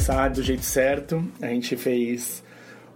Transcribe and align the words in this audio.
começar 0.00 0.28
do 0.30 0.42
jeito 0.42 0.64
certo. 0.64 1.22
A 1.42 1.48
gente 1.48 1.76
fez 1.76 2.42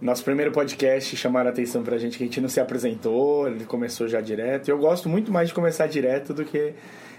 o 0.01 0.05
nosso 0.05 0.23
primeiro 0.23 0.51
podcast, 0.51 1.15
chamaram 1.15 1.49
a 1.49 1.53
atenção 1.53 1.83
pra 1.83 1.99
gente 1.99 2.17
que 2.17 2.23
a 2.23 2.25
gente 2.25 2.41
não 2.41 2.49
se 2.49 2.59
apresentou, 2.59 3.47
ele 3.47 3.63
começou 3.63 4.07
já 4.07 4.19
direto. 4.19 4.69
Eu 4.69 4.79
gosto 4.79 5.07
muito 5.07 5.31
mais 5.31 5.49
de 5.49 5.53
começar 5.53 5.85
direto 5.85 6.33
do 6.33 6.43
que 6.43 6.73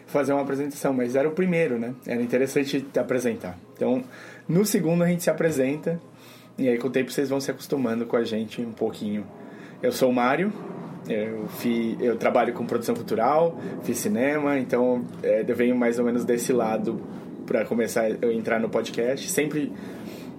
fazer 0.04 0.32
uma 0.32 0.42
apresentação, 0.42 0.92
mas 0.92 1.14
era 1.14 1.28
o 1.28 1.30
primeiro, 1.30 1.78
né? 1.78 1.94
Era 2.04 2.20
interessante 2.20 2.84
apresentar. 2.98 3.56
Então, 3.74 4.02
no 4.48 4.66
segundo 4.66 5.04
a 5.04 5.06
gente 5.06 5.22
se 5.22 5.30
apresenta 5.30 6.00
e 6.58 6.68
aí 6.68 6.78
com 6.78 6.88
o 6.88 6.90
tempo 6.90 7.12
vocês 7.12 7.28
vão 7.28 7.40
se 7.40 7.52
acostumando 7.52 8.06
com 8.06 8.16
a 8.16 8.24
gente 8.24 8.60
um 8.60 8.72
pouquinho. 8.72 9.24
Eu 9.80 9.92
sou 9.92 10.10
o 10.10 10.12
Mário, 10.12 10.52
eu, 11.08 11.46
fi, 11.46 11.96
eu 12.00 12.16
trabalho 12.16 12.52
com 12.52 12.66
produção 12.66 12.96
cultural, 12.96 13.56
fiz 13.84 13.98
cinema, 13.98 14.58
então 14.58 15.04
é, 15.22 15.44
eu 15.46 15.54
venho 15.54 15.76
mais 15.76 16.00
ou 16.00 16.04
menos 16.04 16.24
desse 16.24 16.52
lado 16.52 17.00
para 17.46 17.64
começar 17.64 18.04
a 18.04 18.32
entrar 18.32 18.60
no 18.60 18.68
podcast. 18.68 19.30
Sempre, 19.30 19.72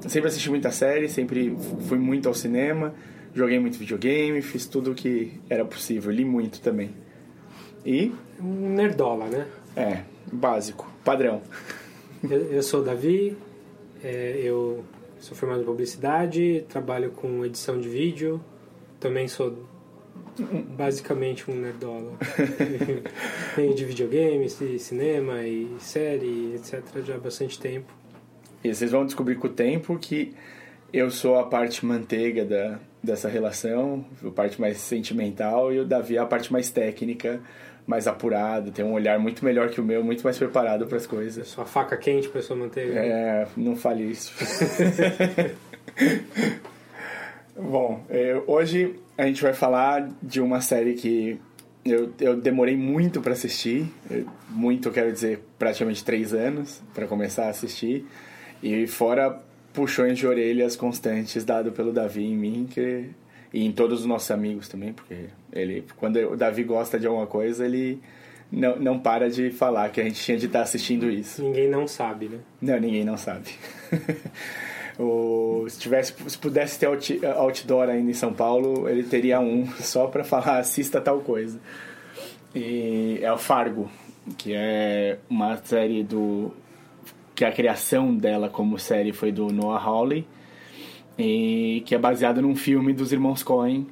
sempre 0.07 0.27
assisti 0.27 0.49
muita 0.49 0.69
série, 0.71 1.07
sempre 1.09 1.55
fui 1.87 1.97
muito 1.97 2.27
ao 2.27 2.33
cinema, 2.33 2.93
joguei 3.33 3.59
muito 3.59 3.77
videogame, 3.77 4.41
fiz 4.41 4.67
tudo 4.67 4.91
o 4.91 4.95
que 4.95 5.39
era 5.49 5.65
possível, 5.65 6.11
li 6.11 6.25
muito 6.25 6.61
também. 6.61 6.91
E? 7.85 8.11
Nerdola, 8.39 9.27
né? 9.27 9.47
É, 9.75 10.01
básico, 10.31 10.91
padrão. 11.03 11.41
Eu, 12.27 12.51
eu 12.51 12.63
sou 12.63 12.81
o 12.81 12.83
Davi, 12.83 13.37
é, 14.03 14.39
eu 14.43 14.83
sou 15.19 15.37
formado 15.37 15.61
em 15.61 15.65
publicidade, 15.65 16.65
trabalho 16.67 17.11
com 17.11 17.45
edição 17.45 17.79
de 17.79 17.87
vídeo, 17.87 18.41
também 18.99 19.27
sou 19.27 19.66
basicamente 20.43 21.49
um 21.49 21.55
nerdola. 21.55 22.13
Venho 23.55 23.73
de 23.73 23.85
videogames, 23.85 24.59
de 24.59 24.79
cinema 24.79 25.43
e 25.43 25.75
série, 25.79 26.55
etc. 26.55 26.83
já 27.03 27.15
há 27.15 27.17
bastante 27.17 27.59
tempo. 27.59 27.91
E 28.63 28.73
vocês 28.73 28.91
vão 28.91 29.05
descobrir 29.05 29.35
com 29.35 29.47
o 29.47 29.51
tempo 29.51 29.97
que 29.99 30.33
eu 30.91 31.09
sou 31.11 31.37
a 31.37 31.45
parte 31.45 31.85
manteiga 31.85 32.45
da, 32.45 32.79
dessa 33.03 33.29
relação, 33.29 34.05
a 34.25 34.31
parte 34.31 34.59
mais 34.59 34.77
sentimental, 34.77 35.71
e 35.73 35.79
o 35.79 35.85
Davi 35.85 36.17
é 36.17 36.19
a 36.19 36.25
parte 36.25 36.51
mais 36.51 36.69
técnica, 36.69 37.41
mais 37.85 38.07
apurada, 38.07 38.71
tem 38.71 38.83
um 38.83 38.93
olhar 38.93 39.19
muito 39.19 39.45
melhor 39.45 39.69
que 39.69 39.79
o 39.79 39.83
meu, 39.83 40.03
muito 40.03 40.23
mais 40.23 40.37
preparado 40.37 40.87
para 40.87 40.97
as 40.97 41.05
coisas. 41.05 41.47
Sua 41.47 41.65
faca 41.65 41.95
quente 41.95 42.27
para 42.29 42.41
sua 42.41 42.55
manteiga? 42.55 42.99
É, 42.99 43.47
não 43.55 43.75
fale 43.75 44.03
isso. 44.03 44.33
Bom, 47.55 48.03
é, 48.09 48.41
hoje 48.45 48.99
a 49.17 49.25
gente 49.25 49.41
vai 49.41 49.53
falar 49.53 50.09
de 50.21 50.39
uma 50.39 50.61
série 50.61 50.93
que 50.93 51.39
eu, 51.83 52.13
eu 52.19 52.35
demorei 52.35 52.75
muito 52.75 53.21
para 53.21 53.33
assistir, 53.33 53.91
muito, 54.49 54.91
quero 54.91 55.11
dizer, 55.11 55.43
praticamente 55.57 56.03
três 56.03 56.33
anos 56.33 56.81
para 56.93 57.07
começar 57.07 57.45
a 57.45 57.49
assistir, 57.49 58.05
e 58.61 58.85
fora 58.87 59.41
puxões 59.73 60.17
de 60.17 60.27
orelhas 60.27 60.75
constantes 60.75 61.43
dado 61.43 61.71
pelo 61.71 61.93
Davi 61.93 62.25
em 62.25 62.35
mim, 62.35 62.67
que, 62.69 63.09
e 63.53 63.65
em 63.65 63.71
todos 63.71 64.01
os 64.01 64.05
nossos 64.05 64.29
amigos 64.31 64.67
também, 64.67 64.93
porque 64.93 65.25
ele, 65.53 65.85
quando 65.97 66.17
o 66.17 66.35
Davi 66.35 66.63
gosta 66.63 66.99
de 66.99 67.07
alguma 67.07 67.27
coisa, 67.27 67.65
ele 67.65 68.01
não, 68.51 68.77
não 68.77 68.99
para 68.99 69.29
de 69.29 69.49
falar 69.51 69.89
que 69.89 70.01
a 70.01 70.03
gente 70.03 70.21
tinha 70.21 70.37
de 70.37 70.45
estar 70.45 70.61
assistindo 70.61 71.09
isso. 71.09 71.41
Ninguém 71.41 71.69
não 71.69 71.87
sabe, 71.87 72.27
né? 72.27 72.39
Não, 72.61 72.79
ninguém 72.79 73.03
não 73.03 73.17
sabe. 73.17 73.49
Se, 75.69 75.79
tivesse, 75.79 76.13
se 76.27 76.37
pudesse 76.37 76.79
ter 76.79 76.87
outdoor 77.35 77.89
ainda 77.89 78.09
em 78.09 78.13
São 78.13 78.33
Paulo, 78.33 78.89
ele 78.89 79.03
teria 79.03 79.39
um 79.39 79.67
só 79.79 80.07
para 80.07 80.23
falar 80.23 80.59
assista 80.59 80.99
tal 80.99 81.19
coisa. 81.21 81.59
E 82.55 83.19
é 83.21 83.31
o 83.31 83.37
Fargo, 83.37 83.89
que 84.37 84.53
é 84.53 85.19
uma 85.29 85.57
série 85.57 86.03
do 86.03 86.51
que 87.35 87.45
a 87.45 87.51
criação 87.51 88.15
dela 88.15 88.49
como 88.49 88.79
série 88.79 89.13
foi 89.13 89.31
do 89.31 89.49
Noah 89.49 89.83
Hawley 89.83 90.27
e 91.17 91.83
que 91.85 91.93
é 91.93 91.97
baseada 91.97 92.41
num 92.41 92.55
filme 92.55 92.93
dos 92.93 93.11
irmãos 93.11 93.43
Coen, 93.43 93.87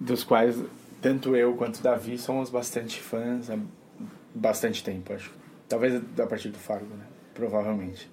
dos 0.00 0.24
quais 0.24 0.60
tanto 1.00 1.36
eu 1.36 1.54
quanto 1.54 1.78
o 1.78 1.82
Davi 1.82 2.18
somos 2.18 2.50
bastante 2.50 3.00
fãs 3.00 3.50
há 3.50 3.58
bastante 4.34 4.82
tempo, 4.82 5.12
acho. 5.12 5.32
Talvez 5.68 6.00
a 6.18 6.26
partir 6.26 6.48
do 6.48 6.58
Fargo, 6.58 6.94
né? 6.94 7.04
Provavelmente. 7.34 8.10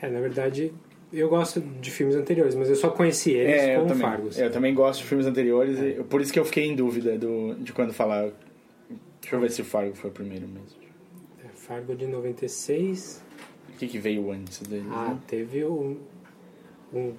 É, 0.00 0.08
na 0.08 0.20
verdade, 0.20 0.72
eu 1.14 1.28
gosto 1.28 1.60
de 1.60 1.90
filmes 1.90 2.16
anteriores, 2.16 2.54
mas 2.54 2.68
eu 2.68 2.76
só 2.76 2.90
conheci 2.90 3.32
eles 3.32 3.62
é, 3.62 3.78
com 3.78 3.88
Fargo. 3.94 4.30
Eu 4.36 4.50
também 4.50 4.74
gosto 4.74 5.00
de 5.00 5.06
filmes 5.06 5.26
anteriores, 5.26 5.78
é. 5.78 6.00
e, 6.00 6.04
por 6.04 6.20
isso 6.20 6.32
que 6.32 6.38
eu 6.38 6.44
fiquei 6.44 6.64
em 6.64 6.74
dúvida 6.74 7.16
do, 7.16 7.54
de 7.54 7.72
quando 7.72 7.92
falar. 7.92 8.30
Deixa 9.20 9.36
eu 9.36 9.40
ver 9.40 9.50
se 9.50 9.62
o 9.62 9.64
Fargo 9.64 9.94
foi 9.94 10.10
o 10.10 10.12
primeiro 10.12 10.46
mesmo. 10.46 10.78
É, 11.44 11.48
Fargo 11.54 11.94
de 11.94 12.06
96. 12.06 13.22
O 13.70 13.78
que, 13.78 13.86
que 13.86 13.98
veio 13.98 14.30
antes 14.30 14.60
deles? 14.60 14.86
Ah, 14.90 15.10
né? 15.10 15.18
teve 15.26 15.64
um, 15.64 15.98
um. 16.92 17.12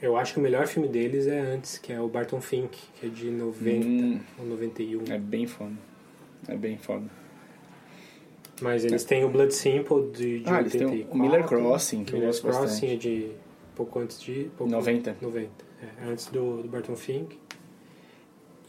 Eu 0.00 0.16
acho 0.16 0.34
que 0.34 0.40
o 0.40 0.42
melhor 0.42 0.66
filme 0.66 0.88
deles 0.88 1.26
é 1.26 1.38
antes, 1.38 1.78
que 1.78 1.92
é 1.92 2.00
o 2.00 2.08
Barton 2.08 2.40
Fink, 2.40 2.76
que 2.98 3.06
é 3.06 3.08
de 3.08 3.30
90 3.30 3.86
hum, 3.86 4.20
ou 4.38 4.46
91. 4.46 5.04
É 5.12 5.18
bem 5.18 5.46
foda. 5.46 5.74
É 6.48 6.56
bem 6.56 6.76
foda. 6.76 7.06
Mas 8.60 8.84
eles 8.84 9.04
têm 9.04 9.24
o 9.24 9.28
Blood 9.28 9.52
Simple 9.52 10.10
de, 10.12 10.40
de 10.40 10.48
ah, 10.48 10.58
84. 10.58 10.60
Eles 10.60 10.72
têm 10.72 11.06
o 11.10 11.22
Miller 11.22 11.44
Crossing, 11.44 12.04
que 12.04 12.12
Miller 12.12 12.28
eu 12.28 12.32
gosto 12.32 12.42
Crossing 12.42 12.62
bastante. 12.62 12.92
é 12.92 12.96
de 12.96 13.30
pouco 13.74 13.98
antes 13.98 14.20
de... 14.20 14.50
Pouco 14.56 14.70
90. 14.70 15.16
90, 15.20 15.50
é, 15.82 16.10
antes 16.10 16.26
do, 16.26 16.62
do 16.62 16.68
Barton 16.68 16.96
Fink. 16.96 17.38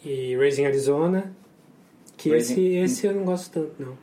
E 0.04 0.36
Raising 0.36 0.66
Arizona, 0.66 1.34
que 2.18 2.30
Raising... 2.30 2.54
esse, 2.54 2.76
esse 2.76 3.08
eu 3.08 3.14
não 3.14 3.24
gosto 3.24 3.52
tanto, 3.52 3.74
não. 3.80 3.98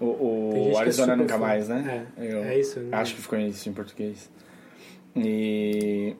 O, 0.00 0.72
o 0.72 0.78
Arizona 0.78 1.14
é 1.14 1.16
Nunca 1.16 1.34
fã. 1.34 1.40
Mais, 1.40 1.68
né? 1.68 2.06
É, 2.16 2.32
eu 2.32 2.44
é 2.44 2.58
isso. 2.58 2.80
Acho 2.92 3.12
não... 3.12 3.16
que 3.16 3.22
ficou 3.22 3.38
isso 3.38 3.68
em 3.68 3.72
português. 3.72 4.30
E... 5.16 6.14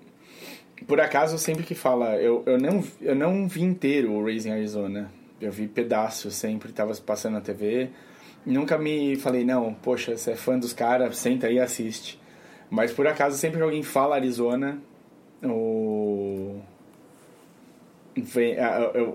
Por 0.87 1.01
acaso, 1.01 1.39
sempre 1.39 1.65
que 1.65 1.75
fala... 1.75 2.17
Eu, 2.17 2.43
eu, 2.47 2.59
não, 2.59 2.85
eu 3.01 3.15
não 3.15 3.49
vi 3.49 3.63
inteiro 3.63 4.13
o 4.13 4.25
Raising 4.25 4.51
Arizona. 4.51 5.11
Eu 5.41 5.51
vi 5.51 5.67
pedaços 5.67 6.35
sempre, 6.35 6.73
tava 6.73 6.95
passando 6.97 7.35
na 7.35 7.41
TV. 7.41 7.91
Nunca 8.47 8.77
me 8.77 9.17
falei, 9.17 9.45
não, 9.45 9.73
poxa, 9.75 10.17
você 10.17 10.33
é 10.33 10.37
fã 10.37 10.59
dos 10.59 10.73
caras, 10.73 11.17
senta 11.17 11.47
aí 11.47 11.55
e 11.55 11.61
assiste. 11.61 12.21
Mas 12.75 12.93
por 12.93 13.07
acaso, 13.07 13.39
sempre 13.39 13.59
que 13.59 13.63
alguém 13.63 13.85
fala 13.85 14.17
Arizona, 14.17 14.79
o... 15.45 16.59
Vem, 18.17 18.57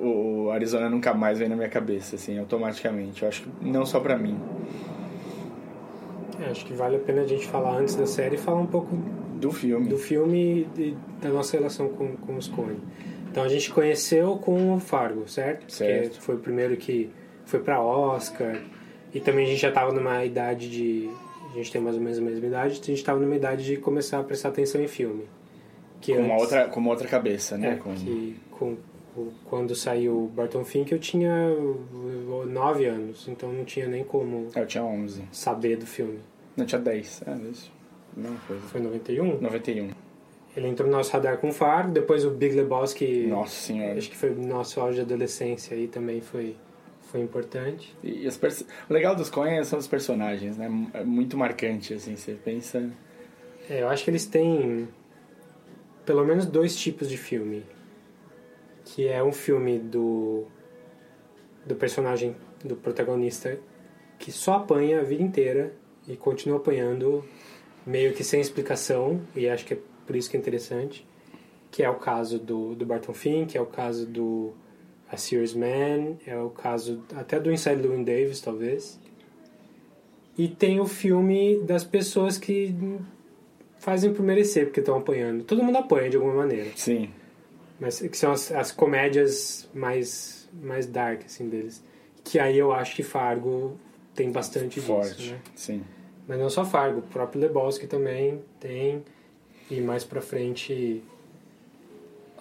o, 0.02 0.46
o 0.46 0.52
Arizona 0.52 0.90
nunca 0.90 1.14
mais 1.14 1.40
vem 1.40 1.50
na 1.50 1.58
minha 1.58 1.68
cabeça, 1.68 2.16
assim, 2.16 2.40
automaticamente. 2.40 3.22
Eu 3.22 3.28
acho 3.28 3.44
que 3.44 3.70
não 3.70 3.86
só 3.86 4.00
pra 4.00 4.18
mim. 4.18 4.40
É, 6.40 6.52
acho 6.52 6.66
que 6.66 6.74
vale 6.74 6.96
a 6.96 7.00
pena 7.00 7.22
a 7.22 7.28
gente 7.28 7.48
falar 7.48 7.78
antes 7.78 7.96
da 7.96 8.06
série 8.06 8.36
e 8.36 8.38
falar 8.38 8.62
um 8.62 8.66
pouco 8.66 8.96
do 9.36 9.52
filme. 9.52 9.90
Do 9.90 9.98
filme 9.98 10.66
e 10.78 10.96
da 11.22 11.30
nossa 11.30 11.58
relação 11.58 11.90
com, 11.90 12.16
com 12.16 12.38
os 12.38 12.48
Coen. 12.48 12.80
Então 13.30 13.44
a 13.44 13.50
gente 13.50 13.72
conheceu 13.72 14.38
com 14.38 14.74
o 14.74 14.80
Fargo, 14.80 15.28
certo? 15.28 15.70
Certo. 15.72 16.16
Que 16.16 16.22
foi 16.22 16.36
o 16.36 16.40
primeiro 16.40 16.78
que 16.78 17.10
foi 17.46 17.60
para 17.60 17.82
Oscar. 17.82 18.56
E 19.14 19.20
também 19.20 19.46
a 19.46 19.50
gente 19.50 19.62
já 19.62 19.70
estava 19.70 19.92
numa 19.92 20.24
idade 20.24 20.70
de 20.70 21.10
a 21.52 21.56
gente 21.56 21.72
tem 21.72 21.82
mais 21.82 21.96
ou 21.96 22.02
menos 22.02 22.18
a 22.18 22.22
mesma 22.22 22.46
idade, 22.46 22.74
a 22.74 22.76
gente 22.76 22.94
estava 22.94 23.20
numa 23.20 23.36
idade 23.36 23.66
de 23.66 23.78
começar 23.78 24.20
a 24.20 24.24
prestar 24.24 24.50
atenção 24.50 24.82
em 24.82 24.88
filme. 24.88 25.26
Que 26.02 26.14
com, 26.14 26.20
antes, 26.20 26.32
uma 26.32 26.40
outra, 26.40 26.68
com 26.68 26.80
uma 26.80 26.90
outra 26.92 27.08
cabeça, 27.08 27.58
né? 27.58 27.74
É, 27.74 27.76
com... 27.76 27.94
Que, 27.94 28.36
com, 28.52 28.78
quando 29.46 29.76
saiu 29.76 30.32
Barton 30.34 30.64
Fink 30.64 30.92
eu 30.92 31.00
tinha 31.00 31.34
9 32.48 32.86
anos, 32.86 33.28
então 33.28 33.52
não 33.52 33.66
tinha 33.66 33.88
nem 33.88 34.04
como 34.04 34.48
eu 34.56 34.66
tinha 34.66 34.84
11. 34.84 35.24
saber 35.32 35.76
do 35.76 35.86
filme. 35.86 36.20
Não, 36.56 36.66
tinha 36.66 36.80
10, 36.80 37.24
é 37.26 37.52
isso. 37.52 37.72
Não 38.16 38.36
coisa. 38.48 38.62
Foi 38.68 38.80
91? 38.80 39.42
91. 39.42 39.90
Ele 40.56 40.68
entrou 40.68 40.90
no 40.90 40.96
nosso 40.96 41.12
radar 41.12 41.38
com 41.38 41.52
Far, 41.52 41.90
depois 41.92 42.26
o 42.26 42.32
Big 42.32 42.56
Lebowski... 42.56 43.28
Nossa 43.28 43.54
senhora. 43.54 43.98
Acho 43.98 44.10
que 44.10 44.18
foi 44.18 44.32
o 44.32 44.36
nosso 44.36 44.80
auge 44.80 44.96
de 44.96 45.02
adolescência 45.02 45.76
aí 45.76 45.88
também 45.88 46.22
foi 46.22 46.56
foi 47.12 47.22
importante. 47.22 47.96
E 48.04 48.28
pers... 48.40 48.66
o 48.90 48.94
legal 48.94 49.16
dos 49.16 49.30
Coen 49.30 49.64
são 49.64 49.80
os 49.80 49.88
personagens, 49.88 50.58
né? 50.58 50.70
É 50.94 51.04
muito 51.04 51.38
marcante, 51.38 51.94
assim, 51.94 52.16
você 52.16 52.34
pensa... 52.34 52.90
É, 53.70 53.82
eu 53.82 53.90
acho 53.90 54.04
que 54.04 54.10
eles 54.10 54.26
têm 54.26 54.88
pelo 56.06 56.26
menos 56.26 56.46
dois 56.46 56.76
tipos 56.76 57.10
de 57.10 57.18
filme. 57.18 57.64
Que 58.86 59.08
é 59.08 59.24
um 59.24 59.32
filme 59.32 59.78
do, 59.78 60.46
do 61.66 61.76
personagem, 61.76 62.36
do 62.64 62.76
protagonista, 62.76 63.60
que 64.18 64.32
só 64.32 64.56
apanha 64.56 65.02
a 65.02 65.04
vida 65.04 65.22
inteira 65.22 65.74
e 66.08 66.18
continua 66.18 66.58
apanhando 66.58 67.24
meio 67.86 68.14
que 68.14 68.24
sem 68.24 68.42
explicação, 68.42 69.22
e 69.36 69.48
acho 69.48 69.66
que 69.66 69.76
é 69.76 69.78
por 70.06 70.16
isso 70.16 70.30
que 70.30 70.38
é 70.38 70.40
interessante, 70.40 71.08
que 71.72 71.84
é 71.84 71.90
o 71.90 71.96
caso 71.96 72.40
do, 72.40 72.74
do 72.74 72.86
Barton 72.86 73.14
Fink, 73.14 73.56
é 73.56 73.62
o 73.62 73.66
caso 73.66 74.08
do 74.08 74.54
a 75.12 75.18
Serious 75.18 75.54
Man, 75.54 76.18
é 76.26 76.38
o 76.38 76.50
caso 76.50 77.04
até 77.16 77.40
do 77.40 77.52
Inside 77.52 77.82
Llewyn 77.82 78.04
Davis, 78.04 78.42
talvez. 78.42 79.00
E 80.38 80.48
tem 80.48 80.80
o 80.80 80.86
filme 80.86 81.60
das 81.64 81.84
pessoas 81.84 82.38
que 82.38 82.76
fazem 83.80 84.14
por 84.14 84.24
merecer, 84.24 84.66
porque 84.66 84.80
estão 84.80 84.98
apanhando. 84.98 85.44
Todo 85.44 85.64
mundo 85.64 85.78
apanha 85.78 86.10
de 86.10 86.16
alguma 86.18 86.36
maneira. 86.36 86.70
Sim. 86.76 87.10
Mas 87.80 88.00
que 88.00 88.18
são 88.18 88.32
as, 88.32 88.52
as 88.52 88.72
comédias 88.72 89.68
mais, 89.74 90.48
mais 90.54 90.86
dark, 90.86 91.24
assim, 91.26 91.50
deles. 91.50 91.84
Que 92.24 92.38
aí 92.40 92.58
eu 92.58 92.72
acho 92.72 92.96
que 92.96 93.04
Fargo 93.04 93.78
tem 94.14 94.32
bastante 94.32 94.80
Forte, 94.80 95.16
disso, 95.16 95.32
né? 95.32 95.40
Sim. 95.56 95.84
Mas 96.28 96.38
não 96.38 96.50
só 96.50 96.64
Fargo, 96.64 97.00
o 97.00 97.02
próprio 97.02 97.42
Lebowski 97.42 97.88
também 97.88 98.42
tem. 98.60 99.04
E 99.72 99.82
mais 99.82 100.04
pra 100.04 100.22
frente. 100.22 101.04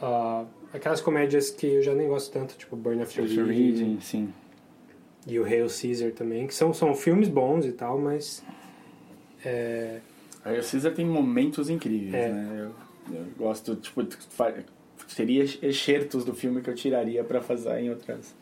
ah, 0.00 0.44
aquelas 0.72 1.00
comédias 1.00 1.50
que 1.50 1.66
eu 1.66 1.82
já 1.82 1.94
nem 1.94 2.08
gosto 2.08 2.32
tanto, 2.32 2.56
tipo 2.56 2.76
Burn 2.76 3.02
After 3.02 3.24
Reading 3.24 3.98
sim. 4.00 4.32
e 5.26 5.38
o 5.38 5.44
Hail 5.44 5.66
Caesar 5.68 6.12
também, 6.12 6.46
que 6.46 6.54
são, 6.54 6.72
são 6.72 6.94
filmes 6.94 7.28
bons 7.28 7.64
e 7.66 7.72
tal, 7.72 7.98
mas. 7.98 8.42
É, 9.44 10.00
Aí 10.44 10.58
o 10.58 10.62
Caesar 10.62 10.92
tem 10.94 11.04
momentos 11.04 11.68
incríveis, 11.68 12.14
É. 12.14 12.28
né? 12.32 12.70
Eu, 13.10 13.14
eu 13.16 13.24
gosto, 13.36 13.76
tipo, 13.76 14.02
teria 15.14 15.44
excertos 15.62 16.24
do 16.24 16.34
filme 16.34 16.60
que 16.62 16.70
eu 16.70 16.74
tiraria 16.74 17.22
pra 17.24 17.40
fazer 17.42 17.78
em 17.80 17.90
outras, 17.90 18.34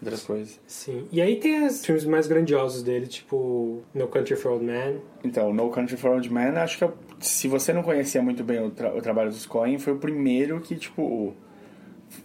outras 0.00 0.22
coisas. 0.22 0.60
sim. 0.66 1.06
E 1.10 1.20
aí 1.20 1.36
tem 1.36 1.66
os 1.66 1.84
filmes 1.84 2.04
mais 2.04 2.26
grandiosos 2.26 2.82
dele, 2.82 3.06
tipo 3.06 3.82
No 3.94 4.06
Country 4.08 4.36
for 4.36 4.52
Old 4.52 4.64
Men. 4.64 5.00
Então, 5.24 5.52
No 5.52 5.70
Country 5.70 5.96
for 5.96 6.10
Old 6.12 6.32
Men, 6.32 6.56
acho 6.58 6.78
que 6.78 6.84
é- 6.84 6.92
se 7.20 7.48
você 7.48 7.72
não 7.72 7.82
conhecia 7.82 8.22
muito 8.22 8.42
bem 8.44 8.60
o, 8.64 8.70
tra- 8.70 8.94
o 8.94 9.00
trabalho 9.00 9.30
dos 9.30 9.46
Coen, 9.46 9.78
foi 9.78 9.92
o 9.92 9.98
primeiro 9.98 10.60
que, 10.60 10.76
tipo, 10.76 11.34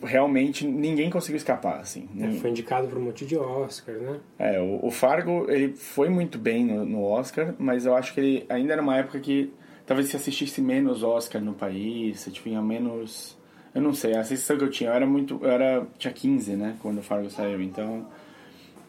realmente 0.02 0.66
ninguém 0.66 1.10
conseguiu 1.10 1.38
escapar, 1.38 1.80
assim. 1.80 2.08
né? 2.14 2.34
Foi 2.42 2.50
indicado 2.50 2.88
por 2.88 2.98
um 2.98 3.02
monte 3.02 3.26
de 3.26 3.38
Oscar, 3.38 3.96
né? 3.96 4.20
É, 4.40 4.60
o, 4.60 4.86
o 4.86 4.92
Fargo, 4.92 5.50
ele 5.50 5.74
foi 5.76 6.10
muito 6.10 6.38
bem 6.38 6.66
no, 6.66 6.86
no 6.86 7.04
Oscar, 7.04 7.54
mas 7.58 7.86
eu 7.86 7.96
acho 7.96 8.14
que 8.14 8.20
ele 8.20 8.46
ainda 8.50 8.74
era 8.74 8.82
uma 8.82 8.98
época 8.98 9.20
que 9.20 9.52
talvez 9.86 10.10
se 10.10 10.16
assistisse 10.16 10.62
menos 10.62 11.04
Oscar 11.04 11.42
no 11.42 11.54
país, 11.54 12.22
se 12.22 12.32
tinha 12.32 12.62
menos... 12.62 13.38
Eu 13.76 13.82
não 13.82 13.94
sei, 13.94 14.16
a 14.16 14.24
sensação 14.24 14.56
que 14.58 14.64
eu 14.64 14.70
tinha, 14.70 14.92
eu 14.92 14.94
era 14.96 15.06
muito... 15.06 15.40
Eu 15.42 15.50
era, 15.50 15.88
tinha 15.98 16.14
15, 16.14 16.56
né, 16.56 16.76
quando 16.82 17.00
o 17.00 17.02
Fargo 17.04 17.30
saiu, 17.30 17.62
então... 17.62 18.08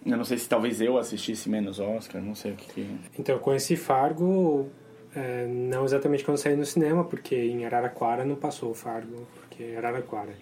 Eu 0.04 0.18
não 0.18 0.24
sei 0.24 0.36
se 0.36 0.46
talvez 0.46 0.82
eu 0.82 0.98
assistisse 0.98 1.48
menos 1.48 1.80
Oscar, 1.80 2.20
não 2.20 2.34
sei 2.34 2.52
o 2.52 2.56
que 2.56 2.68
que... 2.74 2.86
Então, 3.18 3.34
eu 3.36 3.40
conheci 3.40 3.74
Fargo, 3.74 4.68
é, 5.16 5.46
não 5.46 5.84
exatamente 5.84 6.24
quando 6.24 6.38
saiu 6.38 6.56
no 6.56 6.64
cinema, 6.66 7.04
porque 7.04 7.34
em 7.36 7.64
Araraquara 7.64 8.24
não 8.24 8.36
passou 8.36 8.70
o 8.70 8.74
Fargo, 8.74 9.26
porque 9.40 9.62
é 9.62 9.76
Araraquara. 9.76 10.34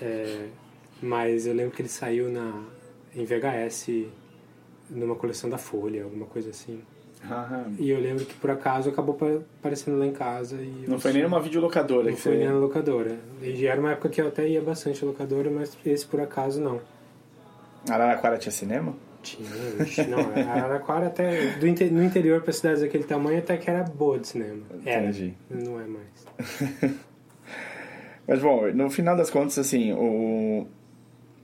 É, 0.00 0.46
mas 1.02 1.46
eu 1.46 1.54
lembro 1.54 1.74
que 1.74 1.82
ele 1.82 1.88
saiu 1.88 2.30
na, 2.30 2.62
em 3.14 3.24
VHS, 3.24 4.06
numa 4.90 5.14
coleção 5.16 5.48
da 5.50 5.58
Folha, 5.58 6.04
alguma 6.04 6.26
coisa 6.26 6.50
assim. 6.50 6.80
Ah, 7.28 7.64
E 7.78 7.90
eu 7.90 7.98
lembro 7.98 8.24
que 8.24 8.34
por 8.34 8.50
acaso 8.50 8.88
acabou 8.90 9.14
pa- 9.14 9.40
aparecendo 9.58 9.98
lá 9.98 10.06
em 10.06 10.12
casa. 10.12 10.56
E 10.56 10.84
não 10.86 10.98
foi 11.00 11.12
nem 11.12 11.22
numa 11.24 11.40
videolocadora 11.40 12.10
Não 12.10 12.16
foi 12.16 12.32
você... 12.32 12.38
nem 12.38 12.48
na 12.48 12.54
locadora. 12.58 13.18
E 13.42 13.66
era 13.66 13.80
uma 13.80 13.92
época 13.92 14.08
que 14.10 14.20
eu 14.20 14.28
até 14.28 14.46
ia 14.46 14.60
bastante 14.62 15.02
à 15.02 15.06
locadora, 15.06 15.50
mas 15.50 15.76
esse 15.84 16.06
por 16.06 16.20
acaso 16.20 16.60
não. 16.60 16.80
Araraquara 17.88 18.36
tinha 18.38 18.52
cinema? 18.52 18.94
Tinha, 19.26 20.06
não, 20.08 20.18
Araraquara 20.52 21.06
até 21.08 21.56
do 21.56 21.66
inte- 21.66 21.90
no 21.90 22.02
interior 22.04 22.42
para 22.42 22.52
cidades 22.52 22.80
daquele 22.82 23.04
tamanho 23.04 23.38
até 23.38 23.56
que 23.56 23.68
era 23.68 23.82
boa 23.82 24.18
de 24.18 24.28
cinema. 24.28 24.62
Era, 24.84 25.02
Entendi. 25.08 25.34
não 25.50 25.80
é 25.80 25.86
mais. 25.86 26.96
Mas 28.26 28.40
bom, 28.40 28.70
no 28.72 28.90
final 28.90 29.16
das 29.16 29.30
contas, 29.30 29.56
assim, 29.58 29.92
o... 29.92 30.66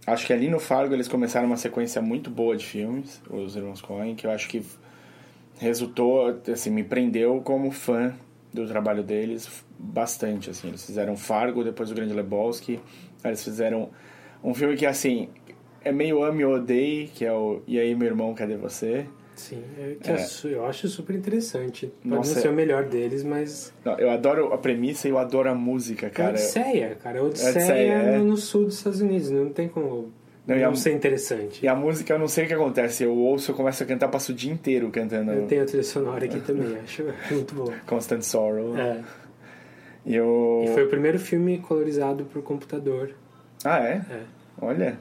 acho 0.07 0.27
que 0.27 0.33
ali 0.33 0.49
no 0.49 0.59
Fargo 0.59 0.95
eles 0.95 1.07
começaram 1.07 1.47
uma 1.47 1.57
sequência 1.57 2.03
muito 2.03 2.29
boa 2.31 2.57
de 2.57 2.67
filmes, 2.67 3.23
os 3.31 3.55
irmãos 3.55 3.81
Coen, 3.81 4.15
que 4.17 4.27
eu 4.27 4.31
acho 4.31 4.49
que 4.49 4.65
resultou, 5.59 6.41
assim, 6.53 6.71
me 6.71 6.83
prendeu 6.83 7.41
como 7.41 7.71
fã 7.71 8.13
do 8.53 8.67
trabalho 8.67 9.03
deles 9.03 9.49
bastante, 9.79 10.51
assim. 10.51 10.69
Eles 10.69 10.85
fizeram 10.85 11.17
Fargo, 11.17 11.63
depois 11.63 11.91
o 11.91 11.95
Grande 11.95 12.13
Lebowski, 12.13 12.81
eles 13.25 13.43
fizeram 13.45 13.91
um 14.43 14.53
filme 14.53 14.77
que, 14.77 14.85
assim, 14.85 15.29
é 15.85 15.93
meio 15.93 16.23
ame 16.25 16.45
ou 16.45 16.55
odeie, 16.55 17.09
que 17.09 17.25
é 17.25 17.33
o 17.33 17.61
E 17.67 17.79
aí, 17.79 17.95
meu 17.95 18.09
irmão, 18.09 18.35
cadê 18.35 18.57
você? 18.57 19.07
Sim, 19.35 19.63
é 19.79 19.97
É. 20.11 20.13
é 20.15 20.27
eu 20.55 20.65
acho 20.67 20.87
super 20.89 21.17
interessante. 21.17 21.87
Pode 22.03 22.15
Nossa, 22.15 22.35
não 22.35 22.43
ser 22.43 22.49
o 22.49 22.53
melhor 22.53 22.85
deles, 22.85 23.25
mas. 23.25 23.73
Não, 23.85 23.99
eu 23.99 24.11
adoro 24.11 24.53
a 24.53 24.59
premissa 24.59 25.09
e 25.09 25.11
eu 25.11 25.19
adoro 25.19 25.49
a 25.51 25.55
música, 25.55 26.07
É 26.07 26.11
cara. 26.11 26.31
Odisseia, 26.33 26.97
cara. 27.03 27.19
É 27.19 27.23
Odisseia, 27.23 27.51
Odisseia, 27.51 27.93
é. 27.93 28.19
no, 28.19 28.25
no 28.25 28.37
sul 28.37 28.65
dos 28.67 28.77
Estados 28.77 29.01
Unidos. 29.01 29.31
Não 29.31 29.49
tem 29.49 29.69
como 29.69 30.13
Não, 30.47 30.55
não, 30.57 30.71
a- 30.71 30.77
ser 30.77 30.93
interessante. 30.93 31.65
E 31.65 31.67
a 31.69 31.75
música, 31.75 32.13
eu 32.13 32.19
não 32.19 32.29
sei 32.29 32.45
o 32.45 32.47
que 32.49 32.55
acontece. 32.55 33.05
Eu 33.05 33.17
ouço, 33.17 33.51
eu 33.51 33.55
começo 33.55 33.83
a 33.83 33.87
cantar, 33.87 34.09
passo 34.09 34.33
o 34.33 34.35
dia 34.35 34.53
inteiro 34.53 34.91
cantando 34.91 35.33
Eu 35.33 35.47
tenho 35.47 35.63
a 35.63 35.67
trilha 35.67 35.83
sonora 35.83 36.25
aqui 36.25 36.39
também, 36.41 36.77
acho 36.85 37.03
muito 37.31 37.55
boa. 37.55 37.73
Constant 37.87 38.23
Sorrow. 38.23 38.77
É. 38.77 39.01
E 40.05 40.15
eu... 40.15 40.63
E 40.67 40.69
foi 40.75 40.85
o 40.85 40.89
primeiro 40.89 41.19
filme 41.19 41.59
colorizado 41.59 42.25
por 42.27 42.43
computador. 42.43 43.11
Ah, 43.65 43.79
é? 43.79 44.03
É. 44.11 44.21
Olha. 44.61 44.99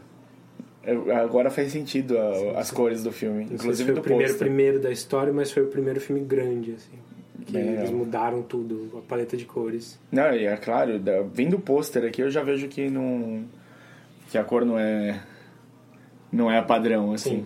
Eu- 0.84 1.16
agora 1.16 1.50
faz 1.52 1.72
sentido 1.72 2.18
a- 2.18 2.60
as 2.60 2.72
cores 2.72 3.04
do 3.04 3.12
filme. 3.12 3.46
Não 3.46 3.54
inclusive 3.54 3.86
foi 3.88 3.94
do 3.96 4.00
o 4.00 4.04
primeiro, 4.04 4.30
pôster. 4.32 4.48
primeiro 4.48 4.80
da 4.80 4.92
história, 4.92 5.32
mas 5.32 5.52
foi 5.52 5.64
o 5.64 5.68
primeiro 5.68 6.00
filme 6.02 6.22
grande, 6.22 6.72
assim. 6.74 6.98
Que 7.46 7.54
Bem 7.54 7.74
eles 7.74 7.90
mudaram 7.92 8.42
tudo, 8.42 8.90
a 8.98 9.02
paleta 9.02 9.36
de 9.38 9.46
cores. 9.46 10.00
Não, 10.12 10.34
e 10.34 10.46
é 10.46 10.56
claro, 10.58 11.00
da- 11.00 11.22
vendo 11.22 11.56
o 11.56 11.60
pôster 11.60 12.04
aqui, 12.06 12.22
eu 12.22 12.30
já 12.32 12.42
vejo 12.44 12.68
que 12.68 12.90
não... 12.90 13.44
Que 14.30 14.38
a 14.38 14.44
cor 14.44 14.64
não 14.66 14.78
é... 14.80 15.20
Não 16.32 16.50
é 16.52 16.62
padrão, 16.62 17.12
assim. 17.14 17.38
Sim. 17.40 17.46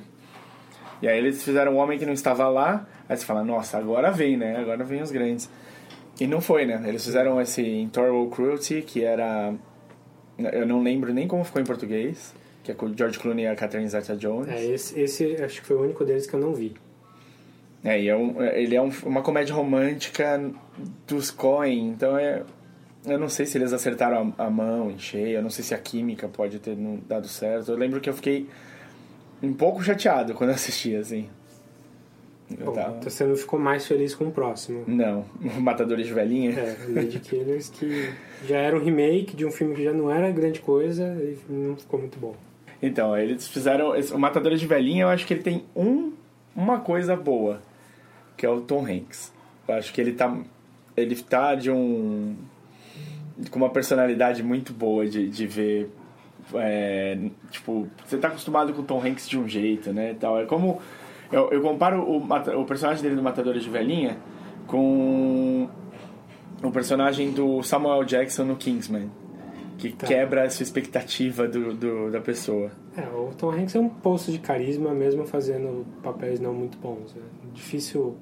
E 1.02 1.08
aí 1.08 1.18
eles 1.18 1.44
fizeram 1.44 1.74
um 1.74 1.78
homem 1.78 1.98
que 1.98 2.06
não 2.06 2.14
estava 2.14 2.48
lá. 2.48 2.88
Aí 3.10 3.18
você 3.18 3.26
fala, 3.26 3.44
nossa, 3.44 3.78
agora 3.78 4.12
vem, 4.12 4.38
né? 4.38 4.58
Agora 4.58 4.84
vem 4.84 5.02
os 5.02 5.12
grandes. 5.12 5.50
E 6.20 6.28
não 6.28 6.40
foi, 6.40 6.66
né? 6.66 6.82
Eles 6.86 7.04
fizeram 7.04 7.42
esse 7.42 7.62
Intolerable 7.62 8.30
Cruelty, 8.30 8.82
que 8.82 9.04
era... 9.04 9.54
Eu 10.38 10.66
não 10.68 10.82
lembro 10.84 11.14
nem 11.14 11.28
como 11.28 11.44
ficou 11.44 11.62
em 11.62 11.66
português. 11.66 12.34
Que 12.66 12.72
é 12.72 12.76
com 12.76 12.88
o 12.88 12.98
George 12.98 13.18
Clooney 13.20 13.46
e 13.46 13.48
a 13.48 13.56
Catherine 13.56 13.88
Zeta-Jones. 13.88 14.50
É, 14.50 14.66
esse, 14.66 15.00
esse 15.00 15.36
acho 15.42 15.62
que 15.62 15.68
foi 15.68 15.78
o 15.78 15.82
único 15.84 16.04
deles 16.04 16.26
que 16.28 16.34
eu 16.34 16.40
não 16.40 16.54
vi. 16.54 16.74
É, 17.84 18.02
e 18.02 18.10
é 18.10 18.16
um, 18.18 18.42
ele 18.44 18.76
é 18.76 18.82
um- 18.82 18.92
uma 19.06 19.22
comédia 19.22 19.54
romântica 19.54 20.42
dos 21.08 21.30
Coen, 21.32 21.90
então 21.90 22.18
é... 22.18 22.42
Eu 23.06 23.20
não 23.20 23.30
sei 23.30 23.46
se 23.46 23.56
eles 23.56 23.72
acertaram 23.72 24.34
a, 24.40 24.46
a 24.46 24.50
mão 24.50 24.90
em 24.90 24.98
cheio, 24.98 25.38
eu 25.38 25.44
não 25.44 25.52
sei 25.52 25.64
se 25.64 25.76
a 25.76 25.78
química 25.78 26.28
pode 26.28 26.58
ter 26.58 26.76
dado 27.08 27.28
certo. 27.28 27.70
Eu 27.72 27.78
lembro 27.78 28.02
que 28.02 28.10
eu 28.10 28.14
fiquei 28.16 28.50
um 29.44 29.54
pouco 29.54 29.84
chateado 29.84 30.34
quando 30.34 30.50
assisti, 30.50 30.96
assim. 30.96 31.30
Bom, 32.50 32.72
tava- 32.74 32.98
então 32.98 33.10
você 33.12 33.24
não 33.26 33.36
ficou 33.36 33.60
mais 33.60 33.86
feliz 33.86 34.16
com 34.16 34.26
o 34.26 34.32
próximo. 34.32 34.84
Não, 34.88 35.24
Matadores 35.62 36.08
de 36.08 36.14
Velhinha. 36.14 36.52
É, 36.60 36.78
Lady 36.90 37.20
Killers, 37.20 37.70
que 37.70 38.10
já 38.48 38.58
era 38.58 38.76
um 38.76 38.84
remake 38.84 39.36
de 39.36 39.46
um 39.46 39.52
filme 39.52 39.76
que 39.76 39.84
já 39.84 39.94
não 39.94 40.10
era 40.10 40.32
grande 40.32 40.60
coisa 40.62 41.04
e 41.22 41.38
não 41.48 41.76
ficou 41.76 42.00
muito 42.00 42.18
bom. 42.18 42.36
Então, 42.82 43.18
eles 43.18 43.48
fizeram... 43.48 43.94
O 44.14 44.20
Matadores 44.20 44.60
de 44.60 44.68
Velhinha, 44.68 45.04
eu 45.04 45.10
acho 45.10 45.26
que 45.26 45.34
ele 45.34 45.44
tem 45.44 45.64
um, 45.76 46.14
uma 46.56 46.80
coisa 46.80 47.16
boa, 47.16 47.62
que 48.38 48.46
é 48.46 48.50
o 48.50 48.62
Tom 48.62 48.86
Hanks. 48.86 49.34
Eu 49.68 49.76
acho 49.76 49.94
que 49.94 50.02
ele 50.02 50.14
tá... 50.14 50.38
Ele 50.96 51.16
tá 51.16 51.56
de 51.56 51.72
um... 51.72 52.36
Com 53.50 53.60
uma 53.60 53.70
personalidade 53.70 54.44
muito 54.44 54.72
boa 54.72 55.06
de, 55.06 55.28
de 55.28 55.48
ver... 55.48 55.90
é, 56.54 57.18
tipo, 57.52 57.88
você 58.06 58.18
tá 58.18 58.28
acostumado 58.30 58.74
com 58.74 58.82
o 58.82 58.86
Tom 58.86 59.02
Hanks 59.02 59.28
de 59.28 59.38
um 59.38 59.48
jeito, 59.48 59.92
né? 59.92 60.16
Tal. 60.20 60.40
É 60.40 60.46
como... 60.46 60.80
Eu, 61.32 61.50
eu 61.52 61.62
comparo 61.62 62.02
o, 62.02 62.18
o 62.62 62.66
personagem 62.66 63.02
dele 63.02 63.16
no 63.16 63.24
Matadores 63.24 63.64
de 63.64 63.70
Velhinha 63.70 64.18
com 64.68 65.68
o 66.64 66.72
personagem 66.72 67.32
do 67.32 67.62
Samuel 67.64 68.04
Jackson 68.04 68.44
no 68.44 68.56
Kingsman. 68.56 69.10
Que 69.78 69.92
Tá. 69.92 70.08
quebra 70.08 70.44
essa 70.46 70.64
expectativa 70.64 71.48
do, 71.48 71.74
do- 71.74 72.10
da 72.12 72.22
pessoa. 72.22 72.72
É, 72.96 73.02
o 73.02 73.32
Tom 73.38 73.52
Hanks 73.52 73.76
é 73.76 73.80
um 73.80 73.90
poço 73.90 74.32
de 74.32 74.40
carisma 74.40 74.94
mesmo 74.94 75.26
fazendo 75.26 75.86
papéis 76.02 76.40
não 76.40 76.54
muito 76.54 76.78
bons. 76.78 77.14
né? 77.14 77.22
Difícil 77.54 78.16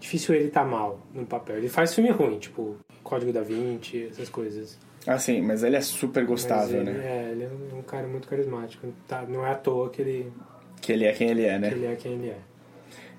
difícil 0.00 0.34
ele 0.34 0.48
tá 0.50 0.64
mal 0.64 0.98
no 1.14 1.24
papel. 1.24 1.56
Ele 1.58 1.68
faz 1.68 1.94
filme 1.94 2.10
ruim, 2.10 2.38
tipo 2.38 2.76
Código 3.02 3.32
da 3.32 3.40
Vinci, 3.42 4.08
essas 4.10 4.28
coisas. 4.28 4.78
Ah, 5.06 5.18
sim, 5.18 5.40
mas 5.40 5.62
ele 5.62 5.76
é 5.76 5.80
super 5.80 6.24
gostável, 6.26 6.80
ele, 6.80 6.90
né? 6.92 7.00
É, 7.04 7.30
ele 7.32 7.44
é 7.44 7.74
um 7.74 7.82
cara 7.82 8.06
muito 8.06 8.28
carismático. 8.28 8.86
Tá, 9.08 9.24
não 9.28 9.44
é 9.46 9.50
à 9.50 9.54
toa 9.54 9.90
que 9.90 10.00
ele, 10.02 10.32
Que 10.80 10.92
ele 10.92 11.04
é 11.04 11.12
quem 11.12 11.30
ele 11.30 11.44
é, 11.44 11.54
que 11.54 11.58
né? 11.60 11.68
ele 11.72 11.86
é 11.86 11.94
quem 11.96 12.12
ele 12.12 12.28
é. 12.30 12.38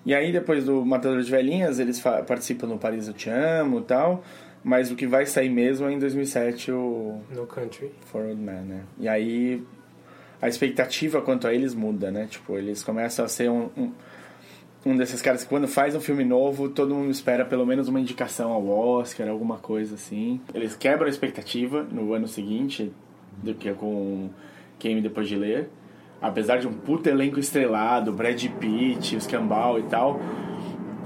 E 0.06 0.13
aí, 0.13 0.32
depois 0.34 0.66
do 0.66 0.86
Matador 0.86 1.22
de 1.22 1.32
Velhinhas, 1.32 1.80
eles 1.80 2.00
participam 2.02 2.68
no 2.68 2.78
Paris 2.78 3.08
Eu 3.08 3.13
Te 3.13 3.30
Amo 3.30 3.80
e 3.80 3.84
tal. 3.84 4.22
Mas 4.63 4.89
o 4.91 4.96
que 4.96 5.05
vai 5.05 5.25
sair 5.25 5.50
mesmo 5.50 5.88
é 5.88 5.91
em 5.91 6.00
2007 6.00 6.72
o 6.72 7.20
No 7.29 7.46
Country. 7.46 7.91
For 8.05 8.24
Old 8.24 8.41
Man, 8.41 8.62
né? 8.62 8.84
E 8.98 9.08
aí, 9.10 9.62
a 10.41 10.48
expectativa 10.48 11.22
quanto 11.22 11.48
a 11.48 11.53
eles 11.53 11.74
muda, 11.74 12.10
né? 12.10 12.27
Tipo, 12.29 12.58
eles 12.58 12.84
começam 12.84 13.25
a 13.25 13.27
ser 13.27 13.50
um... 13.50 13.70
um 13.77 13.91
um 14.86 14.98
desses 14.98 15.22
caras 15.22 15.43
que 15.43 15.50
quando 15.50 15.65
faz 15.65 15.96
um 15.96 16.01
filme 16.01 16.25
novo, 16.25 16.67
todo 16.67 16.93
mundo 16.93 17.10
espera 17.10 17.46
pelo 17.46 17.65
menos 17.65 17.88
uma 17.88 18.01
indicação 18.01 18.51
ao 18.51 18.67
Oscar, 18.67 19.29
alguma 19.29 19.58
coisa 19.58 19.96
assim. 19.96 20.41
Eles 20.53 20.75
quebram 20.75 21.08
a 21.08 21.10
expectativa 21.10 21.84
no 21.84 22.13
ano 22.13 22.27
seguinte 22.27 22.91
do 23.41 23.55
que 23.55 23.72
com 23.74 24.29
Quem 24.77 24.96
Me 24.96 25.01
Depois 25.01 25.27
de 25.27 25.38
Ler. 25.38 25.70
Apesar 26.22 26.58
de 26.58 26.67
um 26.67 26.74
puta 26.74 27.10
elenco 27.10 27.39
estrelado, 27.39 28.12
Brad 28.12 28.43
Pitt, 28.60 29.15
os 29.15 29.25
Cambal 29.25 29.79
e 29.79 29.84
tal. 29.84 30.20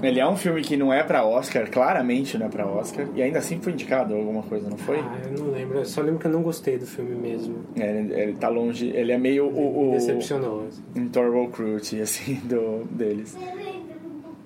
Ele 0.02 0.20
é 0.20 0.28
um 0.28 0.36
filme 0.36 0.62
que 0.62 0.76
não 0.76 0.92
é 0.92 1.02
pra 1.02 1.24
Oscar, 1.24 1.68
claramente 1.70 2.38
não 2.38 2.46
é 2.46 2.48
pra 2.48 2.66
Oscar. 2.66 3.06
E 3.14 3.22
ainda 3.22 3.38
assim 3.40 3.60
foi 3.60 3.72
indicado 3.72 4.14
alguma 4.14 4.42
coisa, 4.42 4.68
não 4.70 4.78
foi? 4.78 4.98
Ah, 4.98 5.20
eu 5.24 5.38
não 5.38 5.50
lembro. 5.50 5.78
Eu 5.78 5.84
só 5.84 6.00
lembro 6.00 6.20
que 6.20 6.26
eu 6.26 6.30
não 6.30 6.42
gostei 6.42 6.78
do 6.78 6.86
filme 6.86 7.14
mesmo. 7.16 7.64
É, 7.76 7.98
ele, 7.98 8.14
ele 8.14 8.32
tá 8.34 8.48
longe, 8.48 8.86
ele 8.88 9.10
é 9.12 9.18
meio 9.18 9.50
Me 9.50 9.58
o, 9.58 9.88
o 9.88 9.92
decepcionou. 9.92 10.66
assim. 10.68 10.82
Intolerable 10.94 11.48
Cruelty, 11.48 12.00
assim, 12.00 12.34
do, 12.46 12.84
deles. 12.90 13.36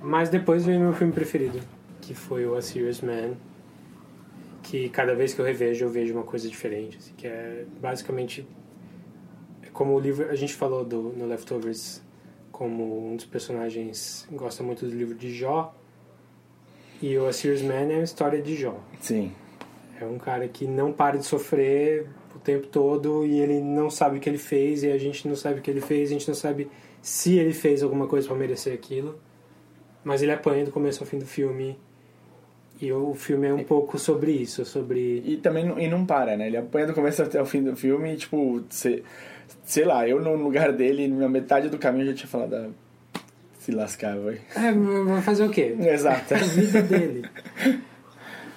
Mas 0.01 0.29
depois 0.29 0.65
veio 0.65 0.81
meu 0.81 0.93
filme 0.95 1.13
preferido, 1.13 1.61
que 2.01 2.15
foi 2.15 2.47
o 2.47 2.55
A 2.57 2.63
Serious 2.63 3.01
Man, 3.03 3.33
que 4.63 4.89
cada 4.89 5.15
vez 5.15 5.35
que 5.35 5.41
eu 5.41 5.45
revejo 5.45 5.85
eu 5.85 5.91
vejo 5.91 6.15
uma 6.15 6.25
coisa 6.25 6.49
diferente, 6.49 6.97
assim, 6.99 7.13
que 7.17 7.27
é 7.27 7.65
basicamente 7.81 8.47
é 9.63 9.69
como 9.73 9.95
o 9.95 10.01
livro 10.01 10.29
a 10.31 10.35
gente 10.35 10.55
falou 10.55 10.85
do 10.85 11.13
no 11.17 11.27
Leftovers, 11.27 12.03
como 12.53 13.11
um 13.11 13.17
dos 13.17 13.25
personagens 13.25 14.29
gosta 14.31 14.63
muito 14.63 14.87
do 14.87 14.95
livro 14.95 15.15
de 15.15 15.35
Jó, 15.35 15.75
e 17.01 17.19
o 17.19 17.27
A 17.27 17.33
Serious 17.33 17.63
Man 17.63 17.91
é 17.91 17.97
a 17.97 18.03
história 18.03 18.41
de 18.41 18.55
Jó. 18.55 18.79
Sim. 19.01 19.33
É 20.01 20.05
um 20.05 20.19
cara 20.19 20.47
que 20.47 20.67
não 20.67 20.93
para 20.93 21.19
de 21.19 21.25
sofrer 21.25 22.07
o 22.37 22.39
tempo 22.39 22.69
todo 22.69 23.27
e 23.27 23.41
ele 23.41 23.61
não 23.61 23.91
sabe 23.91 24.19
o 24.19 24.21
que 24.21 24.29
ele 24.29 24.39
fez 24.39 24.85
e 24.85 24.91
a 24.91 24.99
gente 24.99 25.27
não 25.27 25.35
sabe 25.35 25.59
o 25.59 25.63
que 25.63 25.71
ele 25.71 25.81
fez, 25.81 26.11
a 26.11 26.13
gente 26.13 26.29
não 26.29 26.35
sabe 26.35 26.71
se 27.01 27.37
ele 27.37 27.53
fez 27.53 27.83
alguma 27.83 28.07
coisa 28.07 28.29
para 28.29 28.37
merecer 28.37 28.73
aquilo. 28.73 29.19
Mas 30.05 30.23
ele 30.23 30.33
apanha 30.33 30.65
do 30.65 30.71
começo 30.71 31.03
ao 31.03 31.07
fim 31.07 31.19
do 31.19 31.27
filme. 31.27 31.79
E 32.83 32.93
o 32.93 33.15
filme 33.15 33.47
é 33.47 33.55
um 33.55 33.63
pouco 33.63 33.97
sobre 33.97 34.33
isso, 34.33 34.65
sobre 34.65 35.23
E 35.25 35.37
também 35.37 35.65
não- 35.65 35.79
e 35.79 35.87
não 35.89 36.05
para, 36.05 36.37
né? 36.37 36.49
Ele 36.49 36.57
apanha 36.57 36.87
do 36.89 36.93
começo 36.93 37.23
até 37.23 37.41
o 37.41 37.47
fim 37.47 37.63
do 37.63 37.77
filme 37.77 38.13
e, 38.13 38.17
tipo, 38.17 38.61
sei, 38.69 39.05
sei 39.65 39.85
lá, 39.85 40.07
eu 40.09 40.21
no 40.21 40.35
lugar 40.35 40.73
dele, 40.73 41.07
na 41.07 41.29
metade 41.29 41.69
do 41.69 41.79
caminho, 41.79 42.07
já 42.07 42.15
tinha 42.15 42.29
falado, 42.29 42.55
ah, 42.57 42.69
se 43.61 43.71
lascar, 43.71 44.19
vai. 44.19 44.41
É, 44.57 44.73
vai 44.73 45.23
fazer 45.23 45.45
o 45.45 45.51
quê? 45.51 45.77
Exato. 45.81 46.35
A 46.35 46.39
vida 46.39 46.83
dele. 46.83 47.25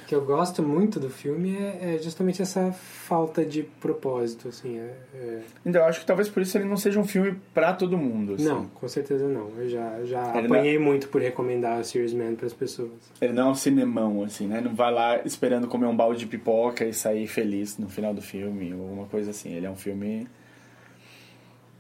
O 0.05 0.07
que 0.07 0.13
eu 0.13 0.23
gosto 0.23 0.61
muito 0.61 0.99
do 0.99 1.09
filme 1.09 1.57
é, 1.57 1.95
é 1.95 1.99
justamente 1.99 2.39
essa 2.39 2.71
falta 2.71 3.43
de 3.43 3.63
propósito, 3.63 4.47
assim. 4.49 4.77
é- 4.77 4.93
é- 5.15 5.41
Então, 5.65 5.81
eu 5.81 5.87
acho 5.87 5.99
que 6.01 6.05
talvez 6.05 6.29
por 6.29 6.43
isso 6.43 6.55
ele 6.55 6.65
não 6.65 6.77
seja 6.77 6.99
um 6.99 7.07
filme 7.07 7.35
pra 7.55 7.73
todo 7.73 7.97
mundo. 7.97 8.35
assim. 8.35 8.43
Não, 8.45 8.65
com 8.67 8.87
certeza 8.87 9.27
não. 9.27 9.49
Eu 9.57 9.67
já, 9.67 10.03
já 10.03 10.37
Ele 10.37 10.45
apanhei 10.45 10.77
muito 10.77 11.07
por 11.07 11.19
recomendar 11.21 11.79
a 11.79 11.83
Serious 11.83 12.13
Man 12.13 12.35
para 12.35 12.45
as 12.45 12.53
pessoas. 12.53 12.91
Ele 13.19 13.33
não 13.33 13.47
é 13.47 13.51
um 13.51 13.55
cinemão, 13.55 14.23
assim, 14.23 14.45
né? 14.45 14.61
Não 14.61 14.75
vai 14.75 14.93
lá 14.93 15.21
esperando 15.25 15.67
comer 15.67 15.87
um 15.87 15.95
balde 15.95 16.19
de 16.19 16.27
pipoca 16.27 16.85
e 16.85 16.93
sair 16.93 17.25
feliz 17.25 17.79
no 17.79 17.89
final 17.89 18.13
do 18.13 18.21
filme, 18.21 18.75
ou 18.75 18.81
alguma 18.83 19.07
coisa 19.07 19.31
assim. 19.31 19.53
Ele 19.53 19.65
é 19.65 19.69
um 19.71 19.75
filme. 19.75 20.27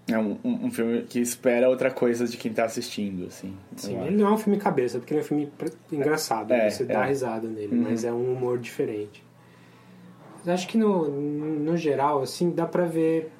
É 0.07 0.19
um, 0.19 0.37
um, 0.43 0.69
filme 0.69 1.01
que 1.01 1.19
espera 1.19 1.67
outra 1.67 1.89
coisa 1.89 2.27
de 2.27 2.37
quem 2.37 2.53
tá 2.53 2.65
assistindo, 2.65 3.25
assim. 3.25 3.55
Sim, 3.75 3.99
ele 4.01 4.15
não 4.15 4.27
é 4.27 4.31
um 4.31 4.37
filme 4.37 4.59
cabeça, 4.59 4.99
porque 4.99 5.13
ele 5.13 5.21
é 5.21 5.23
um 5.23 5.27
filme 5.27 5.51
engraçado, 5.91 6.53
É, 6.53 6.69
você 6.69 6.83
é. 6.83 6.85
dá 6.85 7.03
risada 7.05 7.47
nele, 7.47 7.75
Uhum. 7.75 7.83
mas 7.89 8.03
é 8.03 8.13
um 8.13 8.33
humor 8.33 8.59
diferente. 8.59 9.23
Mas 10.37 10.49
acho 10.49 10.67
que 10.67 10.77
no, 10.77 11.09
no 11.09 11.75
geral, 11.75 12.21
assim, 12.21 12.51
dá 12.51 12.67
pra 12.67 12.85
ver 12.85 13.31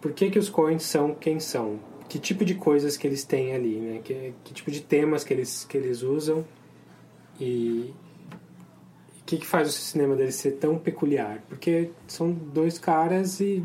por 0.00 0.12
que, 0.12 0.30
que 0.30 0.38
os 0.38 0.48
Coens 0.48 0.82
são 0.82 1.14
quem 1.14 1.38
são. 1.38 1.78
Que 2.08 2.18
tipo 2.18 2.44
de 2.44 2.56
coisas 2.56 2.96
que 2.96 3.06
eles 3.06 3.24
têm 3.24 3.54
ali, 3.54 3.76
né? 3.78 4.00
Que, 4.02 4.34
que 4.42 4.52
tipo 4.52 4.70
de 4.72 4.80
temas 4.80 5.22
que 5.22 5.32
eles, 5.32 5.64
que 5.64 5.76
eles 5.76 6.02
usam 6.02 6.44
e 7.40 7.94
o 9.20 9.24
que, 9.24 9.38
que 9.38 9.46
faz 9.46 9.68
o 9.68 9.72
cinema 9.72 10.14
deles 10.16 10.34
ser 10.34 10.52
tão 10.52 10.76
peculiar. 10.76 11.40
Porque 11.48 11.90
são 12.08 12.32
dois 12.32 12.78
caras 12.80 13.40
e 13.40 13.64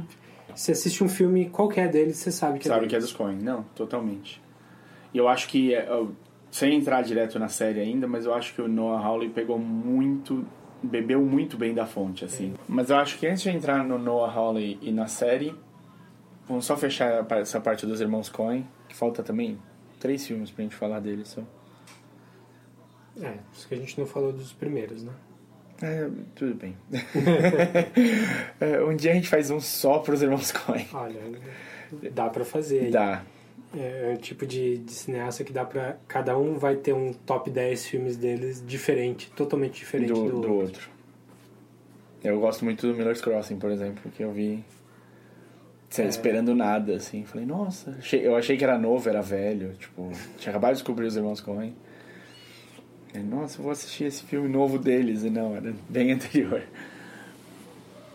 você 0.60 0.74
assiste 0.74 1.02
um 1.02 1.08
filme 1.08 1.50
qualquer 1.50 1.90
deles, 1.90 2.18
você 2.18 2.34
sabe 2.34 2.60
que 2.60 2.68
Sabe 2.68 2.86
é 2.86 2.90
que 2.90 2.96
é 2.96 3.00
dos 3.00 3.14
Coen? 3.14 3.38
Não, 3.38 3.64
totalmente. 3.74 4.42
E 5.14 5.18
eu 5.18 5.30
acho 5.30 5.48
que, 5.48 5.74
é, 5.74 5.88
sem 6.52 6.76
entrar 6.76 7.02
direto 7.02 7.40
na 7.40 7.48
série 7.48 7.80
ainda, 7.80 8.06
mas 8.10 8.26
eu 8.26 8.34
acho 8.34 8.54
que 8.54 8.62
o 8.62 8.68
Noah 8.68 9.02
Hawley 9.02 9.30
pegou 9.30 9.58
muito, 9.58 10.46
bebeu 10.84 11.22
muito 11.22 11.56
bem 11.56 11.74
da 11.74 11.86
fonte, 11.86 12.26
assim. 12.26 12.56
Mas 12.68 12.90
eu 12.90 12.98
acho 12.98 13.18
que 13.18 13.26
antes 13.26 13.42
de 13.42 13.50
entrar 13.50 13.86
no 13.86 13.98
Noah 13.98 14.34
Hawley 14.34 14.78
e 14.82 14.92
na 14.92 15.08
série, 15.08 15.56
vamos 16.46 16.66
só 16.66 16.76
fechar 16.76 17.26
essa 17.38 17.62
parte 17.62 17.86
dos 17.86 18.02
irmãos 18.02 18.28
Coen, 18.28 18.68
que 18.90 18.96
falta 18.98 19.24
também 19.24 19.58
três 19.98 20.28
filmes 20.28 20.52
pra 20.52 20.62
gente 20.62 20.76
falar 20.76 21.00
deles 21.00 21.30
só. 21.30 21.42
É, 23.22 23.32
por 23.32 23.54
isso 23.54 23.66
que 23.66 23.76
a 23.76 23.78
gente 23.78 23.98
não 23.98 24.06
falou 24.06 24.34
dos 24.34 24.52
primeiros, 24.52 25.06
né? 25.06 25.14
É, 25.82 26.10
tudo 26.36 26.56
bem. 26.56 26.76
É, 28.60 28.84
um 28.84 28.96
dia 28.96 29.12
a 29.12 29.14
gente 29.16 29.30
faz 29.30 29.50
um 29.50 29.60
só 29.60 30.00
pros 30.00 30.22
irmãos 30.22 30.52
Coen. 30.52 30.86
Olha, 30.94 31.20
dá 32.12 32.30
pra 32.30 32.44
fazer. 32.44 32.90
Dá. 32.92 33.24
É, 33.76 34.10
é 34.12 34.14
um 34.14 34.18
tipo 34.18 34.46
de, 34.46 34.80
de 34.80 34.92
cineasta 34.92 35.44
que 35.44 35.54
dá 35.54 35.64
pra. 35.64 35.98
Cada 36.08 36.38
um 36.38 36.58
vai 36.58 36.76
ter 36.76 36.94
um 36.94 37.14
top 37.14 37.50
10 37.50 37.86
filmes 37.88 38.18
deles 38.18 38.64
diferente, 38.66 39.32
totalmente 39.32 39.76
diferente 39.80 40.12
do, 40.12 40.30
do, 40.30 40.42
do 40.42 40.54
outro. 40.54 40.90
Eu 42.24 42.40
gosto 42.40 42.66
muito 42.66 42.86
do 42.86 42.94
Miller's 42.94 43.22
Crossing, 43.22 43.58
por 43.58 43.72
exemplo, 43.72 44.12
que 44.12 44.22
eu 44.24 44.32
vi 44.32 44.64
sei, 45.90 46.06
É. 46.06 46.08
esperando 46.10 46.54
nada, 46.54 46.96
assim. 46.96 47.24
Falei, 47.24 47.46
nossa, 47.46 47.98
eu 48.14 48.36
achei 48.36 48.58
que 48.58 48.64
era 48.64 48.78
novo, 48.78 49.08
era 49.08 49.22
velho. 49.22 49.74
Tipo, 49.80 50.12
tinha 50.38 50.52
acabado 50.52 50.72
de 50.72 50.80
descobrir 50.80 51.06
os 51.06 51.16
irmãos 51.16 51.40
Coen. 51.40 51.74
Falei, 53.12 53.28
nossa, 53.28 53.60
eu 53.60 53.64
vou 53.64 53.72
assistir 53.72 54.06
esse 54.06 54.24
filme 54.24 54.48
novo 54.48 54.78
deles. 54.78 55.24
E 55.24 55.30
não, 55.30 55.56
era 55.56 55.74
bem 55.90 56.12
anterior. 56.14 56.62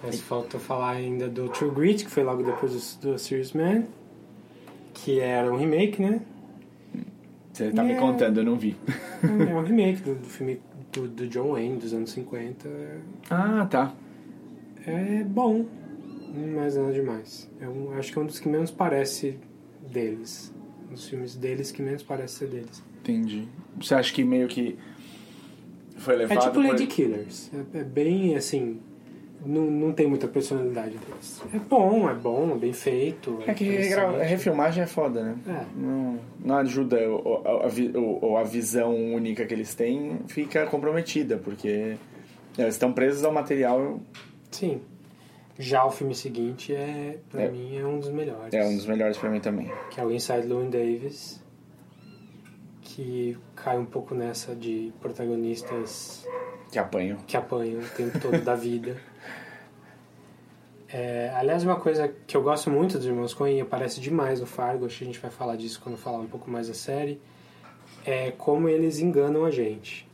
Mas 0.02 0.20
falta 0.20 0.58
falar 0.58 0.90
ainda 0.92 1.28
do 1.28 1.48
True 1.48 1.70
Grit, 1.70 2.04
que 2.04 2.10
foi 2.10 2.22
logo 2.22 2.42
depois 2.42 2.96
do, 2.96 3.12
do 3.12 3.18
Serious 3.18 3.52
Man, 3.52 3.84
que 4.92 5.18
era 5.18 5.50
um 5.52 5.56
remake, 5.56 6.00
né? 6.02 6.20
Você 7.52 7.70
tá 7.70 7.82
me 7.82 7.92
É. 7.92 7.96
contando, 7.96 8.38
eu 8.38 8.44
não 8.44 8.56
vi. 8.56 8.76
É 9.22 9.26
um 9.54 9.62
remake 9.62 10.02
do, 10.02 10.14
do 10.16 10.26
filme 10.28 10.60
do, 10.92 11.08
do 11.08 11.26
John 11.28 11.52
Wayne, 11.52 11.78
dos 11.78 11.94
anos 11.94 12.10
50. 12.12 12.68
Ah, 13.30 13.66
tá. 13.70 13.94
É 14.86 15.24
bom, 15.24 15.64
mas 16.54 16.76
nada 16.76 16.92
demais. 16.92 17.48
É 17.60 17.66
um, 17.68 17.92
acho 17.98 18.12
que 18.12 18.18
é 18.18 18.22
um 18.22 18.26
dos 18.26 18.38
que 18.38 18.48
menos 18.48 18.70
parece 18.70 19.38
deles. 19.90 20.52
Dos 20.94 21.08
filmes 21.08 21.34
deles 21.36 21.70
que 21.72 21.82
menos 21.82 22.02
parece 22.02 22.34
ser 22.36 22.46
deles. 22.48 22.82
Entendi. 23.02 23.46
Você 23.80 23.94
acha 23.94 24.12
que 24.12 24.24
meio 24.24 24.48
que 24.48 24.78
foi 25.96 26.14
É 26.14 26.16
levado 26.18 26.40
tipo 26.40 26.54
por... 26.54 26.64
Lady 26.66 26.86
Killers. 26.86 27.50
É, 27.74 27.78
é 27.80 27.84
bem 27.84 28.34
assim. 28.36 28.80
Não, 29.44 29.62
não 29.70 29.92
tem 29.92 30.06
muita 30.06 30.26
personalidade 30.26 30.96
deles. 30.96 31.42
É 31.52 31.58
bom, 31.58 32.08
é 32.08 32.14
bom, 32.14 32.52
é 32.54 32.58
bem 32.58 32.72
feito. 32.72 33.40
É 33.46 33.52
que 33.52 33.64
interessante. 33.66 33.94
regra- 34.00 34.22
refilmagem 34.24 34.82
é 34.82 34.86
foda, 34.86 35.22
né? 35.22 35.36
É. 35.46 35.64
Não, 35.76 36.18
não 36.42 36.56
ajuda 36.56 36.96
o- 37.10 37.42
a, 37.44 37.66
a 38.38 38.40
a 38.40 38.44
visão 38.44 38.94
única 39.14 39.44
que 39.44 39.52
eles 39.52 39.74
têm 39.74 40.18
fica 40.28 40.64
comprometida, 40.66 41.36
porque 41.36 41.96
eles 42.56 42.74
estão 42.74 42.90
presos 42.92 43.22
ao 43.22 43.32
material, 43.32 44.00
Sim. 44.50 44.80
Já 45.58 45.84
o 45.84 45.90
filme 45.90 46.14
seguinte 46.14 46.74
é, 46.74 47.18
pra 47.30 47.42
É. 47.42 47.48
mim, 47.50 47.76
é 47.76 47.86
um 47.86 47.98
dos 48.00 48.10
melhores. 48.10 48.52
é 48.52 48.64
um 48.64 48.74
dos 48.76 48.86
melhores 48.86 49.16
pra 49.16 49.30
mim 49.30 49.40
também. 49.40 49.70
Que 49.90 50.00
é 50.00 50.04
o 50.04 50.10
Inside 50.10 50.46
Llewyn 50.48 50.68
Davis. 50.70 51.42
Que 52.82 53.36
cai 53.54 53.78
um 53.78 53.84
pouco 53.86 54.14
nessa 54.14 54.54
de 54.54 54.92
protagonistas 55.00 56.26
Que 56.70 56.78
apanham. 56.78 57.18
que 57.26 57.36
apanham 57.36 57.80
o 57.80 57.86
tempo 57.96 58.18
todo 58.20 58.40
da 58.42 58.54
vida. 58.54 58.96
É, 60.88 61.32
aliás, 61.34 61.64
uma 61.64 61.76
coisa 61.76 62.08
que 62.26 62.36
eu 62.36 62.42
gosto 62.42 62.70
muito 62.70 62.96
dos 62.98 63.06
Irmãos 63.06 63.34
Coen 63.34 63.58
e 63.58 63.60
aparece 63.60 64.00
demais 64.00 64.40
no 64.40 64.46
Fargo, 64.46 64.86
acho 64.86 64.98
que 64.98 65.04
a 65.04 65.06
gente 65.06 65.18
vai 65.18 65.30
falar 65.30 65.56
disso 65.56 65.80
quando 65.82 65.96
falar 65.96 66.18
um 66.18 66.26
pouco 66.26 66.48
mais 66.50 66.68
da 66.68 66.74
série, 66.74 67.20
é 68.04 68.30
como 68.32 68.68
eles 68.68 68.98
enganam 69.00 69.44
a 69.44 69.50
gente. 69.50 70.06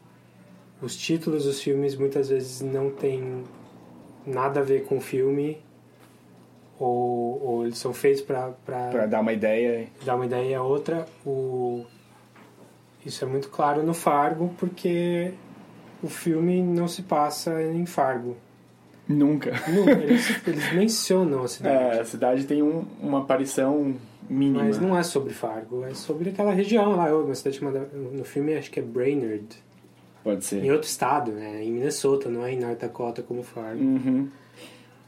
Os 0.80 0.96
títulos 0.96 1.44
dos 1.44 1.60
filmes 1.60 1.94
muitas 1.96 2.30
vezes 2.30 2.62
não 2.62 2.90
têm 2.90 3.44
nada 4.30 4.60
a 4.60 4.62
ver 4.62 4.84
com 4.84 4.96
o 4.98 5.00
filme, 5.00 5.58
ou, 6.78 7.42
ou 7.44 7.64
eles 7.64 7.78
são 7.78 7.92
feitos 7.92 8.22
para 8.22 8.52
Pra 8.64 9.06
dar 9.06 9.20
uma 9.20 9.32
ideia. 9.32 9.86
dar 10.04 10.16
uma 10.16 10.26
ideia 10.26 10.58
a 10.58 10.62
outra. 10.62 11.06
O... 11.26 11.84
Isso 13.04 13.24
é 13.24 13.28
muito 13.28 13.48
claro 13.48 13.82
no 13.82 13.94
Fargo, 13.94 14.52
porque 14.58 15.32
o 16.02 16.08
filme 16.08 16.62
não 16.62 16.86
se 16.88 17.02
passa 17.02 17.62
em 17.62 17.84
Fargo. 17.86 18.36
Nunca. 19.08 19.50
Não, 19.68 19.88
eles, 19.88 20.46
eles 20.46 20.72
mencionam 20.72 21.42
a 21.42 21.48
cidade, 21.48 21.96
É, 21.96 22.00
a 22.00 22.04
cidade 22.04 22.44
tem 22.46 22.62
um- 22.62 22.84
uma 23.00 23.18
aparição 23.20 23.94
mínima. 24.28 24.62
mas 24.64 24.78
não 24.78 24.96
é 24.96 25.02
sobre 25.02 25.32
Fargo, 25.32 25.84
é 25.84 25.92
sobre 25.94 26.30
aquela 26.30 26.52
região 26.52 26.94
lá, 26.94 27.12
uma 27.14 27.34
cidade 27.34 27.58
chamada, 27.58 27.80
no 27.92 28.22
filme 28.24 28.54
acho 28.54 28.70
que 28.70 28.78
é 28.78 28.82
Brainerd, 28.82 29.44
Pode 30.22 30.44
ser. 30.44 30.64
em 30.64 30.70
outro 30.70 30.88
estado, 30.88 31.32
né, 31.32 31.62
em 31.64 31.70
Minnesota, 31.72 32.28
não 32.28 32.44
é 32.44 32.52
em 32.52 32.58
North 32.60 32.78
Dakota 32.78 33.22
como 33.22 33.42
Fargo. 33.42 33.82
Uhum. 33.82 34.28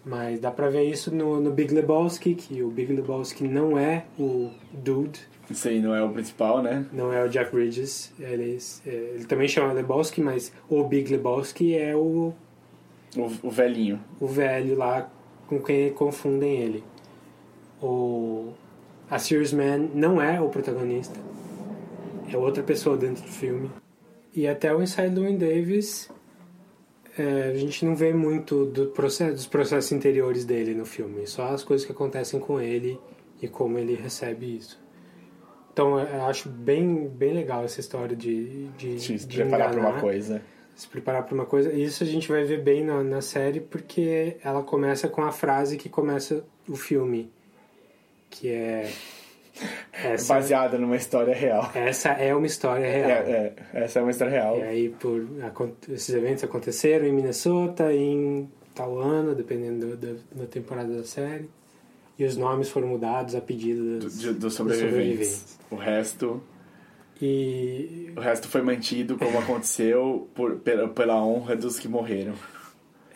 Mas 0.05 0.41
dá 0.41 0.51
pra 0.51 0.69
ver 0.69 0.83
isso 0.85 1.15
no, 1.15 1.41
no 1.41 1.53
Big 1.53 1.73
Lebowski, 1.73 2.35
que 2.35 2.61
o 2.63 2.69
Big 2.71 2.93
Lebowski 2.93 3.45
não 3.47 3.79
é 3.79 4.05
o 4.19 4.51
Dude, 4.73 5.21
Isso 5.49 5.69
aí 5.69 5.81
não 5.81 5.95
é 5.95 6.03
o 6.03 6.09
principal, 6.11 6.61
né? 6.63 6.85
não 6.93 7.13
é 7.13 7.23
o 7.25 7.29
Jeff 7.29 7.53
Bridges. 7.55 8.13
Ele, 8.19 8.59
é, 8.85 8.91
ele 9.15 9.25
também 9.27 9.47
chama 9.47 9.73
Lebowski, 9.73 10.21
mas 10.21 10.53
o 10.69 10.83
Big 10.85 11.09
Lebowski 11.13 11.77
é 11.77 11.95
o, 11.95 12.33
O, 13.17 13.31
o 13.45 13.51
velhinho. 13.51 14.01
o 14.19 14.27
velho 14.27 14.77
lá 14.77 15.09
com 15.47 15.61
quem 15.63 15.93
confundem 15.93 16.57
ele. 16.57 16.83
O, 17.81 18.53
a 19.11 19.19
Serious 19.21 19.53
Man 19.53 19.89
não 19.95 20.21
é 20.21 20.41
o 20.41 20.49
protagonista, 20.49 21.19
é 22.33 22.37
outra 22.37 22.63
pessoa 22.63 22.97
dentro 22.97 23.23
do 23.23 23.29
filme. 23.29 23.71
E 24.35 24.49
até 24.49 24.75
o 24.75 24.83
Inside 24.83 25.15
Llewyn 25.15 25.37
Davis, 25.37 26.11
é, 27.19 27.51
a 27.53 27.55
gente 27.55 27.85
não 27.85 27.95
vê 27.95 28.13
muito 28.13 28.65
do 28.67 28.87
processo, 28.87 29.35
dos 29.35 29.47
processos 29.47 29.93
interiores 29.93 30.45
dele 30.45 30.75
no 30.75 30.87
filme, 30.87 31.27
só 31.27 31.49
as 31.49 31.63
coisas 31.63 31.85
que 31.87 31.93
acontecem 31.93 32.41
com 32.41 32.61
ele 32.61 32.99
e 33.41 33.49
como 33.49 33.79
ele 33.79 33.95
recebe 33.95 34.57
isso. 34.57 34.81
Então 35.73 35.99
eu 35.99 36.25
acho 36.25 36.49
bem, 36.49 37.09
bem 37.09 37.33
legal 37.33 37.65
essa 37.65 37.81
história 37.81 38.15
de, 38.15 38.69
de, 38.79 39.01
Se 39.01 39.27
de 39.27 39.37
preparar 39.37 39.71
para 39.71 39.81
uma 39.81 40.01
coisa. 40.01 40.43
Se 40.75 40.89
preparar 40.89 41.25
para 41.25 41.35
uma 41.35 41.47
coisa. 41.47 41.73
Isso 41.73 42.03
a 42.03 42.07
gente 42.07 42.29
vai 42.29 42.45
ver 42.45 42.63
bem 42.63 42.85
na, 42.85 43.03
na 43.03 43.21
série 43.21 43.61
porque 43.61 44.37
ela 44.43 44.63
começa 44.63 45.09
com 45.09 45.23
a 45.23 45.33
frase 45.33 45.77
que 45.77 45.89
começa 45.89 46.45
o 46.69 46.77
filme. 46.77 47.31
Que 48.31 48.51
é. 48.51 48.91
Essa, 49.93 50.35
Baseada 50.35 50.79
numa 50.79 50.97
história 50.97 51.35
real. 51.35 51.71
essa 51.75 52.09
é 52.11 52.35
uma 52.35 52.47
história 52.47 52.91
real. 52.91 53.11
É, 53.11 53.31
é, 53.75 53.85
essa 53.85 53.99
é 53.99 54.03
uma 54.03 54.11
história 54.11 54.33
real. 54.33 54.59
E 54.59 54.63
aí, 54.63 54.89
por, 54.89 55.27
esses 55.91 56.15
eventos 56.15 56.43
aconteceram 56.43 57.07
em 57.07 57.13
Minnesota, 57.13 57.93
em 57.93 58.49
tal 58.75 58.99
ano, 58.99 59.35
dependendo 59.35 59.97
da, 59.97 60.15
da 60.33 60.47
temporada 60.47 60.93
da 60.97 61.05
série. 61.05 61.49
E 62.19 62.25
os 62.25 62.37
nomes 62.37 62.69
foram 62.71 62.89
mudados 62.89 63.35
a 63.35 63.41
pedido 63.41 63.99
Do- 63.99 64.07
dos 64.07 64.35
dos 64.37 64.55
sobreviventes. 64.55 65.59
O 65.71 65.77
resto, 65.77 66.43
E 67.21 68.13
o 68.17 68.21
resto 68.21 68.49
foi 68.49 68.63
mantido 68.63 69.17
como 69.17 69.39
aconteceu 69.39 70.29
por, 70.35 70.57
pela, 70.57 70.89
pela 70.89 71.23
honra 71.25 71.55
dos 71.55 71.79
que 71.79 71.89
morreram. 71.89 72.35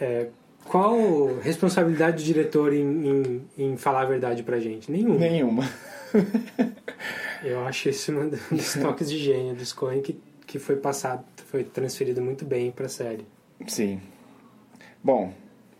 é, 0.00 0.28
qual 0.64 0.96
responsabilidade 1.42 2.16
do 2.22 2.26
diretor 2.26 2.72
em, 2.72 2.82
em, 3.08 3.42
em 3.56 3.76
falar 3.76 4.02
a 4.02 4.06
verdade 4.06 4.42
pra 4.42 4.58
gente? 4.58 4.90
Nenhuma. 4.90 5.18
Nenhuma. 5.18 5.68
Eu 7.42 7.64
acho 7.66 7.88
isso 7.88 8.12
um 8.12 8.28
dos 8.28 8.74
toques 8.80 9.08
de 9.10 9.18
gênio 9.18 9.54
dos 9.54 9.72
Coen 9.72 10.00
que, 10.00 10.18
que 10.46 10.58
foi 10.58 10.76
passado, 10.76 11.24
foi 11.46 11.64
transferido 11.64 12.20
muito 12.22 12.44
bem 12.44 12.70
pra 12.70 12.88
série. 12.88 13.26
Sim. 13.66 14.00
Bom, 15.02 15.32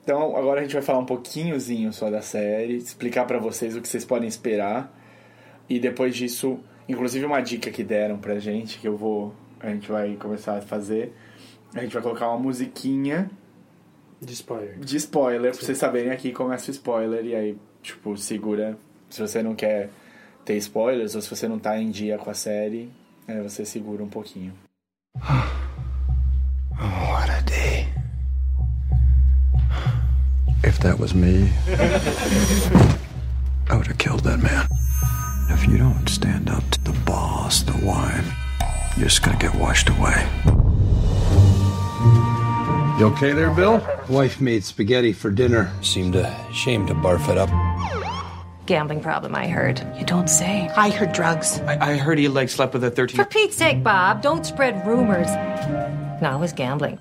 então 0.04 0.36
agora 0.36 0.60
a 0.60 0.62
gente 0.62 0.72
vai 0.74 0.82
falar 0.82 1.00
um 1.00 1.06
pouquinhozinho 1.06 1.92
só 1.92 2.10
da 2.10 2.22
série, 2.22 2.76
explicar 2.76 3.24
pra 3.26 3.38
vocês 3.38 3.76
o 3.76 3.80
que 3.80 3.88
vocês 3.88 4.04
podem 4.04 4.28
esperar. 4.28 4.92
E 5.68 5.80
depois 5.80 6.14
disso, 6.14 6.60
inclusive 6.88 7.24
uma 7.26 7.40
dica 7.40 7.70
que 7.70 7.82
deram 7.82 8.18
pra 8.18 8.38
gente, 8.38 8.78
que 8.78 8.86
eu 8.86 8.96
vou. 8.96 9.34
A 9.58 9.70
gente 9.70 9.90
vai 9.90 10.14
começar 10.14 10.58
a 10.58 10.60
fazer. 10.60 11.12
A 11.74 11.80
gente 11.80 11.92
vai 11.92 12.02
colocar 12.02 12.28
uma 12.28 12.38
musiquinha 12.38 13.28
De 14.20 14.32
spoiler. 14.32 14.78
de 14.78 14.96
spoiler, 14.96 15.50
pra 15.52 15.60
vocês 15.60 15.76
saberem 15.76 16.12
aqui 16.12 16.30
começa 16.30 16.70
o 16.70 16.70
spoiler. 16.70 17.24
E 17.24 17.34
aí, 17.34 17.58
tipo, 17.82 18.16
segura. 18.16 18.78
Se 19.10 19.20
você 19.20 19.42
não 19.42 19.54
quer 19.54 19.90
ter 20.46 20.56
spoilers, 20.58 21.14
ou 21.16 21.20
se 21.20 21.28
você 21.28 21.48
não 21.48 21.58
tá 21.58 21.78
em 21.78 21.90
dia 21.90 22.16
com 22.16 22.30
a 22.30 22.34
série, 22.34 22.88
é, 23.26 23.42
você 23.42 23.66
segura 23.66 24.02
um 24.02 24.08
pouquinho. 24.08 24.54
Oh, 26.78 27.10
what 27.10 27.30
a 27.30 27.40
day. 27.40 27.88
If 30.62 30.78
that 30.80 30.98
was 30.98 31.14
me, 31.14 31.48
I 33.70 33.76
would 33.76 33.86
have 33.86 33.96
killed 33.96 34.24
that 34.24 34.40
man. 34.42 34.66
If 35.48 35.66
you 35.66 35.78
don't 35.78 36.06
stand 36.06 36.50
up 36.50 36.62
to 36.72 36.80
the 36.84 36.92
boss, 37.06 37.62
the 37.62 37.72
wine, 37.82 38.26
you're 38.98 39.08
just 39.08 39.22
gonna 39.22 39.38
get 39.38 39.54
washed 39.54 39.88
away. 39.88 40.26
You 42.98 43.06
okay 43.14 43.32
there, 43.32 43.50
Bill? 43.50 43.80
Wife 44.10 44.38
made 44.42 44.62
spaghetti 44.62 45.14
for 45.14 45.30
dinner. 45.30 45.72
Seemed 45.80 46.14
ashamed 46.14 46.88
to 46.88 46.94
barf 46.94 47.30
it 47.30 47.38
up. 47.38 47.48
gambling 48.66 49.00
problem, 49.00 49.34
I 49.34 49.48
heard. 49.48 49.80
You 49.98 50.04
don't 50.04 50.28
say. 50.28 50.68
I 50.76 50.90
heard 50.90 51.12
drugs. 51.12 51.60
I, 51.60 51.92
I 51.92 51.96
heard 51.96 52.18
he 52.18 52.28
like 52.28 52.48
slept 52.48 52.74
with 52.74 52.84
a 52.84 52.90
13. 52.90 53.16
13- 53.18 53.22
For 53.22 53.28
Pete's 53.28 53.56
sake, 53.56 53.82
Bob, 53.82 54.22
don't 54.22 54.44
spread 54.44 54.86
rumors. 54.86 55.28
No, 56.20 56.36
it 56.36 56.40
was 56.40 56.52
gambling. 56.52 56.98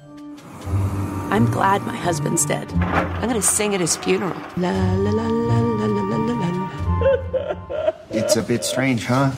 I'm 1.32 1.46
glad 1.52 1.82
my 1.86 1.96
husband's 1.96 2.46
dead. 2.46 2.72
I'm 2.74 3.28
gonna 3.28 3.42
sing 3.42 3.74
at 3.74 3.82
his 3.82 3.98
funeral. 3.98 4.40
La 4.58 4.70
la 4.72 5.10
la 5.12 5.28
la 5.28 5.60
la 5.60 5.86
la 5.86 6.02
la 6.02 6.34
la. 6.34 7.92
It's 8.12 8.38
a 8.38 8.42
bit 8.44 8.64
strange, 8.64 9.06
huh? 9.06 9.32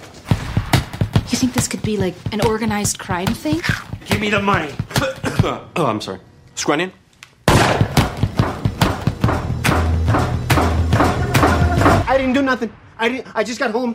You 1.30 1.38
think 1.38 1.54
this 1.54 1.68
could 1.68 1.82
be 1.82 1.98
like 1.98 2.14
an 2.32 2.42
organized 2.46 3.00
crime 3.00 3.28
thing? 3.28 3.62
Give 4.06 4.20
me 4.20 4.30
the 4.30 4.42
money. 4.42 4.74
oh, 5.00 5.68
I'm 5.78 6.02
sorry. 6.02 6.20
Scrunning? 6.56 6.92
I 12.18 12.22
didn't 12.22 12.34
do 12.34 12.42
nothing. 12.42 12.72
I 12.98 13.10
didn't. 13.10 13.28
I 13.36 13.44
just 13.44 13.60
got 13.60 13.72
home. 13.72 13.94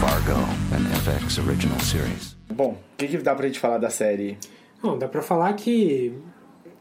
Fargo, 0.00 0.36
an 0.72 0.84
FX 1.02 1.38
original 1.40 1.80
series. 1.80 2.36
Bom, 2.54 2.70
o 2.72 2.96
que, 2.96 3.08
que 3.08 3.18
dá 3.18 3.34
pra 3.34 3.48
gente 3.48 3.58
falar 3.58 3.78
da 3.78 3.90
série? 3.90 4.38
Bom, 4.80 4.96
dá 4.96 5.08
pra 5.08 5.20
falar 5.20 5.52
que 5.54 6.16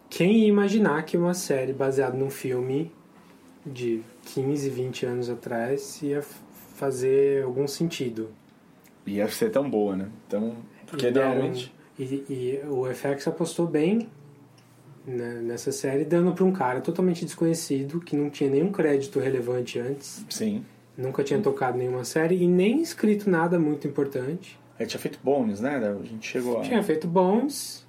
quem 0.07 0.41
ia 0.41 0.47
imaginar 0.47 1.01
que 1.03 1.17
uma 1.17 1.33
série 1.33 1.73
baseada 1.73 2.15
num 2.15 2.29
filme 2.29 2.91
de 3.65 4.01
15, 4.25 4.69
20 4.69 5.05
anos 5.07 5.29
atrás 5.31 5.99
ia 6.03 6.23
fazer 6.75 7.43
algum 7.43 7.67
sentido. 7.67 8.29
Ia 9.07 9.27
ser 9.29 9.49
tão 9.49 9.67
boa, 9.67 9.95
né? 9.95 10.09
Então, 10.27 10.55
porque 10.85 11.07
E 11.07 11.11
deram- 11.11 11.29
normalmente. 11.29 11.73
E, 11.97 12.03
e 12.03 12.61
o 12.69 12.85
FX 12.93 13.27
apostou 13.27 13.65
bem 13.65 14.07
né, 15.07 15.41
nessa 15.41 15.71
série, 15.71 16.05
dando 16.05 16.33
pra 16.33 16.43
um 16.43 16.51
cara 16.51 16.81
totalmente 16.81 17.25
desconhecido, 17.25 17.99
que 17.99 18.15
não 18.15 18.29
tinha 18.29 18.49
nenhum 18.49 18.71
crédito 18.71 19.19
relevante 19.19 19.79
antes, 19.79 20.23
Sim. 20.29 20.63
Nunca 20.97 21.23
tinha 21.23 21.39
tocado 21.39 21.77
nenhuma 21.77 22.03
série 22.03 22.35
e 22.41 22.47
nem 22.47 22.81
escrito 22.81 23.29
nada 23.29 23.59
muito 23.59 23.87
importante. 23.87 24.59
A 24.77 24.83
gente 24.83 24.91
tinha 24.91 25.01
feito 25.01 25.19
Bones, 25.23 25.59
né? 25.59 25.75
A 25.77 26.05
gente 26.05 26.27
chegou 26.27 26.59
a. 26.59 26.61
Tinha 26.63 26.81
feito 26.83 27.07
Bones, 27.07 27.85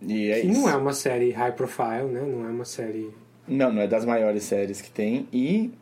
E 0.00 0.30
é 0.30 0.40
que 0.40 0.46
isso. 0.48 0.60
não 0.60 0.68
é 0.68 0.76
uma 0.76 0.92
série 0.92 1.30
high 1.30 1.52
profile, 1.52 2.08
né? 2.10 2.20
Não 2.20 2.44
é 2.46 2.50
uma 2.50 2.64
série 2.64 3.10
Não, 3.46 3.72
não 3.72 3.82
é 3.82 3.86
das 3.86 4.04
maiores 4.04 4.42
séries 4.42 4.80
que 4.80 4.90
tem. 4.90 5.28
E 5.32 5.72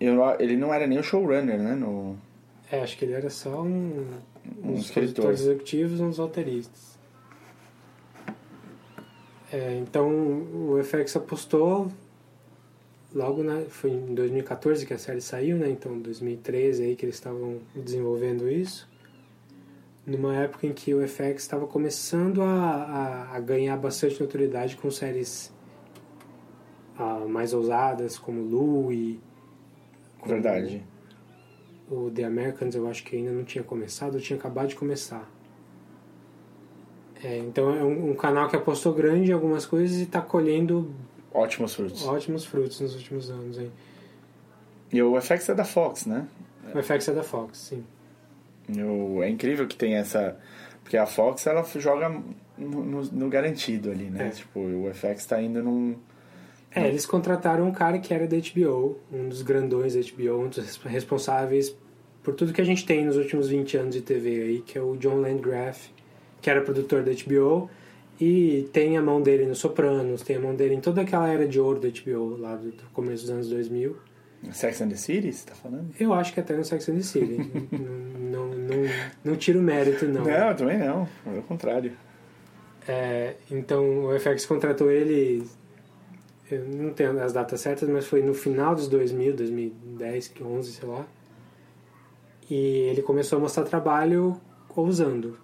eu, 0.00 0.18
ele 0.38 0.56
não 0.56 0.72
era 0.74 0.86
nem 0.86 0.98
o 0.98 1.02
showrunner, 1.02 1.58
né? 1.60 1.74
No... 1.74 2.16
É, 2.70 2.80
acho 2.82 2.96
que 2.98 3.04
ele 3.04 3.14
era 3.14 3.30
só 3.30 3.62
um, 3.62 4.04
Um 4.62 4.72
uns 4.74 4.90
produtores 4.90 5.40
executivos 5.40 6.00
uns 6.00 6.18
roteiristas. 6.18 6.98
É, 9.52 9.78
então 9.80 10.08
o 10.10 10.78
FX 10.84 11.16
apostou 11.16 11.90
logo 13.14 13.42
na, 13.42 13.62
foi 13.62 13.90
em 13.90 14.14
2014 14.14 14.86
que 14.86 14.94
a 14.94 14.98
série 14.98 15.20
saiu, 15.20 15.56
né? 15.56 15.68
Então 15.70 15.98
2013 15.98 16.82
aí 16.82 16.96
que 16.96 17.04
eles 17.04 17.16
estavam 17.16 17.58
desenvolvendo 17.74 18.48
isso. 18.48 18.88
Numa 20.06 20.34
época 20.36 20.66
em 20.66 20.72
que 20.72 20.94
o 20.94 21.06
FX 21.06 21.42
estava 21.42 21.66
começando 21.66 22.42
a, 22.42 22.46
a, 22.46 23.36
a 23.36 23.40
ganhar 23.40 23.76
bastante 23.76 24.20
notoriedade 24.20 24.76
com 24.76 24.90
séries 24.90 25.52
ah, 26.98 27.24
mais 27.28 27.52
ousadas 27.52 28.18
como 28.18 28.42
Louie, 28.42 29.20
como 30.18 30.34
Verdade. 30.34 30.82
o 31.90 32.10
The 32.10 32.24
Americans 32.24 32.74
eu 32.74 32.88
acho 32.88 33.04
que 33.04 33.16
ainda 33.16 33.30
não 33.30 33.44
tinha 33.44 33.62
começado, 33.62 34.20
tinha 34.20 34.38
acabado 34.38 34.68
de 34.68 34.76
começar. 34.76 35.30
É, 37.22 37.38
então 37.38 37.70
é 37.74 37.84
um, 37.84 38.12
um 38.12 38.14
canal 38.14 38.48
que 38.48 38.56
apostou 38.56 38.94
grande 38.94 39.30
em 39.30 39.34
algumas 39.34 39.66
coisas 39.66 39.98
e 39.98 40.04
está 40.04 40.20
colhendo 40.20 40.94
Ótimos 41.32 41.74
frutos. 41.74 42.06
ótimos 42.06 42.44
frutos 42.44 42.80
nos 42.80 42.94
últimos 42.94 43.30
anos. 43.30 43.58
Hein? 43.58 43.70
E 44.92 45.02
o 45.02 45.20
FX 45.20 45.48
é 45.50 45.54
da 45.54 45.64
Fox, 45.64 46.06
né? 46.06 46.26
O 46.74 46.82
FX 46.82 47.08
é 47.08 47.12
da 47.12 47.22
Fox, 47.22 47.58
sim. 47.58 47.84
O- 48.82 49.22
É 49.22 49.28
incrível 49.28 49.66
que 49.66 49.76
tem 49.76 49.94
essa. 49.94 50.36
Porque 50.82 50.96
a 50.96 51.06
Fox 51.06 51.46
ela 51.46 51.62
joga 51.76 52.08
no, 52.56 52.84
no- 52.84 53.02
no 53.02 53.28
garantido 53.28 53.90
ali, 53.90 54.04
né? 54.10 54.28
É. 54.28 54.30
Tipo, 54.30 54.60
o 54.60 54.88
FX 54.92 55.26
tá 55.26 55.40
indo 55.40 55.62
num. 55.62 55.96
É, 56.74 56.86
eles 56.88 57.06
contrataram 57.06 57.66
um 57.66 57.72
cara 57.72 57.98
que 57.98 58.12
era 58.12 58.26
da 58.26 58.36
HBO, 58.36 58.98
um 59.12 59.28
dos 59.28 59.42
grandões 59.42 59.94
da 59.94 60.00
HBO, 60.00 60.44
um 60.44 60.48
dos 60.48 60.58
res- 60.58 60.76
responsáveis 60.84 61.74
por 62.22 62.34
tudo 62.34 62.52
que 62.52 62.60
a 62.60 62.64
gente 62.64 62.84
tem 62.84 63.04
nos 63.06 63.16
últimos 63.16 63.48
20 63.48 63.76
anos 63.78 63.94
de 63.94 64.02
TV 64.02 64.42
aí, 64.42 64.60
que 64.60 64.76
é 64.76 64.82
o 64.82 64.94
John 64.96 65.16
Landgraf, 65.20 65.88
que 66.42 66.50
era 66.50 66.60
produtor 66.60 67.02
da 67.02 67.10
HBO, 67.12 67.70
e 68.20 68.68
tem 68.72 68.96
a 68.96 69.02
mão 69.02 69.22
dele 69.22 69.46
no 69.46 69.54
Sopranos, 69.54 70.22
tem 70.22 70.36
a 70.36 70.40
mão 70.40 70.54
dele 70.54 70.74
em 70.74 70.80
toda 70.80 71.02
aquela 71.02 71.28
era 71.28 71.46
de 71.46 71.60
ouro 71.60 71.78
da 71.78 71.88
HBO, 71.88 72.36
lá 72.36 72.56
do, 72.56 72.72
começo 72.92 73.22
dos 73.22 73.30
anos 73.30 73.48
2000. 73.48 73.96
Sex 74.52 74.80
and 74.80 74.88
the 74.88 74.96
City, 74.96 75.32
você 75.32 75.46
tá 75.46 75.54
falando? 75.54 75.88
Eu 75.98 76.12
acho 76.12 76.32
que 76.32 76.40
até 76.40 76.56
no 76.56 76.64
Sex 76.64 76.88
and 76.88 76.96
the 76.96 77.02
City. 77.02 77.36
não, 77.72 78.48
não, 78.48 78.56
não, 78.56 78.90
não 79.24 79.36
tiro 79.36 79.60
mérito, 79.62 80.06
não. 80.06 80.24
Não, 80.24 80.54
também 80.54 80.78
não. 80.78 81.08
Ao 81.26 81.42
contrário. 81.42 81.92
É, 82.86 83.34
então 83.50 84.06
o 84.06 84.18
FX 84.18 84.46
contratou 84.46 84.90
ele, 84.90 85.46
eu 86.50 86.64
não 86.64 86.90
tenho 86.92 87.20
as 87.22 87.32
datas 87.32 87.60
certas, 87.60 87.88
mas 87.88 88.06
foi 88.06 88.22
no 88.22 88.34
final 88.34 88.74
dos 88.74 88.88
2000, 88.88 89.36
2010, 89.36 90.32
11, 90.40 90.72
sei 90.72 90.88
lá. 90.88 91.06
E 92.50 92.54
ele 92.54 93.02
começou 93.02 93.38
a 93.38 93.40
mostrar 93.40 93.64
trabalho 93.64 94.40
ousando, 94.74 95.38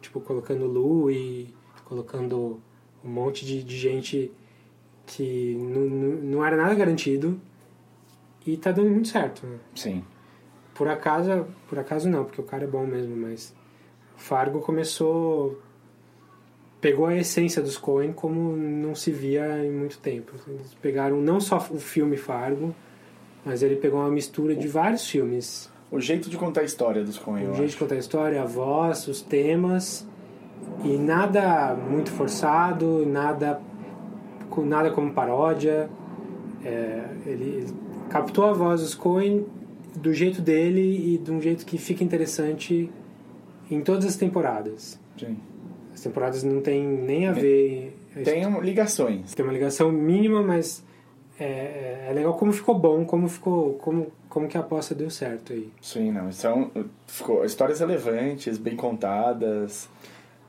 tipo 0.00 0.20
colocando 0.20 0.66
Lu 0.66 1.10
e 1.10 1.54
colocando 1.90 2.60
um 3.04 3.08
monte 3.08 3.44
de, 3.44 3.64
de 3.64 3.76
gente 3.76 4.30
que 5.04 5.56
não, 5.56 5.80
não, 5.80 6.46
era 6.46 6.56
nada 6.56 6.72
garantido 6.72 7.40
e 8.46 8.56
tá 8.56 8.70
dando 8.70 8.90
muito 8.90 9.08
certo. 9.08 9.44
Né? 9.44 9.58
Sim. 9.74 10.04
Por 10.72 10.86
acaso, 10.86 11.48
por 11.68 11.80
acaso 11.80 12.08
não, 12.08 12.24
porque 12.24 12.40
o 12.40 12.44
cara 12.44 12.62
é 12.62 12.66
bom 12.66 12.86
mesmo, 12.86 13.16
mas 13.16 13.52
Fargo 14.16 14.60
começou 14.60 15.60
pegou 16.80 17.06
a 17.06 17.16
essência 17.16 17.60
dos 17.60 17.76
Coen 17.76 18.12
como 18.12 18.56
não 18.56 18.94
se 18.94 19.10
via 19.10 19.66
em 19.66 19.72
muito 19.72 19.98
tempo. 19.98 20.32
Eles 20.46 20.72
pegaram 20.80 21.20
não 21.20 21.40
só 21.40 21.56
o 21.70 21.78
filme 21.78 22.16
Fargo, 22.16 22.72
mas 23.44 23.64
ele 23.64 23.76
pegou 23.76 23.98
uma 23.98 24.10
mistura 24.10 24.54
de 24.54 24.68
vários 24.68 25.10
filmes. 25.10 25.68
o 25.90 25.98
jeito 25.98 26.30
de 26.30 26.38
contar 26.38 26.60
a 26.60 26.64
história 26.64 27.02
dos 27.02 27.18
Coen, 27.18 27.48
O 27.48 27.54
jeito 27.54 27.56
de 27.56 27.64
acho. 27.64 27.78
contar 27.78 27.96
a 27.96 27.98
história, 27.98 28.40
a 28.40 28.46
voz, 28.46 29.08
os 29.08 29.20
temas 29.20 30.08
e 30.84 30.96
nada 30.96 31.74
muito 31.74 32.10
forçado, 32.10 33.04
nada 33.06 33.60
com 34.48 34.64
nada 34.64 34.90
como 34.90 35.12
paródia. 35.12 35.88
É, 36.64 37.04
ele 37.26 37.66
captou 38.08 38.44
a 38.44 38.52
voz 38.52 38.80
dos 38.80 38.94
Coen 38.94 39.46
do 39.96 40.12
jeito 40.12 40.40
dele 40.42 41.14
e 41.14 41.18
de 41.18 41.30
um 41.30 41.40
jeito 41.40 41.64
que 41.66 41.78
fica 41.78 42.04
interessante 42.04 42.90
em 43.70 43.80
todas 43.80 44.04
as 44.06 44.16
temporadas. 44.16 44.98
Sim. 45.18 45.36
As 45.92 46.00
temporadas 46.00 46.42
não 46.42 46.60
tem 46.60 46.86
nem 46.86 47.26
a 47.28 47.32
ver. 47.32 47.96
Tem 48.24 48.46
um- 48.46 48.60
ligações. 48.60 49.34
Tem 49.34 49.44
uma 49.44 49.52
ligação 49.52 49.90
mínima, 49.92 50.42
mas 50.42 50.84
é, 51.38 52.06
é 52.08 52.12
legal 52.14 52.34
como 52.34 52.52
ficou 52.52 52.78
bom, 52.78 53.04
como 53.04 53.28
ficou, 53.28 53.74
como, 53.74 54.08
como 54.28 54.46
que 54.48 54.56
a 54.56 54.60
aposta 54.60 54.94
deu 54.94 55.10
certo 55.10 55.52
aí. 55.52 55.70
Sim, 55.80 56.10
não. 56.12 56.30
São 56.32 56.70
ficou, 57.06 57.44
histórias 57.44 57.80
relevantes, 57.80 58.58
bem 58.58 58.76
contadas, 58.76 59.88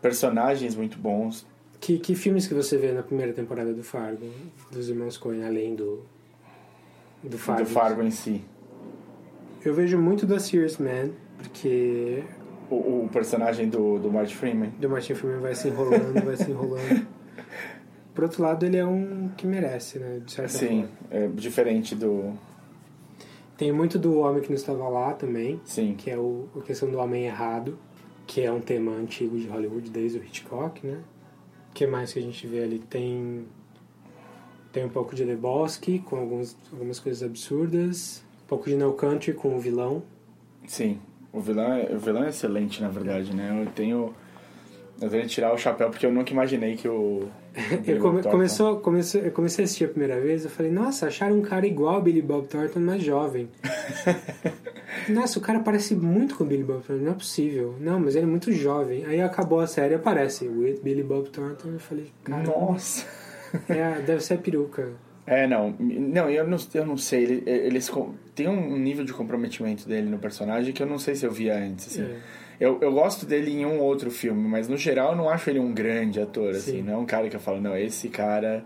personagens 0.01 0.75
muito 0.75 0.97
bons. 0.97 1.45
Que, 1.79 1.97
que 1.97 2.13
filmes 2.15 2.45
que 2.47 2.53
você 2.53 2.77
vê 2.77 2.91
na 2.91 3.01
primeira 3.01 3.33
temporada 3.33 3.73
do 3.73 3.83
Fargo, 3.83 4.25
dos 4.71 4.89
irmãos 4.89 5.17
Coen, 5.17 5.43
além 5.45 5.75
do 5.75 6.03
do 7.23 7.37
Fargo? 7.37 7.63
Do 7.63 7.69
Fargo 7.69 8.01
em 8.03 8.11
si. 8.11 8.43
Eu 9.63 9.73
vejo 9.73 9.97
muito 9.97 10.25
da 10.25 10.39
Serious 10.39 10.77
Man, 10.77 11.09
porque 11.37 12.23
O, 12.69 13.03
o 13.05 13.09
personagem 13.11 13.69
do, 13.69 13.99
do 13.99 14.11
Martin 14.11 14.35
Freeman. 14.35 14.71
o 14.83 14.89
Martin 14.89 15.13
Freeman 15.13 15.39
vai 15.39 15.53
se 15.55 15.67
enrolando, 15.67 16.23
vai 16.23 16.35
se 16.37 16.49
enrolando. 16.49 17.05
Por 18.13 18.25
outro 18.25 18.43
lado, 18.43 18.65
ele 18.65 18.77
é 18.77 18.85
um 18.85 19.29
que 19.37 19.47
merece, 19.47 19.97
né? 19.99 20.19
De 20.25 20.31
certa 20.31 20.51
Sim, 20.57 20.87
forma. 20.87 20.89
é 21.11 21.27
diferente 21.27 21.95
do. 21.95 22.33
Tem 23.57 23.71
muito 23.71 23.97
do 23.99 24.19
Homem 24.19 24.41
que 24.41 24.49
Não 24.49 24.55
Estava 24.55 24.87
Lá 24.89 25.13
também, 25.13 25.61
Sim. 25.63 25.95
que 25.97 26.09
é 26.09 26.17
o, 26.17 26.47
a 26.57 26.61
questão 26.61 26.89
do 26.89 26.97
homem 26.97 27.25
errado, 27.25 27.77
que 28.31 28.39
é 28.39 28.49
um 28.49 28.61
tema 28.61 28.93
antigo 28.93 29.37
de 29.37 29.45
Hollywood 29.45 29.89
desde 29.89 30.17
o 30.17 30.23
Hitchcock, 30.23 30.87
né? 30.87 30.99
O 31.69 31.73
que 31.73 31.85
mais 31.85 32.13
que 32.13 32.19
a 32.19 32.21
gente 32.21 32.47
vê 32.47 32.63
ali? 32.63 32.79
Tem 32.79 33.45
tem 34.71 34.85
um 34.85 34.89
pouco 34.89 35.13
de 35.13 35.25
Lebowski 35.25 35.99
com 35.99 36.15
alguns, 36.15 36.55
algumas 36.71 36.97
coisas 36.97 37.21
absurdas, 37.23 38.23
um 38.45 38.47
pouco 38.47 38.69
de 38.69 38.75
No 38.77 38.93
Country 38.93 39.33
com 39.33 39.57
o 39.57 39.59
vilão. 39.59 40.01
Sim. 40.65 40.97
O 41.33 41.41
vilão, 41.41 41.73
é, 41.73 41.93
o 41.93 41.99
vilão 41.99 42.23
é 42.23 42.29
excelente, 42.29 42.81
na 42.81 42.87
verdade, 42.87 43.35
né? 43.35 43.63
Eu 43.65 43.69
tenho. 43.73 44.13
Eu 45.01 45.09
tenho 45.09 45.23
que 45.23 45.29
tirar 45.29 45.53
o 45.53 45.57
chapéu 45.57 45.89
porque 45.89 46.05
eu 46.05 46.11
nunca 46.13 46.31
imaginei 46.31 46.77
que 46.77 46.87
o. 46.87 47.27
Eu 47.85 47.99
come, 47.99 48.23
começou, 48.23 48.79
comecei, 48.79 49.27
eu 49.27 49.31
comecei 49.33 49.63
a 49.63 49.65
assistir 49.65 49.83
a 49.83 49.89
primeira 49.89 50.21
vez, 50.21 50.45
eu 50.45 50.49
falei, 50.49 50.71
nossa, 50.71 51.07
acharam 51.07 51.37
um 51.37 51.41
cara 51.41 51.67
igual 51.67 51.95
ao 51.95 52.01
Billy 52.01 52.21
Bob 52.21 52.47
Thornton, 52.47 52.79
mais 52.79 53.03
jovem. 53.03 53.49
nossa, 55.09 55.39
o 55.39 55.41
cara 55.41 55.59
parece 55.59 55.95
muito 55.95 56.35
com 56.35 56.43
o 56.43 56.47
Billy 56.47 56.63
Bob 56.63 56.81
Thornton, 56.83 57.03
não 57.05 57.11
é 57.11 57.15
possível. 57.15 57.75
Não, 57.79 57.99
mas 57.99 58.15
ele 58.15 58.25
é 58.25 58.29
muito 58.29 58.51
jovem. 58.51 59.05
Aí 59.05 59.21
acabou 59.21 59.59
a 59.59 59.67
série, 59.67 59.93
aparece 59.95 60.47
with 60.47 60.79
Billy 60.83 61.03
Bob 61.03 61.29
Thornton, 61.29 61.69
eu 61.69 61.79
falei, 61.79 62.11
cara, 62.23 62.43
Nossa! 62.43 63.05
é, 63.69 64.01
deve 64.01 64.21
ser 64.23 64.35
a 64.35 64.37
peruca. 64.37 64.89
É, 65.25 65.47
não. 65.47 65.75
Não, 65.79 66.29
eu 66.29 66.47
não, 66.47 66.57
eu 66.73 66.85
não 66.85 66.97
sei. 66.97 67.23
Ele, 67.23 67.43
eles 67.45 67.91
tem 68.35 68.47
um 68.47 68.77
nível 68.77 69.05
de 69.05 69.13
comprometimento 69.13 69.87
dele 69.87 70.09
no 70.09 70.17
personagem 70.17 70.73
que 70.73 70.81
eu 70.81 70.87
não 70.87 70.97
sei 70.97 71.15
se 71.15 71.25
eu 71.25 71.31
via 71.31 71.55
antes. 71.57 71.87
Assim. 71.87 72.01
É. 72.03 72.17
Eu, 72.59 72.79
eu 72.81 72.91
gosto 72.91 73.25
dele 73.25 73.51
em 73.51 73.65
um 73.65 73.79
outro 73.79 74.11
filme, 74.11 74.47
mas 74.47 74.67
no 74.67 74.77
geral 74.77 75.11
eu 75.11 75.15
não 75.17 75.29
acho 75.29 75.49
ele 75.49 75.59
um 75.59 75.73
grande 75.73 76.19
ator. 76.19 76.51
Assim. 76.51 76.77
Sim. 76.77 76.81
Não 76.83 76.93
é 76.93 76.97
um 76.97 77.05
cara 77.05 77.29
que 77.29 77.35
eu 77.35 77.39
falo, 77.39 77.61
não, 77.61 77.77
esse 77.77 78.09
cara 78.09 78.65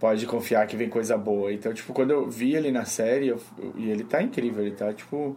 pode 0.00 0.24
confiar 0.26 0.66
que 0.66 0.76
vem 0.76 0.88
coisa 0.88 1.16
boa. 1.16 1.52
Então, 1.52 1.72
tipo, 1.72 1.92
quando 1.92 2.10
eu 2.10 2.28
vi 2.28 2.54
ele 2.54 2.70
na 2.72 2.84
série, 2.84 3.28
eu- 3.28 3.40
eu- 3.58 3.72
e 3.76 3.90
ele 3.90 4.02
tá 4.04 4.22
incrível, 4.22 4.62
ele 4.64 4.74
tá, 4.74 4.92
tipo. 4.92 5.36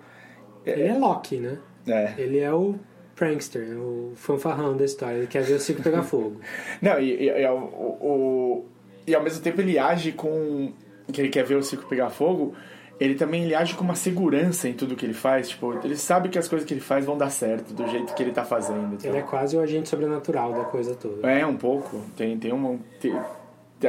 Ele 0.66 0.84
é 0.84 0.94
Loki, 0.98 1.38
né? 1.38 1.58
É. 1.88 2.14
Ele 2.18 2.40
é 2.40 2.52
o 2.54 2.76
prankster, 3.16 3.78
o 3.80 4.12
fanfarrão 4.16 4.76
da 4.76 4.84
história, 4.86 5.18
ele 5.18 5.28
quer 5.28 5.44
ver 5.44 5.54
o 5.56 5.60
circo 5.60 5.82
pegar 5.84 6.04
fogo. 6.04 6.40
Não, 6.82 7.00
e, 7.00 7.14
e, 7.14 7.30
e, 7.30 7.48
o, 7.48 7.58
o- 7.58 8.66
e 9.08 9.14
ao 9.16 9.24
mesmo 9.24 9.42
tempo 9.42 9.62
ele 9.62 9.78
age 9.80 10.12
com. 10.12 10.74
que 11.12 11.22
ele 11.22 11.30
quer 11.30 11.44
ver 11.46 11.56
o 11.56 11.64
circo 11.64 11.88
pegar 11.88 12.10
fogo. 12.10 12.54
Ele 12.98 13.14
também 13.16 13.44
ele 13.44 13.54
age 13.54 13.74
com 13.76 13.84
uma 13.84 13.94
segurança 13.94 14.70
em 14.70 14.74
tudo 14.74 14.96
que 14.96 15.06
ele 15.06 15.14
faz. 15.14 15.50
Tipo, 15.50 15.78
ele 15.84 15.98
sabe 15.98 16.30
que 16.30 16.40
as 16.40 16.48
coisas 16.48 16.66
que 16.66 16.74
ele 16.74 16.80
faz 16.82 17.04
vão 17.06 17.18
dar 17.18 17.30
certo 17.30 17.74
do 17.74 17.86
jeito 17.90 18.14
que 18.16 18.24
ele 18.24 18.32
tá 18.32 18.46
fazendo. 18.46 18.96
então. 18.96 19.10
Ele 19.12 19.18
é 19.20 19.22
quase 19.22 19.58
o 19.58 19.60
agente 19.60 19.90
sobrenatural 19.90 20.54
da 20.54 20.64
coisa 20.64 20.96
toda. 20.96 21.30
É, 21.30 21.46
um 21.46 21.58
pouco. 21.58 22.02
Tem, 22.16 22.38
tem 22.40 22.54
uma. 22.54 22.80
Tem, 23.02 23.14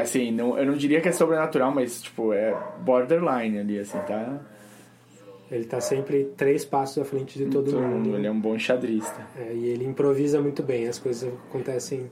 assim, 0.00 0.32
não, 0.32 0.58
eu 0.58 0.66
não 0.66 0.74
diria 0.74 1.00
que 1.00 1.08
é 1.08 1.12
sobrenatural, 1.12 1.70
mas, 1.72 2.02
tipo, 2.02 2.32
é 2.32 2.52
borderline 2.80 3.60
ali, 3.60 3.78
assim, 3.78 3.98
tá? 4.00 4.40
Ele 5.50 5.64
tá 5.64 5.80
sempre 5.80 6.24
três 6.36 6.64
passos 6.64 6.98
à 6.98 7.04
frente 7.04 7.38
de 7.38 7.46
todo, 7.46 7.70
Todo 7.70 7.80
mundo. 7.80 8.16
Ele 8.16 8.26
é 8.26 8.30
um 8.30 8.40
bom 8.40 8.56
enxadrista. 8.56 9.26
É, 9.36 9.52
e 9.54 9.66
ele 9.66 9.84
improvisa 9.84 10.40
muito 10.40 10.62
bem, 10.62 10.88
as 10.88 10.98
coisas 10.98 11.32
acontecem. 11.48 12.10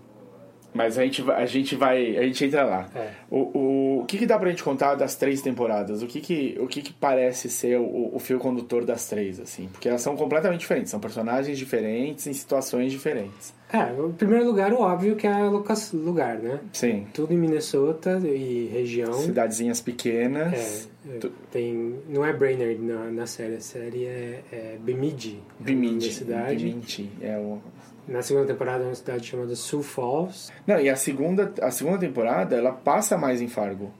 Mas 0.74 0.98
a 0.98 1.04
gente, 1.04 1.22
vai- 1.22 1.42
a 1.42 1.46
gente 1.46 1.76
vai. 1.76 2.16
A 2.18 2.22
gente 2.24 2.44
entra 2.44 2.64
lá. 2.64 2.88
É. 2.96 3.10
O, 3.30 3.38
o, 3.38 4.00
o 4.00 4.04
que, 4.06 4.18
que 4.18 4.26
dá 4.26 4.36
pra 4.38 4.50
gente 4.50 4.64
contar 4.64 4.96
das 4.96 5.14
três 5.14 5.40
temporadas? 5.40 6.02
O 6.02 6.06
que, 6.06 6.20
que, 6.20 6.56
o 6.60 6.66
que, 6.66 6.82
que 6.82 6.92
parece 6.92 7.48
ser 7.48 7.78
o, 7.78 8.10
o 8.12 8.18
fio 8.18 8.38
condutor 8.40 8.84
das 8.84 9.08
três, 9.08 9.38
assim? 9.38 9.68
Porque 9.72 9.88
elas 9.88 10.00
são 10.02 10.16
completamente 10.16 10.60
diferentes, 10.60 10.90
são 10.90 10.98
personagens 10.98 11.56
diferentes 11.56 12.26
em 12.26 12.32
situações 12.32 12.90
diferentes. 12.90 13.54
É, 13.72 13.92
em 13.92 14.12
primeiro 14.12 14.44
lugar, 14.44 14.72
o 14.72 14.80
óbvio 14.80 15.16
que 15.16 15.26
é 15.26 15.34
o 15.44 15.62
lugar, 15.94 16.38
né? 16.38 16.60
Sim. 16.72 17.06
Tudo 17.14 17.32
em 17.32 17.36
Minnesota 17.36 18.20
e 18.24 18.68
região. 18.72 19.12
Cidadezinhas 19.14 19.80
pequenas. 19.80 20.88
É, 21.06 21.16
é, 21.16 21.18
Tu- 21.18 21.32
tem, 21.50 21.96
não 22.08 22.24
é 22.24 22.32
Brainerd 22.32 22.80
na, 22.82 23.10
na 23.10 23.26
série, 23.26 23.54
a 23.56 23.60
série 23.60 24.04
é, 24.06 24.40
é 24.52 24.76
Bemidji. 24.80 25.40
é 25.60 25.64
Bemidji. 25.64 26.08
da 26.08 26.14
cidade. 26.14 26.64
Bemidji. 26.64 27.10
É 27.20 27.36
o... 27.36 27.60
Na 28.06 28.22
segunda 28.22 28.46
temporada 28.46 28.84
uma 28.84 28.94
cidade 28.94 29.26
chamada 29.26 29.54
Sioux 29.56 29.86
Falls. 29.86 30.52
Não, 30.66 30.78
e 30.78 30.88
a 30.88 30.96
segunda, 30.96 31.52
a 31.62 31.70
segunda 31.70 31.98
temporada, 31.98 32.56
ela 32.56 32.72
passa 32.72 33.16
mais 33.16 33.40
em 33.40 33.48
Fargo. 33.48 33.92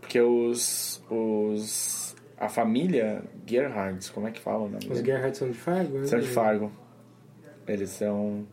Porque 0.00 0.20
os... 0.20 1.02
os 1.10 2.00
a 2.38 2.48
família 2.48 3.22
Gerhards, 3.46 4.08
como 4.08 4.26
é 4.26 4.30
que 4.30 4.40
fala 4.40 4.60
o 4.60 4.68
nome? 4.68 4.76
Os 4.76 4.84
deles? 4.84 5.04
Gerhardt 5.04 5.36
são 5.36 5.50
de 5.50 5.58
Fargo. 5.58 5.98
né? 5.98 6.06
São 6.06 6.18
de 6.18 6.28
Fargo. 6.28 6.72
Eles 7.68 7.90
são... 7.90 8.46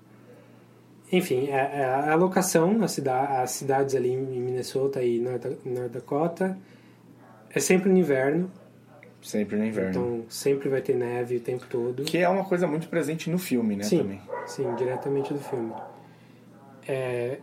Enfim, 1.10 1.48
é, 1.48 1.80
é 1.80 1.86
a 1.86 2.16
locação, 2.16 2.84
a 2.84 2.88
cida, 2.90 3.18
as 3.42 3.52
cidades 3.52 3.96
ali 3.96 4.12
em 4.12 4.42
Minnesota 4.42 5.02
e 5.02 5.20
North 5.20 5.48
Dakota, 5.90 6.58
é 7.50 7.62
sempre 7.62 7.90
no 7.90 7.98
inverno, 7.98 8.52
Sempre 9.22 9.58
no 9.58 9.66
inverno. 9.66 9.90
então 9.90 10.26
sempre 10.30 10.70
vai 10.70 10.82
ter 10.82 10.96
neve 10.96 11.38
o 11.38 11.40
tempo 11.40 11.66
todo. 11.70 12.04
Que 12.04 12.20
é 12.20 12.30
uma 12.30 12.46
coisa 12.46 12.68
muito 12.68 12.88
presente 12.88 13.30
no 13.30 13.38
filme, 13.38 13.76
né? 13.76 13.84
sim, 13.84 13.98
Também. 14.00 14.22
sim, 14.46 14.76
diretamente 14.76 15.34
do 15.34 15.40
filme. 15.40 15.74
É, 16.88 17.40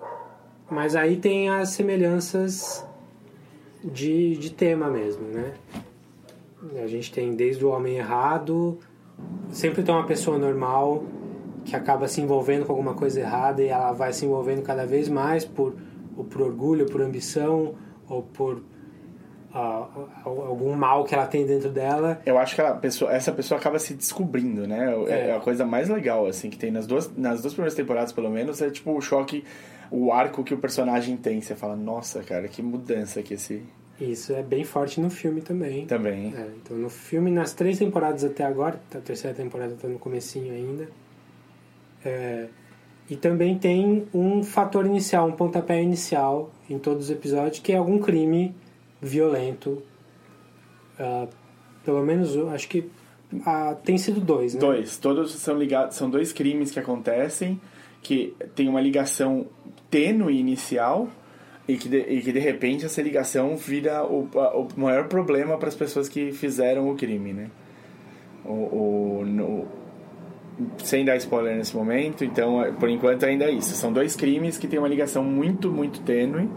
mas 0.71 0.97
aí 0.97 1.17
tem 1.17 1.51
as 1.51 1.71
semelhanças 1.71 2.87
de, 3.83 4.37
de 4.37 4.51
tema 4.51 4.89
mesmo, 4.89 5.27
né? 5.29 5.53
A 6.83 6.87
gente 6.87 7.13
tem 7.13 7.35
desde 7.35 7.63
o 7.65 7.69
homem 7.71 7.97
errado, 7.97 8.79
sempre 9.51 9.83
tem 9.83 9.95
uma 9.95 10.07
pessoa 10.07 10.39
normal 10.39 11.05
que 11.65 11.77
acaba 11.77 12.09
se 12.09 12.21
envolvendo 12.21 12.65
com 12.65 12.73
alguma 12.73 12.95
coisa 12.95 13.21
errada 13.21 13.63
e 13.63 13.69
ela 13.69 13.93
vai 13.93 14.13
se 14.13 14.25
envolvendo 14.25 14.63
cada 14.63 14.87
vez 14.87 15.09
mais 15.09 15.45
por, 15.45 15.75
ou 16.17 16.25
por 16.25 16.41
orgulho, 16.41 16.87
por 16.87 17.03
ambição, 17.03 17.75
ou 18.09 18.23
por 18.23 18.63
algum 19.55 20.75
mal 20.75 21.05
que 21.05 21.15
ela 21.15 21.27
tem 21.27 21.47
dentro 21.47 21.71
dela. 21.71 22.21
Eu 22.27 22.37
acho 22.39 22.57
que 22.57 22.63
pessoa, 22.81 23.13
essa 23.13 23.31
pessoa 23.31 23.59
acaba 23.59 23.79
se 23.79 23.95
descobrindo, 23.95 24.67
né? 24.67 24.93
É. 25.07 25.29
É. 25.29 25.37
a 25.37 25.41
coisa 25.41 25.65
mais 25.65 25.89
legal, 25.89 26.27
assim, 26.27 26.51
que 26.51 26.59
tem 26.59 26.73
nas 26.73 26.87
duas, 26.87 27.11
nas 27.17 27.41
duas 27.41 27.55
primeiras 27.55 27.75
temporadas, 27.75 28.13
pelo 28.13 28.29
menos, 28.29 28.61
é 28.61 28.69
tipo 28.69 28.93
o 28.93 29.01
choque, 29.01 29.45
o 29.91 30.13
arco 30.13 30.43
que 30.43 30.53
o 30.53 30.59
personagem 30.59 31.17
tem. 31.17 31.41
Você 31.41 31.55
fala, 31.55 31.77
nossa, 31.77 32.23
cara, 32.23 32.49
que 32.49 32.61
mudança 32.63 33.23
que 33.23 33.35
esse. 33.35 33.63
Isso 34.01 34.33
é 34.33 34.43
bem 34.43 34.65
forte 34.65 35.01
no 35.01 35.09
filme 35.09 35.41
também. 35.41 35.87
Também. 35.87 36.35
É, 36.37 36.49
então 36.61 36.77
no 36.77 36.91
filme, 36.91 37.31
nas 37.31 37.53
três 37.55 37.79
temporadas 37.79 38.25
até 38.25 38.43
agora, 38.43 38.81
a 38.93 38.99
terceira 38.99 39.37
temporada 39.37 39.75
está 39.75 39.87
no 39.87 40.01
comecinho 40.01 40.53
ainda. 40.53 40.89
É, 42.05 42.49
e 43.09 43.15
também 43.15 43.57
tem 43.57 44.09
um 44.13 44.43
fator 44.43 44.85
inicial, 44.85 45.29
um 45.29 45.33
pontapé 45.33 45.81
inicial 45.81 46.51
em 46.69 46.77
todos 46.77 47.05
os 47.05 47.11
episódios, 47.11 47.61
que 47.61 47.73
é 47.73 47.77
algum 47.77 47.99
crime 47.99 48.53
violento. 49.05 49.83
Ah, 50.99 51.27
pelo 51.85 52.03
menos, 52.05 52.37
acho 52.53 52.69
que 52.69 52.89
ah, 53.45 53.77
tem 53.85 53.99
sido 53.99 54.21
dois, 54.21 54.55
né? 54.55 54.61
Dois. 54.61 54.97
Todos 54.97 55.33
são 55.33 55.57
ligados. 55.59 55.97
São 55.97 56.09
dois 56.11 56.33
crimes 56.33 56.71
que 56.71 56.79
acontecem, 56.81 57.61
que 58.03 58.35
tem 58.55 58.69
uma 58.69 58.81
ligação 58.81 59.47
tênue 59.91 60.39
inicial. 60.39 61.09
E 61.67 61.79
que, 61.79 61.89
de, 61.89 61.97
e 61.99 62.21
que 62.21 62.31
de 62.31 62.39
repente 62.39 62.85
essa 62.85 63.01
ligação 63.01 63.57
vira 63.57 64.05
o, 64.05 64.29
a- 64.35 64.55
o 64.55 64.69
maior 64.77 65.09
problema 65.09 65.57
para 65.57 65.69
as 65.69 65.75
pessoas 65.75 66.11
que 66.11 66.31
fizeram 66.31 66.91
o 66.91 66.95
crime, 66.95 67.33
né? 67.33 67.51
O, 68.45 68.51
o- 69.21 69.25
no- 69.25 69.67
sem 70.85 71.07
dar 71.07 71.17
spoiler 71.17 71.57
nesse 71.57 71.75
momento, 71.75 72.23
então 72.23 72.63
é, 72.63 72.71
por 72.71 72.91
enquanto 72.91 73.25
ainda 73.25 73.47
é 73.47 73.51
isso. 73.51 73.71
São 73.77 73.91
dois 73.95 74.15
crimes 74.15 74.59
que 74.59 74.69
têm 74.69 74.79
uma 74.79 74.87
ligação 74.89 75.25
muito, 75.25 75.71
muito 75.73 76.01
tênue 76.03 76.51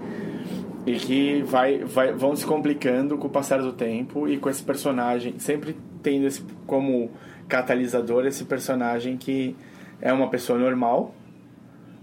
e 0.87 0.95
que 0.97 1.41
vai, 1.43 1.79
vai, 1.79 2.13
vão 2.13 2.33
se 2.35 2.45
complicando 2.45 3.17
com 3.17 3.27
o 3.27 3.29
passar 3.29 3.61
do 3.61 3.73
tempo 3.73 4.27
e 4.27 4.37
com 4.37 4.49
esse 4.49 4.63
personagem 4.63 5.37
sempre 5.37 5.75
tendo 6.01 6.25
esse 6.25 6.41
como 6.65 7.11
catalisador 7.47 8.25
esse 8.25 8.45
personagem 8.45 9.17
que 9.17 9.55
é 10.01 10.13
uma 10.13 10.29
pessoa 10.29 10.57
normal, 10.57 11.13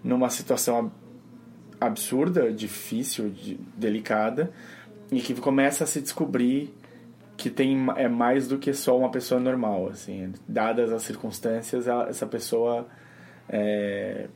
numa 0.02 0.28
situação 0.28 0.78
ab- 0.78 0.92
absurda, 1.80 2.52
difícil, 2.52 3.30
de- 3.30 3.58
delicada, 3.76 4.52
e 5.10 5.20
que 5.20 5.32
começa 5.34 5.84
a 5.84 5.86
se 5.86 6.00
descobrir 6.00 6.74
que 7.36 7.48
tem 7.50 7.76
é 7.96 8.08
mais 8.08 8.46
do 8.48 8.58
que 8.58 8.72
só 8.74 8.96
uma 8.98 9.10
pessoa 9.10 9.40
normal, 9.40 9.88
assim, 9.88 10.32
dadas 10.46 10.92
as 10.92 11.02
circunstâncias, 11.02 11.86
ela- 11.88 12.08
essa 12.08 12.26
pessoa 12.26 12.86
é 13.48 14.28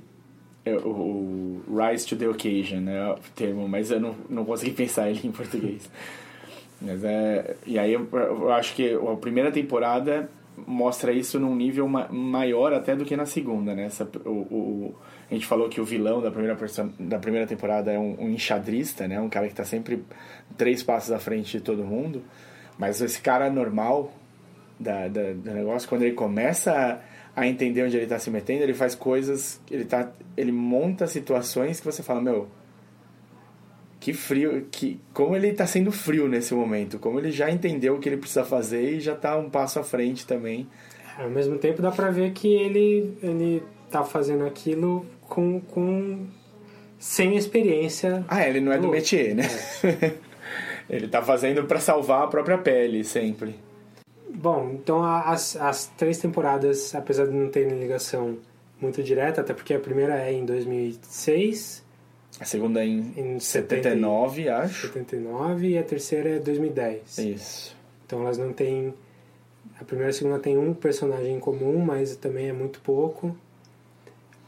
o, 0.76 1.62
o 1.68 1.76
rise 1.78 2.06
to 2.06 2.16
the 2.16 2.28
occasion, 2.28 2.80
né, 2.80 3.12
o 3.12 3.18
termo, 3.34 3.68
mas 3.68 3.90
eu 3.90 4.00
não, 4.00 4.14
não 4.28 4.44
consegui 4.44 4.72
pensar 4.72 5.08
ele 5.10 5.20
em 5.24 5.32
português. 5.32 5.88
Mas 6.80 7.02
é, 7.02 7.56
e 7.66 7.76
aí 7.76 7.92
eu, 7.92 8.06
eu 8.12 8.52
acho 8.52 8.72
que 8.76 8.94
a 8.94 9.16
primeira 9.16 9.50
temporada 9.50 10.30
mostra 10.64 11.10
isso 11.12 11.38
num 11.40 11.56
nível 11.56 11.88
ma- 11.88 12.06
maior 12.08 12.72
até 12.72 12.94
do 12.94 13.04
que 13.04 13.16
na 13.16 13.26
segunda, 13.26 13.74
né? 13.74 13.86
Essa, 13.86 14.08
o, 14.24 14.28
o- 14.30 14.94
a 15.28 15.34
gente 15.34 15.44
falou 15.44 15.68
que 15.68 15.80
o 15.80 15.84
vilão 15.84 16.22
da 16.22 16.30
primeira, 16.30 16.56
da 17.00 17.18
primeira 17.18 17.48
temporada 17.48 17.90
é 17.92 17.98
um, 17.98 18.16
um 18.22 18.30
enxadrista, 18.30 19.08
né? 19.08 19.20
Um 19.20 19.28
cara 19.28 19.48
que 19.48 19.54
tá 19.56 19.64
sempre 19.64 20.04
três 20.56 20.80
passos 20.80 21.10
à 21.10 21.18
frente 21.18 21.58
de 21.58 21.64
todo 21.64 21.82
mundo. 21.84 22.22
Mas 22.78 23.00
esse 23.00 23.20
cara 23.20 23.50
normal 23.50 24.12
da, 24.78 25.08
da- 25.08 25.32
do 25.32 25.50
negócio, 25.52 25.88
quando 25.88 26.02
ele 26.02 26.14
começa 26.14 26.72
a, 26.72 26.98
a 27.38 27.46
entender 27.46 27.84
onde 27.84 27.96
ele 27.96 28.06
tá 28.06 28.18
se 28.18 28.30
metendo, 28.30 28.62
ele 28.62 28.74
faz 28.74 28.94
coisas, 28.94 29.60
ele, 29.70 29.84
tá, 29.84 30.10
ele 30.36 30.50
monta 30.50 31.06
situações 31.06 31.78
que 31.78 31.86
você 31.86 32.02
fala, 32.02 32.20
meu, 32.20 32.48
que 34.00 34.12
frio, 34.12 34.66
que 34.70 35.00
como 35.12 35.36
ele 35.36 35.52
tá 35.52 35.66
sendo 35.66 35.92
frio 35.92 36.28
nesse 36.28 36.52
momento, 36.52 36.98
como 36.98 37.18
ele 37.18 37.30
já 37.30 37.50
entendeu 37.50 37.94
o 37.94 38.00
que 38.00 38.08
ele 38.08 38.16
precisa 38.16 38.44
fazer 38.44 38.94
e 38.94 39.00
já 39.00 39.14
tá 39.14 39.36
um 39.36 39.48
passo 39.48 39.78
à 39.78 39.84
frente 39.84 40.26
também. 40.26 40.66
Ao 41.16 41.30
mesmo 41.30 41.58
tempo 41.58 41.80
dá 41.80 41.90
pra 41.90 42.10
ver 42.10 42.32
que 42.32 42.48
ele, 42.48 43.16
ele 43.22 43.62
tá 43.90 44.04
fazendo 44.04 44.44
aquilo 44.44 45.06
com, 45.22 45.60
com 45.60 46.26
sem 46.98 47.36
experiência. 47.36 48.24
Ah, 48.28 48.46
ele 48.46 48.60
não 48.60 48.72
é 48.72 48.78
do 48.78 48.88
Oh, 48.88 48.90
métier, 48.90 49.34
né? 49.34 49.44
ele 50.90 51.06
tá 51.06 51.22
fazendo 51.22 51.64
pra 51.64 51.78
salvar 51.78 52.24
a 52.24 52.26
própria 52.26 52.58
pele 52.58 53.04
sempre. 53.04 53.54
Bom, 54.40 54.70
então 54.72 55.04
as, 55.04 55.56
as 55.56 55.86
três 55.96 56.18
temporadas, 56.18 56.94
apesar 56.94 57.26
de 57.26 57.32
não 57.32 57.50
terem 57.50 57.76
ligação 57.80 58.38
muito 58.80 59.02
direta, 59.02 59.40
até 59.40 59.52
porque 59.52 59.74
a 59.74 59.80
primeira 59.80 60.16
é 60.16 60.32
em 60.32 60.44
2006, 60.44 61.84
A 62.40 62.44
segunda 62.44 62.80
é 62.80 62.86
em, 62.86 63.12
Em 63.16 63.40
79, 63.40 64.48
acho. 64.48 64.86
79 64.92 65.70
e 65.70 65.76
a 65.78 65.82
terceira 65.82 66.36
é 66.36 66.38
2010. 66.38 67.18
Isso. 67.18 67.76
Então 68.06 68.20
elas 68.20 68.38
não 68.38 68.52
têm. 68.52 68.94
A 69.80 69.84
primeira 69.84 70.10
e 70.10 70.14
a 70.14 70.14
segunda 70.14 70.38
tem 70.38 70.56
um 70.56 70.72
personagem 70.72 71.34
em 71.34 71.40
comum, 71.40 71.76
mas 71.80 72.14
também 72.14 72.48
é 72.48 72.52
muito 72.52 72.80
pouco. 72.80 73.36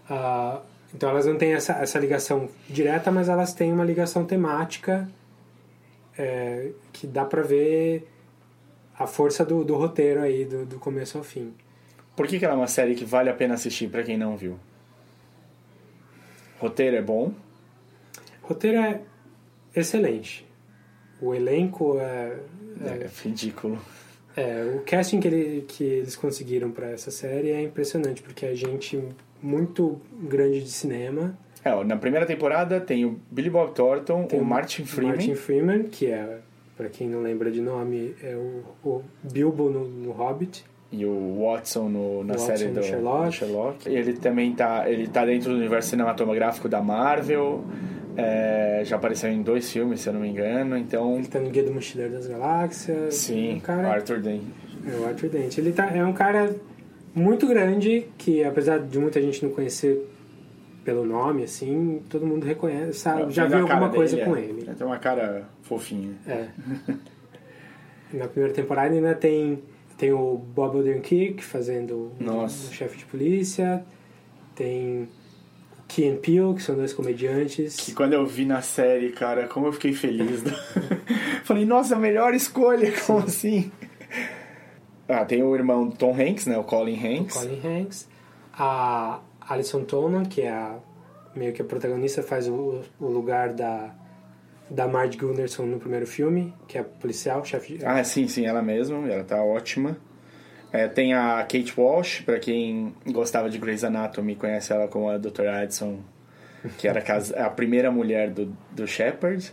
Ah, 0.09 0.61
então 0.95 1.11
elas 1.11 1.27
não 1.27 1.37
têm 1.37 1.55
essa, 1.55 1.73
essa 1.73 1.99
ligação 1.99 2.49
direta, 2.69 3.11
mas 3.11 3.29
elas 3.29 3.53
têm 3.53 3.73
uma 3.73 3.85
ligação 3.85 4.25
temática 4.25 5.09
é, 6.17 6.71
que 6.93 7.09
dá 7.09 7.25
pra 7.25 7.43
ver 7.43 8.07
a 9.01 9.07
força 9.07 9.47
do, 9.47 9.65
do 9.65 9.77
roteiro 9.77 10.21
aí, 10.21 10.45
do, 10.45 10.67
do 10.67 10.79
começo 10.79 11.17
ao 11.17 11.25
fim. 11.25 11.55
Por 12.15 12.27
que, 12.27 12.39
que 12.39 12.45
ela 12.45 12.53
é 12.53 12.57
uma 12.59 12.67
série 12.67 12.95
que 12.95 13.03
vale 13.05 13.31
a 13.31 13.33
pena 13.35 13.55
assistir 13.55 13.89
pra 13.89 14.03
quem 14.03 14.19
não 14.19 14.37
viu? 14.37 14.59
Roteiro 16.59 16.97
é 16.97 17.01
bom. 17.03 17.33
Roteiro 18.43 18.77
é 18.79 19.01
excelente. 19.75 20.47
O 21.19 21.35
elenco 21.35 21.99
é, 21.99 22.37
É, 22.85 23.09
ridículo. 23.25 23.79
É, 24.37 24.75
o 24.77 24.81
casting 24.85 25.19
que, 25.19 25.29
ele, 25.29 25.65
que 25.67 25.83
eles 25.83 26.15
conseguiram 26.15 26.71
para 26.71 26.91
essa 26.91 27.11
série 27.11 27.51
é 27.53 27.63
impressionante, 27.63 28.21
porque 28.23 28.45
é 28.45 28.55
gente 28.55 29.03
muito 29.43 29.99
grande 30.25 30.63
de 30.63 30.71
cinema. 30.71 31.39
É, 31.65 31.85
na 31.85 31.97
primeira 31.97 32.27
temporada 32.27 32.79
tem 32.81 33.07
o 33.07 33.19
Billy 33.31 33.49
Bob 33.49 33.73
Thornton, 33.75 34.27
Tem 34.27 34.41
o 34.41 34.45
Martin 34.45 34.85
Freeman. 34.85 35.17
Martin 35.17 35.35
Freeman, 35.35 35.83
que 35.85 36.07
é, 36.07 36.41
para 36.81 36.89
quem 36.89 37.07
não 37.11 37.21
lembra 37.21 37.51
de 37.51 37.61
nome, 37.61 38.15
é 38.23 38.35
o, 38.35 38.89
o 38.89 39.03
Bilbo 39.23 39.69
no, 39.69 39.87
no 39.87 40.13
Hobbit. 40.13 40.65
E 40.91 41.05
o 41.05 41.45
Watson 41.45 41.91
no, 41.91 42.25
na 42.25 42.33
Watson 42.33 42.47
série 42.47 42.71
do 42.71 42.83
Sherlock. 42.83 43.27
do 43.27 43.33
Sherlock. 43.33 43.89
E 43.91 43.95
ele 43.95 44.15
também 44.15 44.55
tá, 44.55 44.91
ele 44.91 45.07
tá 45.07 45.27
dentro 45.27 45.51
do 45.51 45.59
universo 45.59 45.91
cinematográfico 45.91 46.71
da 46.71 46.81
Marvel. 46.81 47.63
É, 48.17 48.81
já 48.83 48.97
apareceu 48.97 49.31
em 49.31 49.43
dois 49.43 49.71
filmes, 49.71 50.01
se 50.01 50.09
eu 50.09 50.15
não 50.15 50.21
me 50.23 50.31
engano. 50.31 50.75
Então, 50.79 51.17
Ele 51.17 51.29
tá 51.29 51.39
no 51.39 51.51
Guia 51.51 51.65
do 51.65 51.75
Mochileiro 51.75 52.15
das 52.15 52.27
Galáxias. 52.27 53.15
sim, 53.15 53.57
um 53.57 53.61
cara, 53.61 53.93
Arthur 53.93 54.21
Dent. 54.21 54.43
É 54.91 54.97
o 54.97 55.07
Arthur 55.07 55.29
Dent. 55.29 55.59
Ele 55.59 55.73
tá, 55.73 55.95
é 55.95 56.03
um 56.03 56.15
cara 56.15 56.57
muito 57.15 57.47
grande, 57.47 58.07
que 58.17 58.43
apesar 58.43 58.79
de 58.79 58.99
muita 58.99 59.21
gente 59.21 59.45
não 59.45 59.53
conhecer 59.53 60.09
pelo 60.85 61.05
nome, 61.05 61.45
assim, 61.45 62.03
todo 62.09 62.27
mundo 62.27 62.45
reconhece, 62.45 62.99
sabe, 63.01 63.33
já 63.33 63.47
viu 63.47 63.61
alguma 63.61 63.91
coisa 63.91 64.17
dele, 64.17 64.29
com 64.29 64.37
é. 64.37 64.41
ele. 64.41 64.65
Tem 64.75 64.87
uma 64.87 64.99
cara 64.99 65.49
fofinha. 65.63 66.15
É. 66.27 66.49
Na 68.13 68.27
primeira 68.27 68.53
temporada 68.55 68.93
ainda 68.95 69.15
tem, 69.15 69.63
tem 69.97 70.13
o 70.13 70.37
Bob 70.37 70.79
Odenkirk 70.79 71.45
fazendo 71.45 72.13
o- 72.19 72.25
Nossa. 72.25 72.71
o 72.71 72.75
chefe 72.75 72.99
de 72.99 73.05
polícia, 73.05 73.85
tem 74.57 75.03
o 75.79 75.83
Key 75.87 76.09
and 76.09 76.17
Peele, 76.17 76.55
que 76.55 76.63
são 76.63 76.75
dois 76.75 76.93
comediantes. 76.93 77.77
Que 77.77 77.93
quando 77.93 78.15
eu 78.15 78.27
vi 78.27 78.45
na 78.45 78.63
série, 78.63 79.11
cara, 79.11 79.47
como 79.47 79.67
eu 79.67 79.73
fiquei 79.73 79.93
feliz. 79.93 80.43
Falei, 81.45 81.65
nossa, 81.65 81.95
melhor 81.97 82.35
escolha, 82.35 82.93
como 83.07 83.21
assim? 83.21 83.71
Ah, 85.09 85.25
tem 85.25 85.43
o 85.43 85.55
irmão 85.55 85.89
do 85.89 85.97
Tom 85.97 86.13
Hanks, 86.15 86.47
né? 86.47 86.57
O 86.59 86.65
Colin 86.65 86.95
Hanks. 86.97 87.37
Colin 87.37 87.61
Hanks. 87.65 88.09
A 88.53 89.21
Alison 89.51 89.85
Tolman, 89.85 90.25
que 90.25 90.43
é 90.43 90.51
a, 90.51 90.79
meio 91.35 91.53
que 91.53 91.61
a 91.61 91.65
protagonista, 91.65 92.23
faz 92.23 92.49
o, 92.49 92.81
o 93.01 93.07
lugar 93.07 93.53
da, 93.53 93.95
da 94.71 94.87
Marge 94.89 95.19
Gunderson 95.19 95.65
no 95.67 95.79
primeiro 95.79 96.07
filme, 96.07 96.55
que 96.69 96.79
é 96.79 96.81
a 96.81 96.85
policial, 96.85 97.45
chefe 97.45 97.79
de... 97.79 97.85
Ah, 97.85 98.03
sim, 98.05 98.27
sim, 98.29 98.47
ela 98.47 98.63
mesma, 98.63 99.07
ela 99.09 99.25
tá 99.25 99.43
ótima. 99.43 99.97
É, 100.73 100.87
tem 100.87 101.15
a 101.15 101.39
Kate 101.43 101.75
Walsh, 101.77 102.21
pra 102.21 102.39
quem 102.39 102.95
gostava 103.09 103.51
de 103.51 103.59
Grey's 103.59 103.83
Anatomy, 103.83 104.37
conhece 104.37 104.73
ela 104.73 104.87
como 104.87 105.09
a 105.11 105.19
Dr. 105.19 105.47
Addison, 105.49 105.99
que 106.79 106.87
era 106.87 107.03
cas- 107.03 107.33
a 107.33 107.51
primeira 107.51 107.91
mulher 107.91 108.31
do, 108.31 108.57
do 108.71 108.87
Shepard. 108.87 109.53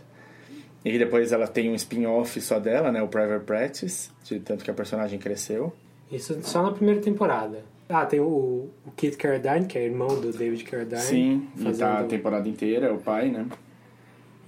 E 0.84 0.96
depois 0.96 1.32
ela 1.32 1.48
tem 1.48 1.68
um 1.70 1.74
spin-off 1.74 2.40
só 2.40 2.60
dela, 2.60 2.92
né, 2.92 3.02
o 3.02 3.08
Private 3.08 3.44
Practice, 3.44 4.10
de 4.22 4.38
tanto 4.38 4.64
que 4.64 4.70
a 4.70 4.74
personagem 4.74 5.18
cresceu. 5.18 5.72
Isso 6.10 6.38
só 6.42 6.62
na 6.62 6.70
primeira 6.70 7.00
temporada. 7.00 7.64
Ah, 7.88 8.04
tem 8.04 8.20
o, 8.20 8.68
o 8.86 8.90
Kit 8.96 9.16
Carradine, 9.16 9.66
que 9.66 9.78
é 9.78 9.84
irmão 9.84 10.08
do 10.20 10.30
David 10.32 10.62
Carradine. 10.64 11.00
Sim, 11.00 11.48
e 11.56 11.62
tá 11.64 11.70
a 11.70 11.72
fazendo- 11.94 12.08
temporada 12.08 12.48
inteira, 12.48 12.86
é 12.88 12.92
o 12.92 12.98
pai, 12.98 13.30
né? 13.30 13.46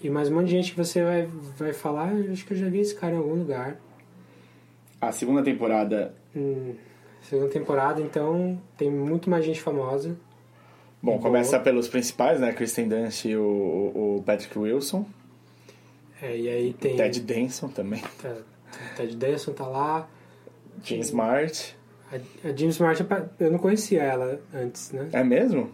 E 0.03 0.11
mais 0.11 0.31
um 0.31 0.35
monte 0.35 0.47
de 0.47 0.53
gente 0.53 0.73
que 0.73 0.77
você 0.79 1.03
vai, 1.03 1.27
vai 1.57 1.73
falar, 1.73 2.15
"Eu 2.15 2.33
acho 2.33 2.45
que 2.47 2.53
eu 2.53 2.57
já 2.57 2.69
vi 2.69 2.81
esse 2.81 2.95
cara 2.95 3.15
em 3.15 3.19
algum 3.19 3.35
lugar. 3.35 3.79
A 5.01 5.13
segunda 5.13 5.43
temporada, 5.43 6.15
Hum, 6.37 6.75
segunda 7.23 7.49
temporada, 7.51 8.01
então, 8.01 8.61
tem 8.77 8.91
muito 8.91 9.29
mais 9.31 9.45
gente 9.45 9.61
famosa. 9.61 10.17
bom, 11.03 11.19
começa 11.19 11.59
pelos 11.59 11.89
principais, 11.89 12.39
né, 12.41 12.53
Kristen 12.53 12.89
Dunst 12.89 13.25
e 13.25 13.35
o, 13.37 14.17
o 14.19 14.23
Patrick 14.25 14.59
Wilson. 14.59 15.07
É, 16.21 16.37
e 16.37 16.49
aí 16.49 16.73
tem... 16.75 16.95
Ted 16.97 17.21
Danson 17.21 17.69
também. 17.69 18.03
tá- 18.21 18.37
Ted 18.97 19.17
Danson 19.17 19.53
tá 19.55 19.67
lá. 19.67 20.07
Jane 20.85 21.01
Smart. 21.03 21.77
A, 22.13 22.49
a 22.49 22.57
Jim 22.57 22.69
Smart, 22.69 23.05
eu 23.39 23.51
não 23.51 23.59
conhecia 23.59 24.03
ela 24.03 24.41
antes, 24.53 24.93
né? 24.93 25.09
É 25.13 25.23
mesmo? 25.23 25.71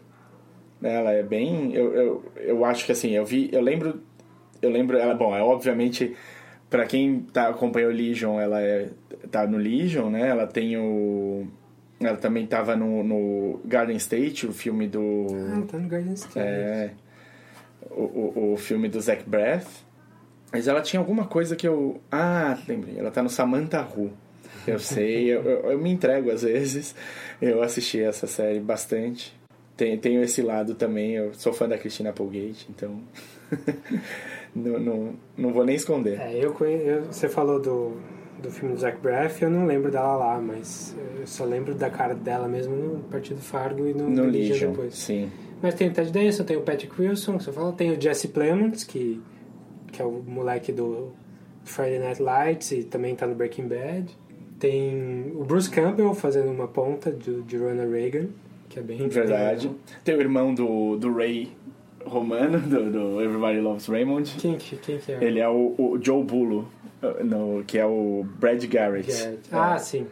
Ela 0.83 1.13
é 1.13 1.23
bem. 1.23 1.75
Eu, 1.75 1.95
eu, 1.95 2.33
eu 2.37 2.65
acho 2.65 2.85
que 2.85 2.93
assim, 2.93 3.11
eu 3.13 3.25
vi. 3.25 3.49
Eu 3.53 3.61
lembro. 3.61 4.03
Eu 4.61 4.71
lembro. 4.71 4.99
Ela, 4.99 5.15
bom, 5.15 5.35
é 5.35 5.43
obviamente. 5.43 6.15
Pra 6.69 6.85
quem 6.85 7.21
tá, 7.21 7.49
acompanhou 7.49 7.93
Legion, 7.93 8.41
ela 8.41 8.61
é, 8.61 8.91
tá 9.31 9.47
no 9.47 9.57
Legion, 9.57 10.11
né? 10.11 10.29
Ela 10.29 10.47
tem 10.47 10.77
o. 10.77 11.47
Ela 12.01 12.17
também 12.17 12.47
tava 12.47 12.77
no, 12.77 13.03
no 13.03 13.61
Garden 13.65 13.97
State, 13.97 14.47
o 14.47 14.53
filme 14.53 14.87
do. 14.87 15.29
Ah, 15.53 15.63
tá 15.67 15.79
no 15.79 15.89
Garden 15.89 16.13
State. 16.15 16.39
É. 16.39 16.91
O, 17.91 18.03
o, 18.03 18.53
o 18.53 18.57
filme 18.57 18.89
do 18.89 19.01
Zach 19.01 19.23
Braff. 19.29 19.85
Mas 20.53 20.69
ela 20.69 20.83
tinha 20.83 21.01
alguma 21.01 21.27
coisa 21.27 21.57
que 21.57 21.67
eu. 21.67 22.01
Ah, 22.11 22.59
lembrei. 22.69 22.99
Ela 22.99 23.11
tá 23.11 23.23
no 23.23 23.31
Samantha 23.31 23.81
Who. 23.81 24.11
Eu 24.71 24.79
sei, 24.79 25.27
eu, 25.33 25.43
eu, 25.43 25.71
eu 25.73 25.79
me 25.79 25.91
entrego 25.91 26.31
às 26.31 26.43
vezes. 26.43 26.95
Eu 27.41 27.63
assisti 27.63 28.01
essa 28.01 28.27
série 28.27 28.61
bastante. 28.61 29.35
Tem, 29.77 29.99
tenho 29.99 30.23
esse 30.23 30.41
lado 30.41 30.75
também. 30.75 31.15
Eu 31.15 31.35
sou 31.35 31.53
fã 31.53 31.69
da 31.69 31.77
Christina 31.77 32.11
Applegate, 32.11 32.67
então. 32.71 33.01
não, 34.55 34.79
não, 34.81 35.15
não 35.37 35.53
vou 35.53 35.65
nem 35.65 35.77
esconder. 35.77 36.19
É, 36.19 36.33
eu, 36.35 36.57
eu 36.65 37.05
Você 37.05 37.29
falou 37.29 37.61
do, 37.61 37.97
do 38.43 38.51
filme 38.51 38.75
do 38.75 38.81
Zach 38.81 38.99
Braff, 38.99 39.43
eu 39.43 39.51
não 39.51 39.67
lembro 39.67 39.91
dela 39.91 40.17
lá, 40.17 40.41
mas 40.41 40.97
eu 41.19 41.27
só 41.27 41.45
lembro 41.45 41.75
da 41.75 41.91
cara 41.91 42.15
dela 42.15 42.49
mesmo 42.49 42.75
no 42.75 43.01
Partido 43.05 43.41
Fargo 43.41 43.87
e 43.87 43.93
no, 43.93 44.09
no 44.09 44.25
Legion 44.25 44.71
depois. 44.71 44.95
sim. 44.95 45.31
Mas 45.63 45.75
tem 45.75 45.89
o 45.89 45.93
Ted 45.93 46.13
Danson, 46.13 46.45
tem 46.45 46.57
o 46.57 46.61
Patrick 46.61 47.01
Wilson, 47.01 47.39
que 47.39 47.45
você 47.45 47.53
falou, 47.53 47.73
tem 47.73 47.91
o 47.91 48.01
Jesse 48.01 48.29
Plemons, 48.29 48.85
que, 48.85 49.23
que 49.91 50.03
é 50.03 50.05
o 50.05 50.23
moleque 50.23 50.71
do 50.71 51.13
Friday 51.65 51.99
Night 51.99 52.23
Lights 52.23 52.73
e 52.73 52.85
também 52.85 53.15
tá 53.15 53.27
no 53.27 53.35
Breaking 53.35 53.67
Bad. 53.67 54.17
Tem 54.59 55.33
o 55.35 55.45
Bruce 55.45 55.69
Campbell 55.71 56.15
fazendo 56.15 56.51
uma 56.51 56.67
ponta 56.67 57.11
de, 57.13 57.43
de 57.43 57.57
Ronald 57.59 57.91
Reagan, 57.93 58.27
que 58.69 58.79
é 58.79 58.83
bem 58.83 59.07
Verdade. 59.09 59.71
Tem 60.03 60.15
o 60.17 60.21
irmão 60.21 60.55
do, 60.55 60.97
do 60.97 61.13
Ray 61.15 61.51
Romano, 62.05 62.59
do, 62.61 62.91
do 62.91 63.21
Everybody 63.23 63.61
Loves 63.61 63.87
Raymond. 63.87 64.35
Quem, 64.39 64.57
que- 64.57 64.77
quem 64.77 64.99
que 64.99 65.13
é? 65.13 65.23
Ele 65.23 65.41
é 65.41 65.49
o, 65.49 65.75
o 65.77 65.99
Joe 66.01 66.23
Bulo, 66.25 66.67
no, 67.23 67.63
que 67.67 67.79
é 67.79 67.85
o 67.85 68.25
Brad 68.39 68.65
Garrett. 68.65 69.11
Garrett. 69.13 69.41
Ah, 69.53 69.79
sim. 69.79 70.07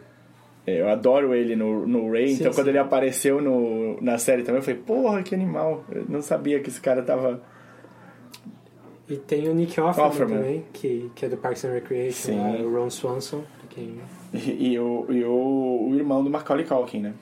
É, 0.67 0.81
Eu 0.81 0.89
adoro 0.89 1.33
ele 1.33 1.55
no, 1.55 1.87
no 1.87 2.11
Ray, 2.11 2.29
Sim, 2.29 2.33
então 2.41 2.51
quando 2.53 2.65
sim. 2.65 2.69
ele 2.71 2.79
apareceu 2.79 3.39
no, 3.41 3.99
na 4.01 4.17
série 4.17 4.41
também, 4.43 4.59
eu 4.59 4.63
falei, 4.63 4.79
porra, 4.79 5.21
que 5.23 5.33
animal. 5.35 5.83
Eu 5.91 6.05
não 6.09 6.21
sabia 6.21 6.59
que 6.59 6.69
esse 6.69 6.81
cara 6.81 7.01
tava. 7.03 7.41
E 9.07 9.15
tem 9.17 9.47
o 9.47 9.53
Nick 9.53 9.79
Offerman, 9.79 10.09
Offerman. 10.09 10.37
também, 10.37 10.65
que, 10.73 11.11
que 11.13 11.25
é 11.25 11.29
do 11.29 11.37
Parks 11.37 11.63
and 11.65 11.73
Recreation, 11.73 12.13
Sim. 12.33 12.39
lá, 12.39 12.49
o 12.67 12.73
Ron 12.75 12.89
Swanson. 12.89 13.43
E, 13.77 14.71
e 14.73 14.79
o, 14.79 15.05
e 15.09 15.23
o, 15.23 15.87
o 15.89 15.95
irmão 15.95 16.23
do 16.23 16.29
Macaulay 16.29 16.65
Culkin, 16.65 16.99
né? 17.01 17.13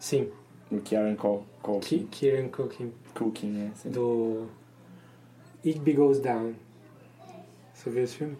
Sim, 0.00 0.28
O 0.70 0.78
Kieran 0.78 1.14
Cul- 1.16 1.44
Culkin. 1.62 1.98
Ki- 2.00 2.08
Kieran 2.10 2.48
Culkin, 2.48 2.92
Culkin, 3.14 3.46
né? 3.48 3.70
Sim. 3.74 3.90
do 3.90 4.46
Igby 5.64 5.92
Goes 5.94 6.20
Down. 6.20 6.52
Você 7.72 7.90
viu 7.90 8.02
esse 8.04 8.16
filme? 8.16 8.36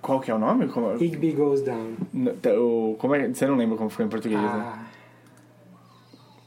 Qual 0.00 0.20
que 0.20 0.30
é 0.30 0.34
o 0.34 0.38
nome? 0.38 0.66
Como, 0.68 1.02
Igby 1.02 1.32
Goes 1.32 1.62
Down. 1.62 1.94
N- 2.12 2.32
tá, 2.34 2.50
o, 2.52 2.96
como 2.98 3.14
é, 3.14 3.28
você 3.28 3.46
não 3.46 3.56
lembra 3.56 3.76
como 3.76 3.88
foi 3.90 4.04
em 4.04 4.08
português, 4.08 4.40
né? 4.40 4.48
Ah, 4.48 4.86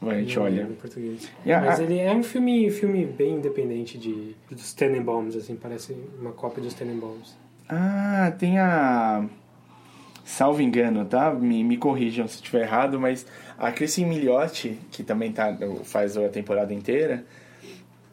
Vai, 0.00 0.16
a 0.16 0.20
gente 0.20 0.36
não 0.36 0.42
olha. 0.44 0.62
em 0.62 0.74
português. 0.74 1.30
Yeah, 1.44 1.66
Mas 1.66 1.80
ah- 1.80 1.82
ele 1.82 1.98
é 1.98 2.12
um 2.14 2.22
filme, 2.22 2.70
filme 2.70 3.04
bem 3.06 3.34
independente 3.36 3.98
de, 3.98 4.36
dos 4.50 4.72
Tenenbaums, 4.74 5.34
assim, 5.36 5.56
parece 5.56 5.96
uma 6.20 6.32
cópia 6.32 6.62
dos 6.62 6.74
Tenenbaums. 6.74 7.34
Ah, 7.68 8.32
tem 8.38 8.58
a. 8.58 9.26
Salvo 10.26 10.60
engano, 10.60 11.04
tá? 11.04 11.32
Me, 11.32 11.62
me 11.62 11.76
corrijam 11.76 12.26
se 12.26 12.34
estiver 12.34 12.62
errado, 12.62 12.98
mas 12.98 13.24
a 13.56 13.70
Kristen 13.70 14.06
Milioti, 14.06 14.76
que 14.90 15.04
também 15.04 15.30
tá, 15.30 15.56
faz 15.84 16.16
a 16.16 16.28
temporada 16.28 16.74
inteira, 16.74 17.24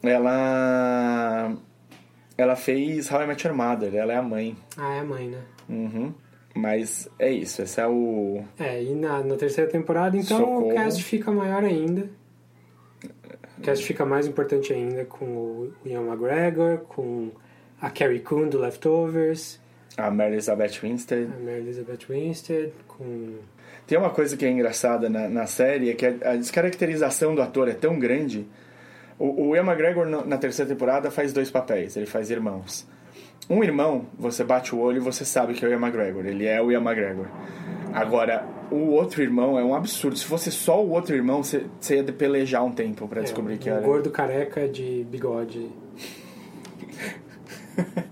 ela. 0.00 1.52
Ela 2.38 2.54
fez 2.54 3.10
How 3.10 3.22
I 3.22 3.26
Met 3.26 3.44
Your 3.44 3.56
Mother, 3.56 3.96
ela 3.96 4.12
é 4.12 4.16
a 4.16 4.22
mãe. 4.22 4.56
Ah, 4.76 4.94
é 4.94 5.00
a 5.00 5.04
mãe, 5.04 5.28
né? 5.28 5.38
Uhum. 5.68 6.14
Mas 6.54 7.08
é 7.18 7.32
isso, 7.32 7.62
esse 7.62 7.80
é 7.80 7.86
o. 7.88 8.44
É, 8.60 8.80
e 8.80 8.94
na, 8.94 9.20
na 9.24 9.34
terceira 9.34 9.68
temporada, 9.68 10.16
então, 10.16 10.38
Socorro. 10.38 10.70
o 10.70 10.74
cast 10.74 11.02
fica 11.02 11.32
maior 11.32 11.64
ainda. 11.64 12.08
O 13.58 13.60
cast 13.60 13.84
fica 13.84 14.06
mais 14.06 14.28
importante 14.28 14.72
ainda 14.72 15.04
com 15.04 15.24
o 15.24 15.72
Ian 15.84 16.02
McGregor, 16.02 16.78
com 16.82 17.32
a 17.80 17.90
Carrie 17.90 18.20
Coon 18.20 18.48
do 18.48 18.60
Leftovers, 18.60 19.60
A 19.96 20.10
Mary 20.10 20.32
Elizabeth 20.32 20.80
Winstead. 20.82 21.28
a 21.32 21.44
Mary 21.44 21.60
Elizabeth 21.60 22.06
Winstead, 22.08 22.72
com... 22.88 23.36
Tem 23.86 23.98
uma 23.98 24.10
coisa 24.10 24.36
que 24.36 24.44
é 24.44 24.50
engraçada 24.50 25.08
na, 25.08 25.28
na 25.28 25.46
série, 25.46 25.90
é 25.90 25.94
que 25.94 26.06
a, 26.06 26.32
a 26.32 26.36
descaracterização 26.36 27.34
do 27.34 27.42
ator 27.42 27.68
é 27.68 27.74
tão 27.74 27.98
grande. 27.98 28.46
O, 29.18 29.48
o 29.48 29.56
Ian 29.56 29.64
McGregor, 29.64 30.06
na 30.06 30.38
terceira 30.38 30.68
temporada, 30.68 31.10
faz 31.10 31.32
dois 31.32 31.50
papéis. 31.50 31.96
Ele 31.96 32.06
faz 32.06 32.30
irmãos. 32.30 32.86
Um 33.48 33.62
irmão, 33.62 34.06
você 34.18 34.42
bate 34.42 34.74
o 34.74 34.78
olho 34.78 34.96
e 34.96 35.00
você 35.00 35.24
sabe 35.24 35.54
que 35.54 35.64
é 35.64 35.68
o 35.68 35.70
Ian 35.70 35.80
McGregor. 35.80 36.24
Ele 36.26 36.46
é 36.46 36.60
o 36.60 36.72
Ian 36.72 36.80
McGregor. 36.80 37.26
Agora, 37.92 38.44
o 38.70 38.90
outro 38.90 39.22
irmão 39.22 39.58
é 39.58 39.64
um 39.64 39.74
absurdo. 39.74 40.16
Se 40.16 40.24
fosse 40.24 40.50
só 40.50 40.82
o 40.82 40.90
outro 40.90 41.14
irmão, 41.14 41.42
você, 41.42 41.66
você 41.78 41.96
ia 41.96 42.04
pelejar 42.04 42.64
um 42.64 42.72
tempo 42.72 43.06
pra 43.06 43.20
descobrir 43.20 43.54
é, 43.54 43.58
que 43.58 43.70
um 43.70 43.74
era... 43.74 43.82
gordo 43.82 44.10
careca 44.10 44.66
de 44.66 45.06
bigode. 45.08 45.68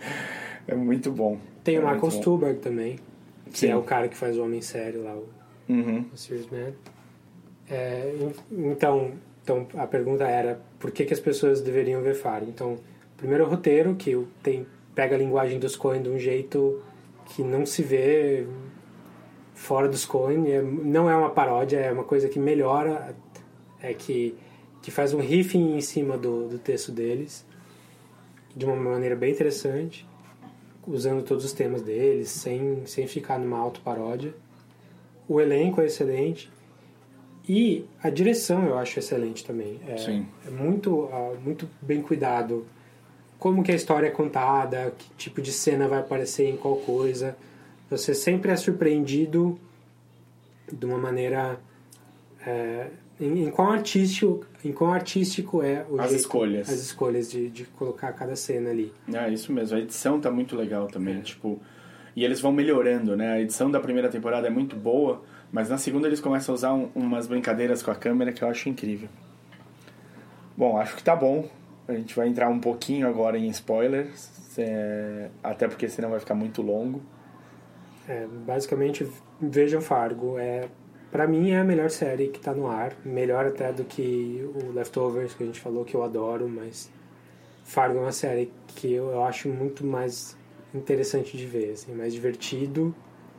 É 0.83 0.85
muito 0.85 1.11
bom. 1.13 1.39
Tem 1.65 1.77
é 1.77 1.79
o 1.79 1.83
Michael 1.83 2.01
muito 2.01 2.15
bom. 2.15 2.21
Stuhlbarg 2.21 2.59
também, 2.59 2.99
que 3.51 3.59
Sim. 3.61 3.69
é 3.71 3.77
o 3.77 3.83
cara 3.83 4.09
que 4.09 4.17
faz 4.17 4.37
o 4.37 4.43
Homem 4.45 4.61
Sério 4.61 5.03
lá, 5.05 5.15
o, 5.15 5.29
Uhum. 5.69 6.05
o 6.13 6.17
Serious 6.17 6.49
Man. 6.51 6.73
É, 7.71 8.13
en- 8.21 8.71
então, 8.71 9.13
então, 9.43 9.67
a 9.77 9.87
pergunta 9.87 10.25
era 10.25 10.61
por 10.79 10.91
que, 10.91 11.05
que 11.05 11.13
as 11.15 11.21
pessoas 11.21 11.61
deveriam 11.61 12.03
ver 12.03 12.15
Fargo? 12.15 12.47
Então, 12.49 12.79
primeiro 13.17 13.45
o 13.45 13.49
roteiro, 13.49 13.95
que 13.95 14.17
tem, 14.43 14.67
pega 14.95 15.15
a 15.15 15.19
linguagem 15.19 15.59
dos 15.59 15.77
Coen 15.77 16.03
de 16.03 16.09
um 16.11 16.19
jeito 16.19 16.83
que 17.27 17.43
não 17.43 17.65
se 17.65 17.83
vê 17.83 18.47
fora 19.55 19.89
dos 19.89 20.05
Coen. 20.05 20.51
É, 20.53 20.61
não 20.61 21.09
é 21.09 21.17
uma 21.17 21.31
paródia, 21.31 21.79
é 21.79 21.93
uma 21.93 22.05
coisa 22.05 22.29
que 22.29 22.39
melhora, 22.39 23.15
é 23.81 23.95
que, 23.95 24.35
que 24.83 24.91
faz 24.91 25.15
um 25.15 25.21
riffing 25.21 25.77
em 25.77 25.81
cima 25.81 26.19
do, 26.19 26.49
do 26.49 26.59
texto 26.59 26.91
deles 26.93 27.47
de 28.55 28.65
uma 28.67 28.77
maneira 28.77 29.17
bem 29.17 29.33
interessante, 29.33 30.07
usando 30.87 31.23
todos 31.23 31.45
os 31.45 31.53
temas 31.53 31.83
deles, 31.83 32.29
sem, 32.29 32.85
sem 32.87 33.07
ficar 33.07 33.39
numa 33.39 33.59
autoparódia. 33.59 34.35
O 35.29 35.41
elenco 35.41 35.81
é 35.81 35.87
excelente 35.87 36.51
e 37.49 37.85
a 38.03 38.11
direção 38.11 38.67
eu 38.67 38.79
acho 38.79 38.99
excelente 38.99 39.45
também. 39.45 39.81
É, 39.87 39.97
Sim. 39.97 40.27
é 40.47 40.51
muito, 40.51 41.09
ah, 41.13 41.35
muito 41.43 41.69
bem 41.81 42.03
cuidado. 42.03 42.67
Como 43.39 43.63
que 43.63 43.73
a 43.73 43.75
história 43.75 44.07
é 44.09 44.11
contada, 44.11 44.93
que 44.97 45.11
tipo 45.17 45.43
de 45.43 45.53
cena 45.53 45.89
vai 45.89 46.01
aparecer 46.01 46.49
em 46.49 46.57
qual 46.57 46.77
coisa. 46.77 47.37
Você 47.91 48.15
sempre 48.15 48.53
é 48.53 48.57
surpreendido 48.57 49.59
de 50.73 50.87
uma 50.87 50.99
maneira... 50.99 51.59
é, 52.47 52.89
em, 53.21 53.45
em 53.45 53.51
quão 53.51 53.71
artístico, 53.71 54.45
em 54.65 54.73
quão 54.73 54.93
artístico 54.93 55.63
é 55.63 55.85
o 55.89 56.01
As 56.01 56.09
jeito- 56.11 56.21
escolhas. 56.21 56.69
as 56.69 56.81
escolhas 56.81 57.31
de, 57.31 57.49
de 57.51 57.65
colocar 57.65 58.13
cada 58.13 58.35
cena 58.37 58.71
ali. 58.71 58.93
É, 59.13 59.29
isso 59.31 59.53
mesmo. 59.53 59.77
A 59.77 59.81
edição 59.81 60.21
tá 60.21 60.31
muito 60.31 60.57
legal 60.57 60.87
também, 60.89 61.21
tipo... 61.21 61.61
E 62.15 62.25
eles 62.25 62.41
vão 62.41 62.53
melhorando, 62.53 63.17
né? 63.17 63.33
A 63.33 63.41
edição 63.41 63.71
da 63.71 63.81
primeira 63.81 64.09
temporada 64.11 64.47
é 64.47 64.51
muito 64.51 64.77
boa, 64.77 65.23
mas 65.51 65.71
na 65.71 65.79
segunda 65.79 66.07
eles 66.07 66.21
começam 66.21 66.53
a 66.53 66.57
usar 66.57 66.75
um- 66.75 66.91
umas 66.95 67.27
brincadeiras 67.27 67.83
com 67.83 67.91
a 67.91 67.95
câmera 67.95 68.33
que 68.33 68.45
eu 68.45 68.49
acho 68.49 68.69
incrível. 68.69 69.09
Bom, 70.57 70.77
acho 70.79 70.95
que 70.97 71.03
tá 71.03 71.17
bom. 71.17 71.49
A 71.89 71.95
gente 71.95 72.15
vai 72.15 72.29
entrar 72.29 72.49
um 72.49 72.61
pouquinho 72.61 73.09
agora 73.09 73.39
em 73.39 73.49
spoilers, 73.49 74.31
é, 74.59 75.29
até 75.43 75.67
porque 75.67 75.89
senão 75.89 76.11
vai 76.11 76.21
ficar 76.21 76.35
muito 76.35 76.61
longo. 76.63 77.01
É, 78.07 78.27
basicamente, 78.47 79.07
vejam 79.41 79.81
Fargo. 79.81 80.39
É, 80.39 80.69
para 81.13 81.27
mim 81.27 81.51
é 81.51 81.59
a 81.59 81.65
melhor 81.65 81.91
série 81.91 82.29
que 82.29 82.41
tá 82.41 82.55
no 82.55 82.67
ar. 82.67 82.95
Melhor 83.05 83.47
até 83.47 83.71
do 83.71 83.85
que 83.85 84.43
o 84.55 84.73
Leftovers, 84.73 85.35
que 85.35 85.43
a 85.45 85.47
gente 85.47 85.61
falou 85.61 85.85
que 85.85 85.95
eu 85.95 86.03
adoro, 86.03 86.49
mas 86.49 86.91
Fargo 87.63 87.99
é 87.99 88.01
uma 88.01 88.13
série 88.13 88.51
que 88.69 88.91
eu, 88.93 89.11
eu 89.11 89.23
acho 89.23 89.49
muito 89.49 89.85
mais 89.85 90.37
interessante 90.75 91.37
de 91.37 91.47
ver, 91.47 91.73
assim, 91.73 91.93
mais 91.93 92.15
divertido. 92.15 92.95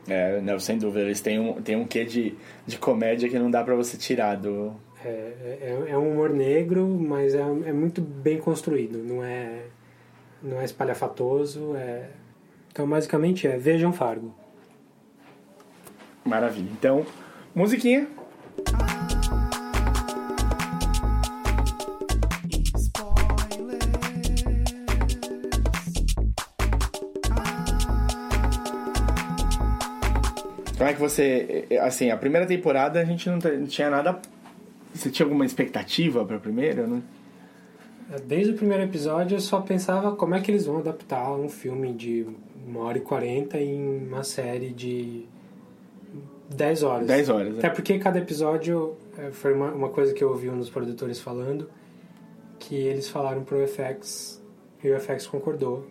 É, 0.08 0.40
não, 0.40 0.58
sem 0.58 0.78
dúvida, 0.78 1.00
eles 1.00 1.20
têm 1.20 1.40
um, 1.40 1.60
têm 1.60 1.76
um 1.76 1.84
quê 1.84 2.04
de, 2.04 2.36
de 2.64 2.78
comédia 2.78 3.28
que 3.28 3.38
não 3.38 3.50
dá 3.50 3.64
pra 3.64 3.74
você 3.74 3.96
tirar 3.96 4.36
do... 4.36 4.72
É, 5.04 5.08
é, 5.08 5.84
é 5.88 5.98
um 5.98 6.12
humor 6.12 6.30
negro, 6.30 6.86
mas 6.86 7.34
é, 7.34 7.40
é 7.40 7.72
muito 7.72 8.00
bem 8.00 8.38
construído. 8.38 8.98
Não 8.98 9.22
é, 9.22 9.64
não 10.42 10.60
é 10.60 10.64
espalhafatoso. 10.64 11.74
É... 11.76 12.08
Então, 12.72 12.88
basicamente, 12.88 13.46
é 13.46 13.58
vejam 13.58 13.92
Fargo. 13.92 14.34
Maravilha. 16.24 16.70
Então, 16.72 17.04
musiquinha. 17.54 18.08
Como 30.76 30.90
é 30.90 30.92
que 30.92 31.00
você. 31.00 31.66
Assim, 31.80 32.10
a 32.10 32.16
primeira 32.16 32.46
temporada 32.46 33.00
a 33.00 33.04
gente 33.04 33.30
não, 33.30 33.38
tinha 33.66 33.88
nada. 33.88 34.20
Você 34.92 35.10
tinha 35.10 35.24
alguma 35.24 35.46
expectativa 35.46 36.24
pra 36.24 36.38
primeira? 36.38 36.86
Não? 36.86 37.02
Desde 38.26 38.52
o 38.52 38.54
primeiro 38.54 38.82
episódio 38.82 39.36
eu 39.36 39.40
só 39.40 39.60
pensava 39.60 40.14
como 40.14 40.34
é 40.34 40.40
que 40.40 40.50
eles 40.50 40.66
vão 40.66 40.78
adaptar 40.78 41.32
um 41.32 41.48
filme 41.48 41.92
de 41.92 42.26
uma 42.66 42.80
hora 42.80 42.98
e 42.98 43.00
quarenta 43.00 43.58
em 43.58 44.06
uma 44.06 44.22
série 44.22 44.70
de 44.70 45.26
10 46.50 46.82
horas. 46.82 47.06
10 47.06 47.28
horas, 47.28 47.58
Até 47.58 47.68
né? 47.68 47.74
porque 47.74 47.98
cada 47.98 48.18
episódio 48.18 48.96
eh, 49.16 49.30
foi 49.30 49.54
uma, 49.54 49.70
uma 49.72 49.88
coisa 49.88 50.12
que 50.12 50.22
eu 50.22 50.28
ouvi 50.30 50.50
um 50.50 50.58
dos 50.58 50.70
produtores 50.70 51.20
falando, 51.20 51.68
que 52.58 52.74
eles 52.74 53.08
falaram 53.08 53.44
pro 53.44 53.58
FX 53.66 54.42
e 54.82 54.90
o 54.90 55.00
FX 55.00 55.26
concordou. 55.26 55.86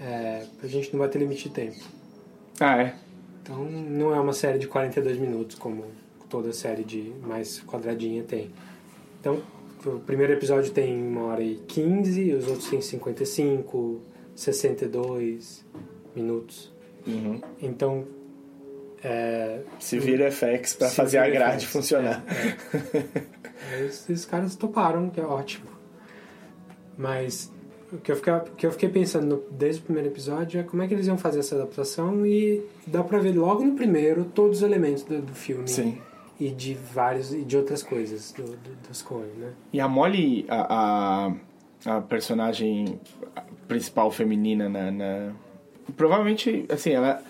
É, 0.00 0.44
a 0.62 0.66
gente 0.66 0.92
não 0.92 1.00
vai 1.00 1.08
ter 1.08 1.18
limite 1.18 1.48
de 1.48 1.54
tempo. 1.54 1.76
Ah, 2.60 2.82
é. 2.82 2.94
Então 3.42 3.64
não 3.64 4.14
é 4.14 4.20
uma 4.20 4.32
série 4.32 4.58
de 4.58 4.66
42 4.66 5.18
minutos 5.18 5.56
como 5.56 5.84
toda 6.28 6.52
série 6.52 6.82
de 6.82 7.12
mais 7.22 7.60
quadradinha 7.60 8.22
tem. 8.22 8.50
Então 9.20 9.42
o 9.84 9.98
primeiro 10.00 10.32
episódio 10.32 10.72
tem 10.72 10.96
uma 10.96 11.24
hora 11.26 11.42
e 11.42 11.56
15, 11.68 12.32
os 12.34 12.48
outros 12.48 12.68
têm 12.68 12.80
55, 12.80 14.00
62 14.34 15.64
minutos. 16.16 16.72
Uhum. 17.06 17.40
Então 17.60 18.04
é, 19.04 19.60
Se 19.78 19.98
vira 19.98 20.30
FX 20.30 20.74
pra 20.74 20.88
Se 20.88 20.96
fazer 20.96 21.18
a 21.18 21.28
grade 21.28 21.66
FX, 21.66 21.72
funcionar. 21.72 22.24
esses 23.80 24.24
caras 24.24 24.56
toparam, 24.56 25.10
que 25.10 25.20
é 25.20 25.24
ótimo. 25.24 25.66
Mas 26.96 27.52
O 27.92 27.98
que 27.98 28.10
eu 28.10 28.16
fiquei, 28.16 28.32
que 28.56 28.66
eu 28.66 28.72
fiquei 28.72 28.88
pensando 28.88 29.26
no- 29.36 29.42
desde 29.56 29.80
o 29.82 29.84
primeiro 29.84 30.08
episódio 30.08 30.58
é 30.60 30.64
como 30.64 30.82
é 30.82 30.88
que 30.88 30.94
eles 30.94 31.06
iam 31.06 31.16
fazer 31.18 31.40
essa 31.40 31.54
adaptação 31.54 32.26
e 32.26 32.60
dá 32.86 33.04
pra 33.04 33.18
ver 33.20 33.32
logo 33.36 33.62
no 33.64 33.74
primeiro 33.76 34.24
todos 34.24 34.58
os 34.58 34.62
elementos 34.64 35.04
do, 35.04 35.20
do 35.22 35.32
filme. 35.34 35.68
Sim. 35.68 35.98
E 36.40 36.50
de 36.50 36.74
vários 36.74 37.32
e 37.32 37.42
de 37.42 37.56
outras 37.56 37.82
coisas 37.84 38.32
do, 38.32 38.42
do, 38.42 38.88
dos 38.88 39.00
Coen, 39.02 39.28
né? 39.38 39.52
E 39.72 39.80
a 39.80 39.86
Molly, 39.86 40.44
a, 40.48 41.28
a, 41.86 41.96
a 41.96 42.00
personagem 42.00 42.98
principal 43.68 44.10
feminina 44.10 44.68
na, 44.68 44.90
na- 44.90 45.32
Provavelmente, 45.96 46.64
assim, 46.70 46.90
ela... 46.92 47.22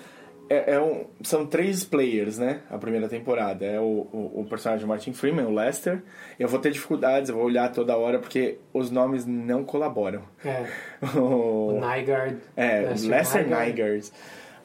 É, 0.66 0.74
é 0.74 0.80
um, 0.80 1.04
são 1.22 1.46
três 1.46 1.84
players, 1.84 2.38
né? 2.38 2.60
A 2.70 2.78
primeira 2.78 3.08
temporada. 3.08 3.64
É 3.64 3.80
o, 3.80 4.06
o, 4.12 4.40
o 4.40 4.46
personagem 4.48 4.86
Martin 4.86 5.12
Freeman, 5.12 5.46
o 5.46 5.50
Lester. 5.54 6.02
Eu 6.38 6.48
vou 6.48 6.58
ter 6.60 6.70
dificuldades, 6.70 7.28
eu 7.30 7.36
vou 7.36 7.44
olhar 7.44 7.70
toda 7.72 7.96
hora, 7.96 8.18
porque 8.18 8.58
os 8.72 8.90
nomes 8.90 9.24
não 9.26 9.64
colaboram. 9.64 10.22
É, 10.44 10.64
O- 11.16 11.74
o 11.76 11.80
Nygaard. 11.80 12.36
É, 12.56 12.80
Lester 12.80 13.10
Lester 13.10 13.42
Nygaard. 13.44 13.70
Nygaard. 13.72 14.10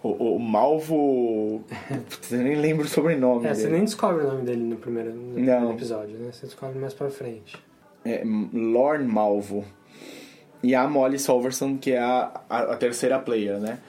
O, 0.01 0.35
o 0.35 0.39
Malvo. 0.39 1.63
Putz, 2.09 2.31
eu 2.31 2.39
nem 2.39 2.55
lembro 2.55 2.85
o 2.85 2.87
sobrenome 2.87 3.45
É, 3.47 3.53
você 3.53 3.63
dele. 3.63 3.73
nem 3.75 3.83
descobre 3.85 4.23
o 4.23 4.27
nome 4.27 4.43
dele 4.43 4.63
no 4.63 4.77
primeiro, 4.77 5.11
no 5.13 5.33
primeiro 5.33 5.71
episódio, 5.71 6.17
né? 6.17 6.31
Você 6.31 6.45
descobre 6.45 6.79
mais 6.79 6.93
pra 6.93 7.09
frente. 7.09 7.57
É, 8.05 8.23
Lorne 8.53 9.05
Malvo. 9.07 9.65
E 10.63 10.75
a 10.75 10.87
Molly 10.87 11.17
Solverson, 11.19 11.77
que 11.77 11.91
é 11.93 11.99
a, 11.99 12.31
a, 12.49 12.59
a 12.73 12.75
terceira 12.77 13.17
player, 13.19 13.59
né? 13.59 13.79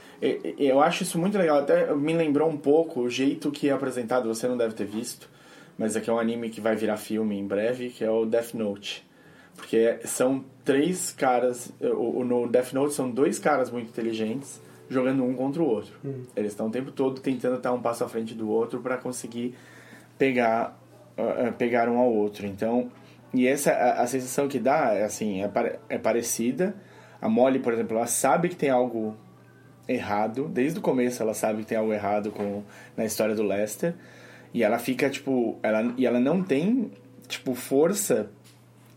Eu 0.59 0.81
acho 0.81 1.03
isso 1.03 1.19
muito 1.19 1.37
legal. 1.39 1.59
Até 1.61 1.95
me 1.95 2.13
lembrou 2.13 2.49
um 2.49 2.57
pouco 2.57 3.01
o 3.01 3.11
jeito 3.11 3.51
que 3.51 3.69
é 3.69 3.73
apresentado, 3.73 4.29
você 4.33 4.47
não 4.47 4.57
deve 4.57 4.75
ter 4.75 4.85
visto, 4.85 5.29
mas 5.79 5.97
aqui 5.97 6.11
é 6.11 6.13
um 6.13 6.19
anime 6.19 6.51
que 6.51 6.61
vai 6.61 6.77
virar 6.77 6.97
filme 6.97 7.39
em 7.39 7.47
breve, 7.47 7.89
que 7.91 8.05
é 8.05 8.11
o 8.11 8.27
Death 8.27 8.53
Note. 8.55 9.09
Porque 9.57 9.99
são 10.05 10.45
três 10.65 11.11
caras. 11.13 11.73
No 11.81 12.47
Death 12.49 12.73
Note 12.73 12.95
são 12.95 13.11
dois 13.11 13.39
caras 13.39 13.71
muito 13.71 13.89
inteligentes 13.89 14.61
jogando 14.89 15.23
um 15.25 15.35
contra 15.35 15.63
o 15.63 15.67
outro. 15.67 15.93
Eles 16.37 16.53
estão 16.53 16.67
o 16.67 16.71
tempo 16.71 16.91
todo 16.91 17.21
tentando 17.21 17.57
estar 17.57 17.73
um 17.73 17.81
passo 17.81 18.03
à 18.05 18.09
frente 18.09 18.35
do 18.35 18.49
outro 18.51 18.81
para 18.81 18.97
conseguir 18.97 19.55
pegar, 20.19 20.79
ah, 21.17 21.49
ah, 21.49 21.53
pegar 21.53 21.89
um 21.89 21.99
ao 21.99 22.13
outro. 22.13 22.47
Então, 22.47 22.91
e 23.33 23.47
essa 23.47 23.71
a, 23.73 24.03
a 24.03 24.07
sensação 24.07 24.49
que 24.49 24.59
dá 24.59 24.93
é 24.95 25.05
assim, 25.05 25.43
é, 25.43 25.49
pare- 25.49 25.79
é 25.89 25.97
parecida. 25.99 26.75
A 27.21 27.29
Molly, 27.29 27.59
por 27.59 27.73
exemplo, 27.73 27.97
ela 27.97 28.07
sabe 28.07 28.49
que 28.49 28.57
tem 28.57 28.71
algo 28.71 29.15
errado, 29.93 30.49
desde 30.49 30.79
o 30.79 30.83
começo 30.83 31.23
ela 31.23 31.35
sabe 31.35 31.63
que 31.63 31.69
tem 31.69 31.79
algo 31.79 31.93
errado 31.93 32.31
com 32.31 32.63
na 32.97 33.05
história 33.05 33.35
do 33.35 33.43
Lester. 33.43 33.95
E 34.53 34.63
ela 34.63 34.79
fica 34.79 35.09
tipo, 35.09 35.59
ela 35.63 35.93
e 35.97 36.07
ela 36.07 36.19
não 36.19 36.43
tem 36.43 36.91
tipo 37.29 37.55
força 37.55 38.31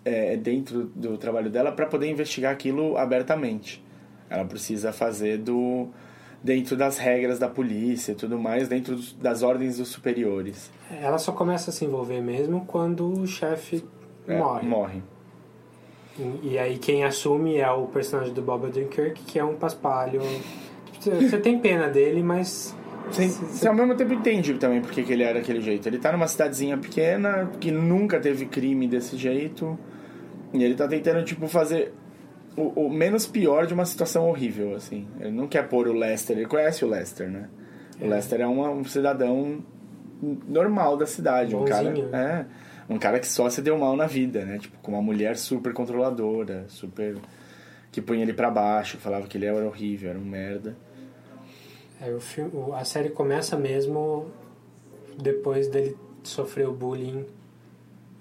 é, 0.03 0.35
dentro 0.35 0.85
do 0.95 1.17
trabalho 1.17 1.49
dela 1.49 1.71
para 1.71 1.85
poder 1.85 2.09
investigar 2.09 2.51
aquilo 2.51 2.97
abertamente. 2.97 3.83
Ela 4.29 4.45
precisa 4.45 4.91
fazer 4.91 5.37
do 5.37 5.89
dentro 6.43 6.75
das 6.75 6.97
regras 6.97 7.39
da 7.39 7.47
polícia 7.47 8.11
e 8.11 8.15
tudo 8.15 8.37
mais, 8.37 8.67
dentro 8.67 8.97
das 9.21 9.41
ordens 9.43 9.77
dos 9.77 9.87
superiores. 9.87 10.69
Ela 10.91 11.17
só 11.17 11.31
começa 11.31 11.69
a 11.69 11.73
se 11.73 11.85
envolver 11.85 12.19
mesmo 12.19 12.65
quando 12.65 13.21
o 13.21 13.25
chefe 13.25 13.83
É, 14.27 14.37
morre. 14.37 14.67
Morre. 14.67 15.03
E, 16.19 16.49
e 16.51 16.59
aí 16.59 16.77
quem 16.77 17.05
assume 17.05 17.57
é 17.57 17.71
o 17.71 17.87
personagem 17.87 18.33
do 18.33 18.41
Bob 18.41 18.65
Odenkirk, 18.65 19.23
que 19.23 19.39
é 19.39 19.43
um 19.43 19.55
paspalho. 19.55 20.21
Você 21.11 21.37
tem 21.37 21.59
pena 21.59 21.87
dele, 21.89 22.21
mas. 22.23 22.75
Você, 23.11 23.27
você 23.27 23.67
ao 23.67 23.73
mesmo 23.75 23.95
tempo 23.95 24.13
entende 24.13 24.53
também 24.55 24.81
porque 24.81 25.03
que 25.03 25.11
ele 25.13 25.23
era 25.23 25.35
daquele 25.39 25.59
jeito. 25.61 25.87
Ele 25.87 25.99
tá 25.99 26.11
numa 26.11 26.27
cidadezinha 26.27 26.77
pequena 26.77 27.51
que 27.59 27.69
nunca 27.69 28.19
teve 28.19 28.45
crime 28.45 28.87
desse 28.87 29.17
jeito. 29.17 29.77
E 30.53 30.63
ele 30.63 30.73
tá 30.75 30.87
tentando, 30.87 31.23
tipo, 31.23 31.47
fazer 31.47 31.93
o, 32.55 32.85
o 32.85 32.89
menos 32.89 33.25
pior 33.27 33.65
de 33.67 33.73
uma 33.73 33.85
situação 33.85 34.29
horrível, 34.29 34.75
assim. 34.75 35.07
Ele 35.19 35.31
não 35.31 35.47
quer 35.47 35.67
pôr 35.67 35.87
o 35.87 35.93
Lester, 35.93 36.37
ele 36.37 36.45
conhece 36.45 36.85
o 36.85 36.87
Lester, 36.87 37.29
né? 37.29 37.49
O 37.99 38.07
Lester 38.07 38.39
é 38.41 38.47
uma- 38.47 38.69
um 38.69 38.83
cidadão 38.85 39.63
normal 40.47 40.95
da 40.97 41.05
cidade. 41.05 41.55
Um 41.55 41.65
cara, 41.65 41.89
Bonzinho, 41.89 42.15
é, 42.15 42.45
um 42.89 42.97
cara 42.97 43.19
que 43.19 43.27
só 43.27 43.49
se 43.49 43.61
deu 43.61 43.77
mal 43.77 43.95
na 43.95 44.07
vida, 44.07 44.45
né? 44.45 44.57
Tipo, 44.59 44.77
com 44.81 44.91
uma 44.91 45.01
mulher 45.01 45.37
super 45.37 45.73
controladora, 45.73 46.65
super. 46.67 47.15
que 47.91 48.01
punha 48.01 48.23
ele 48.23 48.33
pra 48.33 48.49
baixo, 48.49 48.97
falava 48.97 49.27
que 49.27 49.37
ele 49.37 49.45
era 49.45 49.65
horrível, 49.67 50.09
era 50.09 50.17
um 50.17 50.25
merda. 50.25 50.75
É, 52.05 52.11
o 52.13 52.19
filme, 52.19 52.51
o- 52.53 52.73
a 52.75 52.83
série 52.83 53.09
começa 53.09 53.55
mesmo 53.55 54.27
depois 55.17 55.69
dele 55.69 55.95
sofrer 56.23 56.67
o 56.67 56.73
bullying 56.73 57.25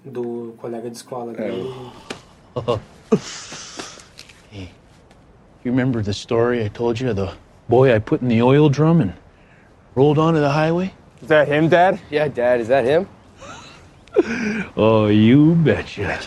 do 0.05 0.53
colega 0.57 0.89
de 0.89 0.95
escola 0.97 1.33
dele. 1.33 1.69
Hey, 4.51 4.69
you 5.63 5.71
remember 5.71 6.03
the 6.03 6.13
story 6.13 6.63
I 6.63 6.69
told 6.69 6.99
you 6.99 7.09
of 7.09 7.15
the 7.15 7.31
boy 7.67 7.91
I 7.95 7.99
put 7.99 8.21
in 8.21 8.27
the 8.27 8.41
oil 8.43 8.69
drum 8.69 9.01
and 9.01 9.13
rolled 9.95 10.19
onto 10.19 10.39
the 10.39 10.49
highway? 10.51 10.93
Is 11.21 11.27
that 11.29 11.47
him, 11.47 11.67
Dad? 11.69 11.99
Yeah, 12.11 12.27
Dad. 12.27 12.59
Is 12.61 12.67
that 12.67 12.85
him? 12.85 13.07
Oh, 14.77 15.07
you 15.07 15.55
betcha. 15.55 16.19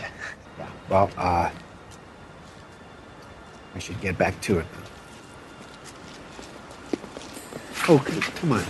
Well, 0.90 1.09
uh, 1.16 1.50
I 3.74 3.78
should 3.78 4.00
get 4.00 4.18
back 4.18 4.40
to 4.42 4.59
it. 4.59 4.66
Okay, 7.89 8.20
come 8.20 8.53
on. 8.53 8.64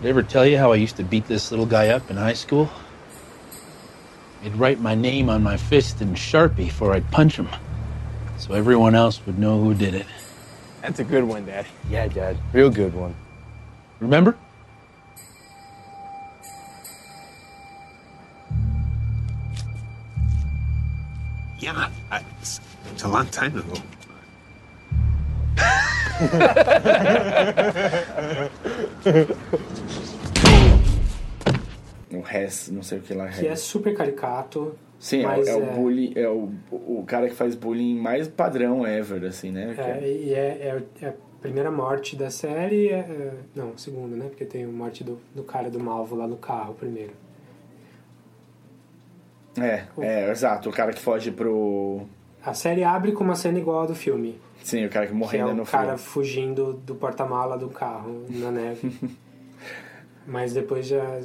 Did 0.00 0.06
I 0.06 0.08
ever 0.08 0.22
tell 0.22 0.46
you 0.46 0.58
how 0.58 0.72
I 0.72 0.76
used 0.76 0.96
to 0.96 1.04
beat 1.04 1.26
this 1.26 1.50
little 1.50 1.66
guy 1.66 1.88
up 1.88 2.10
in 2.10 2.16
high 2.16 2.32
school? 2.32 2.68
I'd 4.42 4.56
write 4.56 4.80
my 4.80 4.94
name 4.94 5.28
on 5.28 5.42
my 5.42 5.56
fist 5.56 6.00
in 6.00 6.14
Sharpie 6.14 6.56
before 6.56 6.94
I'd 6.94 7.08
punch 7.10 7.36
him, 7.36 7.48
so 8.38 8.54
everyone 8.54 8.94
else 8.94 9.24
would 9.26 9.38
know 9.38 9.62
who 9.62 9.74
did 9.74 9.94
it. 9.94 10.06
That's 10.80 10.98
a 10.98 11.04
good 11.04 11.24
one, 11.24 11.44
Dad. 11.44 11.66
Yeah, 11.90 12.08
Dad. 12.08 12.38
Real 12.52 12.70
good 12.70 12.94
one. 12.94 13.14
Remember? 14.00 14.36
Yeah, 21.58 21.90
I, 22.10 22.24
it's, 22.40 22.60
it's 22.90 23.02
a 23.02 23.08
long 23.08 23.26
time 23.26 23.56
ago. 23.58 23.74
O 32.12 32.24
Hess, 32.28 32.68
não 32.70 32.82
sei 32.82 32.98
o 32.98 33.02
que 33.02 33.14
lá. 33.14 33.28
Que 33.28 33.46
é 33.46 33.54
super 33.54 33.94
caricato. 33.96 34.74
Sim, 34.98 35.24
é, 35.24 35.48
é 35.48 35.54
o 35.54 35.66
bully, 35.72 36.12
é 36.16 36.28
o, 36.28 36.50
o 36.70 37.04
cara 37.06 37.28
que 37.28 37.34
faz 37.34 37.54
bullying 37.54 37.98
mais 37.98 38.28
padrão 38.28 38.86
ever, 38.86 39.24
assim, 39.24 39.50
né? 39.50 39.72
Que 39.74 39.80
É, 39.80 40.08
e 40.08 40.34
é, 40.34 40.38
é, 40.38 40.82
é 41.02 41.06
a 41.08 41.12
primeira 41.40 41.70
morte 41.70 42.16
da 42.16 42.28
série. 42.28 42.88
é- 42.88 42.98
é- 42.98 43.32
não, 43.54 43.78
segunda, 43.78 44.14
né? 44.16 44.26
Porque 44.28 44.44
tem 44.44 44.64
a 44.64 44.68
morte 44.68 45.02
do, 45.04 45.18
do 45.34 45.42
cara 45.44 45.70
do 45.70 45.78
Malvo 45.80 46.16
lá 46.16 46.26
no 46.26 46.36
carro 46.36 46.74
primeiro. 46.74 47.12
É, 49.58 49.84
é, 50.00 50.30
exato, 50.30 50.68
o 50.68 50.72
cara 50.72 50.92
que 50.92 51.00
foge 51.00 51.30
pro. 51.30 52.02
A 52.44 52.54
série 52.54 52.82
abre 52.84 53.12
com 53.12 53.22
uma 53.24 53.34
cena 53.34 53.58
igual 53.58 53.82
a 53.82 53.86
do 53.86 53.94
filme. 53.94 54.40
Sim, 54.62 54.84
o 54.84 54.90
cara 54.90 55.06
que 55.06 55.12
Que 55.12 55.16
é 55.16 55.18
morrendo 55.18 55.50
o 55.50 55.54
no 55.54 55.64
cara 55.66 55.96
filme. 55.96 55.98
fugindo 55.98 56.72
do 56.74 56.94
porta-mala 56.94 57.56
do 57.58 57.68
carro 57.68 58.24
na 58.28 58.50
neve. 58.50 58.92
Mas 60.26 60.52
depois 60.52 60.86
já, 60.86 61.20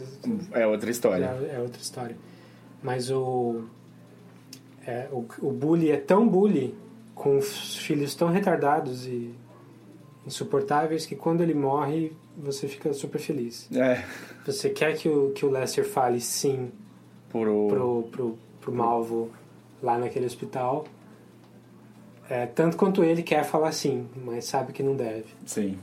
É 0.53 0.65
outra 0.65 0.89
história. 0.89 1.25
é 1.25 1.59
outra 1.59 1.81
história. 1.81 2.17
Mas 2.81 3.09
o, 3.11 3.63
é, 4.85 5.07
o. 5.11 5.25
O 5.41 5.51
bully 5.51 5.91
é 5.91 5.97
tão 5.97 6.27
bully, 6.27 6.73
com 7.13 7.37
os 7.37 7.77
filhos 7.77 8.15
tão 8.15 8.29
retardados 8.29 9.05
e 9.05 9.33
insuportáveis, 10.25 11.05
que 11.05 11.15
quando 11.15 11.41
ele 11.41 11.53
morre, 11.53 12.11
você 12.37 12.67
fica 12.67 12.93
super 12.93 13.19
feliz. 13.19 13.69
É, 13.75 14.03
Você 14.45 14.69
quer 14.69 14.95
que 14.97 15.07
o, 15.09 15.31
que 15.31 15.45
o 15.45 15.49
Lester 15.51 15.85
fale 15.87 16.19
sim 16.21 16.71
pro. 17.29 17.67
pro, 17.67 18.03
pro, 18.11 18.37
pro 18.61 18.73
Malvo 18.73 19.29
lá 19.83 19.97
naquele 19.97 20.25
hospital. 20.25 20.85
É, 22.29 22.45
tanto 22.47 22.75
quanto 22.75 23.03
ele 23.03 23.21
quer 23.21 23.43
falar 23.43 23.71
sim, 23.71 24.07
mas 24.25 24.45
sabe 24.45 24.73
que 24.73 24.81
não 24.81 24.95
deve. 24.95 25.25
Sim. 25.45 25.77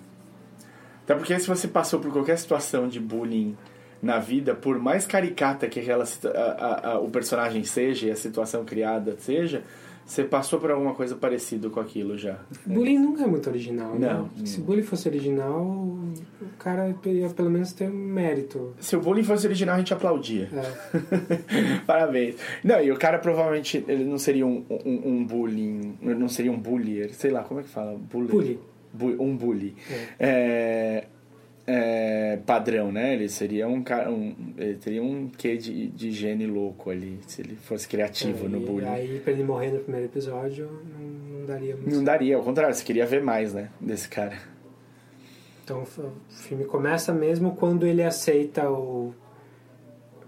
Até 1.05 1.15
porque 1.15 1.39
se 1.39 1.47
você 1.47 1.69
passou 1.69 2.01
por 2.01 2.13
qualquer 2.13 2.37
situação 2.39 2.89
de 2.89 2.99
bullying 2.99 3.57
na 4.03 4.19
vida, 4.19 4.55
por 4.55 4.79
mais 4.79 5.07
caricata 5.07 5.69
que 5.69 5.81
a- 5.91 5.95
a- 6.35 6.91
a- 6.93 6.99
o 7.01 7.09
personagem 7.11 7.63
seja 7.63 8.07
e 8.09 8.11
a 8.11 8.17
situação 8.17 8.65
criada 8.65 9.17
seja, 9.21 9.63
você 10.05 10.25
passou 10.25 10.59
por 10.61 10.71
alguma 10.71 10.95
coisa 10.95 11.15
parecida 11.17 11.71
com 11.71 11.81
aquilo 11.81 12.19
já. 12.19 12.39
Bullying 12.67 12.99
nunca 12.99 13.23
é 13.23 13.27
muito 13.27 13.49
original, 13.49 13.99
Não. 13.99 14.25
né? 14.25 14.31
Se 14.45 14.61
bullying 14.61 14.83
fosse 14.83 15.09
original, 15.09 15.63
o 15.65 16.47
cara 16.59 16.95
ia 17.07 17.29
pelo 17.31 17.51
menos 17.51 17.73
ter 17.73 17.89
mérito. 17.89 18.75
Se 18.81 18.97
o 18.97 19.01
bullying 19.01 19.23
fosse 19.23 19.47
original, 19.47 19.77
a 19.77 19.79
gente 19.79 19.95
aplaudia. 19.95 20.49
É. 20.53 21.79
Parabéns. 21.87 22.37
Não, 22.63 22.81
e 22.83 22.91
o 22.91 22.97
cara 22.99 23.19
provavelmente 23.19 23.85
ele 23.89 24.05
não 24.05 24.19
seria 24.19 24.47
um, 24.47 24.65
um, 24.85 25.09
um 25.09 25.25
bullying, 25.25 25.97
não 26.03 26.29
seria 26.29 26.53
um 26.53 26.59
bullier, 26.59 27.13
sei 27.15 27.31
lá, 27.31 27.43
como 27.43 27.61
é 27.61 27.63
que 27.63 27.69
fala? 27.69 27.97
Bully. 27.97 28.29
Bully. 28.29 28.61
Bu- 28.93 29.23
um 29.23 29.37
bully. 29.37 29.75
É, 30.19 30.27
é, 30.29 31.05
padrão, 32.45 32.91
né? 32.91 33.15
Ele 33.15 33.29
seria 33.29 33.69
um 33.69 33.83
cara. 33.83 34.11
Um, 34.11 34.35
ele 34.59 34.75
teria 34.79 35.03
um 35.03 35.29
quê 35.29 35.57
de, 35.57 35.89
de 35.89 36.11
gene 36.11 36.47
louco 36.47 36.91
ali, 36.91 37.19
se 37.27 37.41
ele 37.43 37.55
fosse 37.57 37.87
criativo 37.87 38.49
no 38.49 38.59
É, 38.59 38.61
E 38.61 38.65
bullying. 38.67 38.87
aí, 38.89 39.21
pra 39.21 39.33
ele 39.33 39.45
morrer 39.45 39.71
no 39.71 39.81
primeiro 39.81 40.07
episódio, 40.07 40.69
não, 40.99 41.39
não 41.39 41.47
daria 41.47 41.77
muito 41.77 41.95
Não 41.95 42.03
daria, 42.05 42.37
ao 42.37 42.43
contrário, 42.43 42.75
você 42.75 42.83
queria 42.85 43.07
ver 43.07 43.23
mais, 43.23 43.53
né? 43.55 43.71
Desse 43.81 44.09
cara. 44.09 44.37
Então 45.65 45.83
o 45.83 45.87
filme 46.29 46.65
começa 46.65 47.13
mesmo 47.15 47.55
quando 47.55 47.87
ele 47.87 48.03
aceita 48.03 48.69
o. 48.69 49.15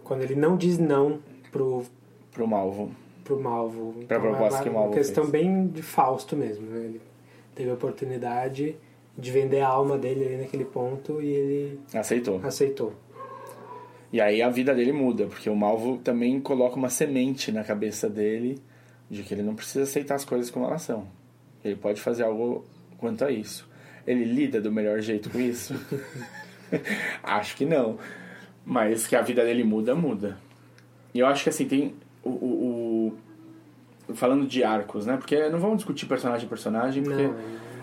Quando 0.04 0.22
ele 0.22 0.34
não 0.36 0.56
diz 0.56 0.78
não 0.78 1.18
pro, 1.50 1.82
Pro 2.30 2.46
Malvo. 2.46 2.90
pro 3.24 3.40
Malvo. 3.40 3.92
Pra 4.06 4.18
Então, 4.18 4.20
proposta 4.20 4.60
é 4.60 4.62
que 4.62 4.68
o 4.68 4.72
uma 4.72 4.80
Malvo 4.82 4.94
questão 4.94 5.24
fez. 5.24 5.32
bem 5.44 5.66
de 5.66 5.82
Fausto 5.82 6.36
mesmo. 6.36 6.66
Né? 6.68 6.84
Ele 6.84 7.00
teve 7.54 7.70
a 7.70 7.74
oportunidade 7.74 8.76
de 9.16 9.30
vender 9.30 9.60
a 9.60 9.68
alma 9.68 9.96
dele 9.96 10.24
ali 10.24 10.36
naquele 10.38 10.64
ponto 10.64 11.20
e 11.22 11.26
ele 11.28 11.80
Aceitou. 11.94 12.40
aceitou. 12.44 12.92
E 14.12 14.20
aí 14.20 14.40
a 14.42 14.48
vida 14.48 14.74
dele 14.74 14.92
muda, 14.92 15.26
porque 15.26 15.50
o 15.50 15.56
Malvo 15.56 15.98
também 15.98 16.40
coloca 16.40 16.76
uma 16.76 16.88
semente 16.90 17.50
na 17.50 17.64
cabeça 17.64 18.08
dele 18.08 18.58
de 19.10 19.22
que 19.22 19.34
ele 19.34 19.42
não 19.42 19.54
precisa 19.54 19.82
aceitar 19.82 20.14
as 20.14 20.24
coisas 20.24 20.50
como 20.50 20.66
elas 20.66 20.82
são. 20.82 21.06
Ele 21.64 21.74
pode 21.76 22.00
fazer 22.00 22.22
algo 22.24 22.64
quanto 22.98 23.24
a 23.24 23.30
isso. 23.30 23.68
Ele 24.06 24.24
lida 24.24 24.60
do 24.60 24.70
melhor 24.70 25.00
jeito 25.00 25.30
com 25.30 25.40
isso? 25.40 25.74
acho 27.22 27.56
que 27.56 27.64
não. 27.64 27.98
Mas 28.64 29.06
que 29.06 29.16
a 29.16 29.22
vida 29.22 29.44
dele 29.44 29.64
muda, 29.64 29.94
muda. 29.94 30.36
E 31.12 31.18
eu 31.20 31.26
acho 31.26 31.42
que 31.44 31.48
assim, 31.50 31.66
tem 31.66 31.94
o, 32.22 32.30
o- 32.30 33.14
o- 34.08 34.14
falando 34.14 34.46
de 34.46 34.62
arcos, 34.64 35.06
né? 35.06 35.16
Porque 35.16 35.48
não 35.48 35.58
vamos 35.58 35.78
discutir 35.78 36.06
personagem 36.06 36.46
a 36.46 36.48
personagem, 36.48 37.02
porque 37.02 37.22
Não, 37.26 37.34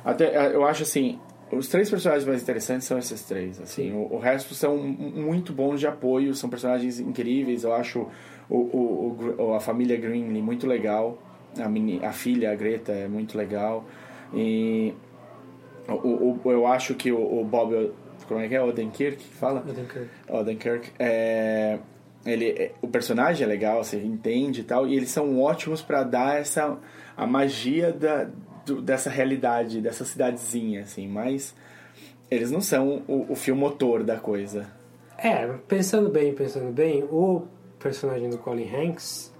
até 0.03 0.53
eu 0.55 0.65
acho 0.65 0.83
assim, 0.83 1.19
os 1.51 1.67
três 1.67 1.89
personagens 1.89 2.25
mais 2.27 2.41
interessantes 2.41 2.87
são 2.87 2.97
esses 2.97 3.21
três, 3.23 3.59
assim. 3.61 3.91
O, 3.93 4.13
o 4.15 4.19
resto 4.19 4.53
são 4.53 4.77
muito 4.77 5.51
bons 5.53 5.79
de 5.79 5.87
apoio, 5.87 6.33
são 6.33 6.49
personagens 6.49 6.99
incríveis. 6.99 7.63
Eu 7.63 7.73
acho 7.73 8.07
o, 8.49 8.57
o, 9.37 9.53
a 9.53 9.59
família 9.59 9.97
Greenlee 9.97 10.41
muito 10.41 10.65
legal. 10.65 11.17
A, 11.59 11.67
meni- 11.67 12.03
a 12.03 12.13
filha, 12.13 12.51
a 12.51 12.55
Greta, 12.55 12.91
é 12.93 13.07
muito 13.07 13.37
legal. 13.37 13.85
E 14.33 14.93
eu 16.45 16.67
acho 16.67 16.95
que 16.95 17.11
o, 17.11 17.43
Bob, 17.43 17.91
como 18.27 18.39
é 18.39 18.47
que 18.47 18.55
é? 18.55 18.61
Odenkirk 18.61 19.17
que 19.17 19.33
fala? 19.35 19.59
Odenkirk. 19.67 20.07
Odenkirk, 20.29 20.91
é, 20.97 21.79
ele, 22.25 22.49
é- 22.49 22.71
o 22.81 22.87
personagem 22.87 23.43
é 23.43 23.47
legal, 23.47 23.83
você 23.83 23.97
entende 24.01 24.61
e 24.61 24.63
tal, 24.63 24.87
e 24.87 24.95
eles 24.95 25.09
são 25.09 25.39
ótimos 25.41 25.81
pra 25.81 26.03
dar 26.03 26.39
essa 26.39 26.77
a 27.17 27.27
magia 27.27 27.91
da, 27.91 28.29
do- 28.75 28.81
dessa 28.81 29.09
realidade, 29.09 29.81
dessa 29.81 30.03
cidadezinha, 30.05 30.81
assim, 30.81 31.07
mas 31.07 31.55
eles 32.29 32.49
não 32.51 32.61
são 32.61 33.01
o, 33.07 33.27
o 33.29 33.35
fio 33.35 33.55
motor 33.55 34.03
da 34.03 34.17
coisa. 34.17 34.67
É, 35.17 35.45
pensando 35.67 36.09
bem, 36.09 36.33
pensando 36.33 36.71
bem, 36.71 37.03
o 37.03 37.43
personagem 37.79 38.29
do 38.29 38.37
Colin 38.37 38.67
Hanks 38.73 39.33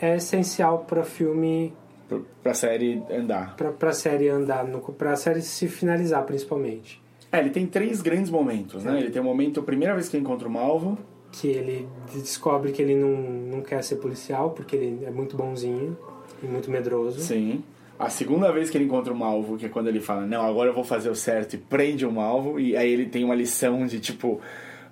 é 0.00 0.16
essencial 0.16 0.80
para 0.80 1.02
filme, 1.04 1.72
Pro- 2.08 2.24
Pra 2.42 2.54
série 2.54 3.02
andar. 3.10 3.56
pra, 3.56 3.70
pra 3.72 3.92
série 3.92 4.28
andar, 4.28 4.64
no, 4.64 4.80
pra 4.80 5.14
série 5.16 5.42
se 5.42 5.68
finalizar 5.68 6.22
principalmente. 6.24 7.02
É, 7.30 7.38
ele 7.40 7.50
tem 7.50 7.66
três 7.66 8.00
grandes 8.00 8.30
momentos, 8.30 8.84
né? 8.84 8.98
Ele 8.98 9.10
tem 9.10 9.20
o 9.20 9.24
momento, 9.24 9.60
a 9.60 9.62
primeira 9.62 9.94
vez 9.94 10.08
que 10.08 10.16
ele 10.16 10.22
encontra 10.24 10.48
o 10.48 10.50
Malvo, 10.50 10.96
Que 11.30 11.48
ele 11.48 11.86
descobre 12.14 12.72
que 12.72 12.80
ele 12.80 12.94
não, 12.94 13.10
não 13.56 13.60
quer 13.60 13.82
ser 13.84 13.96
policial 13.96 14.50
porque 14.52 14.74
ele 14.76 15.04
é 15.04 15.10
muito 15.10 15.36
bonzinho 15.36 15.94
e 16.42 16.46
muito 16.46 16.70
medroso. 16.70 17.20
sim. 17.20 17.62
A 17.98 18.08
segunda 18.08 18.52
vez 18.52 18.70
que 18.70 18.76
ele 18.76 18.84
encontra 18.84 19.12
o 19.12 19.16
Malvo, 19.16 19.56
que 19.56 19.66
é 19.66 19.68
quando 19.68 19.88
ele 19.88 20.00
fala, 20.00 20.24
não, 20.24 20.46
agora 20.46 20.70
eu 20.70 20.74
vou 20.74 20.84
fazer 20.84 21.10
o 21.10 21.16
certo 21.16 21.54
e 21.54 21.58
prende 21.58 22.06
o 22.06 22.12
Malvo, 22.12 22.60
e 22.60 22.76
aí 22.76 22.92
ele 22.92 23.06
tem 23.06 23.24
uma 23.24 23.34
lição 23.34 23.86
de, 23.86 23.98
tipo, 23.98 24.40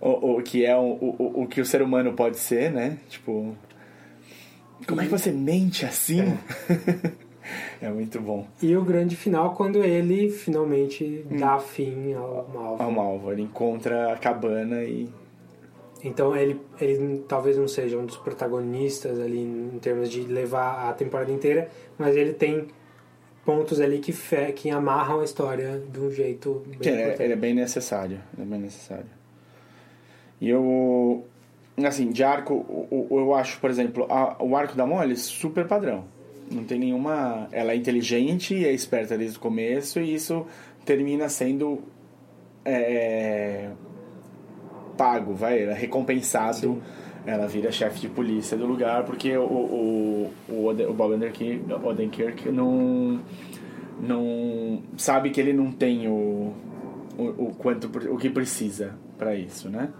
o, 0.01 0.39
o 0.39 0.43
que 0.43 0.67
é 0.67 0.77
o, 0.77 0.99
o, 1.01 1.43
o 1.43 1.47
que 1.47 1.61
o 1.61 1.65
ser 1.65 1.83
humano 1.83 2.15
pode 2.15 2.37
ser, 2.39 2.73
né? 2.73 2.99
Tipo, 3.09 3.57
como 4.87 5.01
é 5.01 5.05
que 5.05 5.11
você 5.11 5.31
mente 5.31 5.87
assim? 5.87 6.37
É, 7.81 7.89
muito 7.91 8.21
bom. 8.21 8.47
E 8.61 8.77
o 8.77 8.85
grande 8.85 9.17
final 9.17 9.55
quando 9.55 9.83
ele 9.83 10.29
finalmente 10.29 11.25
dá 11.31 11.59
fim 11.59 12.13
ao 12.13 12.49
Malvo. 12.53 12.83
Ao 12.83 12.91
Malvo, 12.91 13.33
ele 13.33 13.43
encontra 13.43 14.13
a 14.13 14.17
cabana 14.17 14.83
e... 14.83 15.09
Então 16.05 16.37
ele, 16.37 16.61
ele 16.81 17.25
talvez 17.27 17.57
não 17.57 17.67
seja 17.67 17.97
um 17.97 18.05
dos 18.05 18.17
protagonistas 18.17 19.19
ali 19.19 19.41
em 19.41 19.79
termos 19.81 20.11
de 20.11 20.23
levar 20.23 20.89
a 20.89 20.93
temporada 20.93 21.33
inteira, 21.33 21.69
mas 21.99 22.15
ele 22.15 22.33
tem 22.33 22.69
pontos 23.47 23.81
ali 23.81 23.99
que, 24.01 24.13
fe, 24.13 24.53
que 24.53 24.69
amarram 24.69 25.21
a 25.21 25.25
história 25.25 25.81
de 25.91 25.99
um 26.01 26.11
jeito 26.11 26.63
bem 26.67 26.79
Que 26.81 26.89
é, 26.91 27.17
ele 27.21 27.33
é 27.33 27.37
bem 27.37 27.55
necessário, 27.55 28.19
é 28.39 28.45
bem 28.45 28.59
necessário. 28.59 29.07
E 30.41 30.51
eu, 30.51 31.25
assim, 31.85 32.11
de 32.11 32.23
arco, 32.23 32.87
eu 33.11 33.35
acho, 33.35 33.59
por 33.61 33.71
exemplo, 33.71 34.05
a- 34.11 34.37
o 34.43 34.55
arco 34.57 34.77
da 34.77 34.85
Molly 34.85 35.17
super 35.17 35.67
padrão. 35.67 36.05
Não 36.51 36.65
tem 36.65 36.79
nenhuma... 36.79 37.49
Ela 37.53 37.73
é 37.73 37.77
inteligente 37.77 38.55
e 38.55 38.67
é 38.67 38.73
esperta 38.73 39.17
desde 39.17 39.39
o 39.39 39.41
começo 39.41 39.99
e 40.01 40.15
isso 40.15 40.45
termina 40.85 41.29
sendo 41.29 41.81
é, 42.65 43.71
pago, 44.97 45.35
vai, 45.35 45.63
é 45.63 45.73
recompensado. 45.73 46.83
Ela 47.27 47.49
vira 47.49 47.73
chefe 47.73 47.99
de 47.99 48.09
polícia 48.09 48.57
do 48.57 48.65
lugar 48.67 49.05
porque 49.05 49.37
o, 49.37 49.43
o, 49.43 50.33
o, 50.49 50.69
o 50.69 50.93
Bob 50.93 51.15
Odenkirk, 51.85 52.51
não, 52.53 53.21
não 54.01 54.83
sabe 54.97 55.31
que 55.31 55.41
ele 55.41 55.53
não 55.53 55.73
tem 55.73 56.07
o, 56.07 56.53
o, 57.19 57.25
o 57.49 57.55
quanto 57.59 57.87
o 58.11 58.17
que 58.17 58.31
precisa 58.31 58.95
para 59.19 59.35
isso, 59.35 59.69
né? 59.69 59.91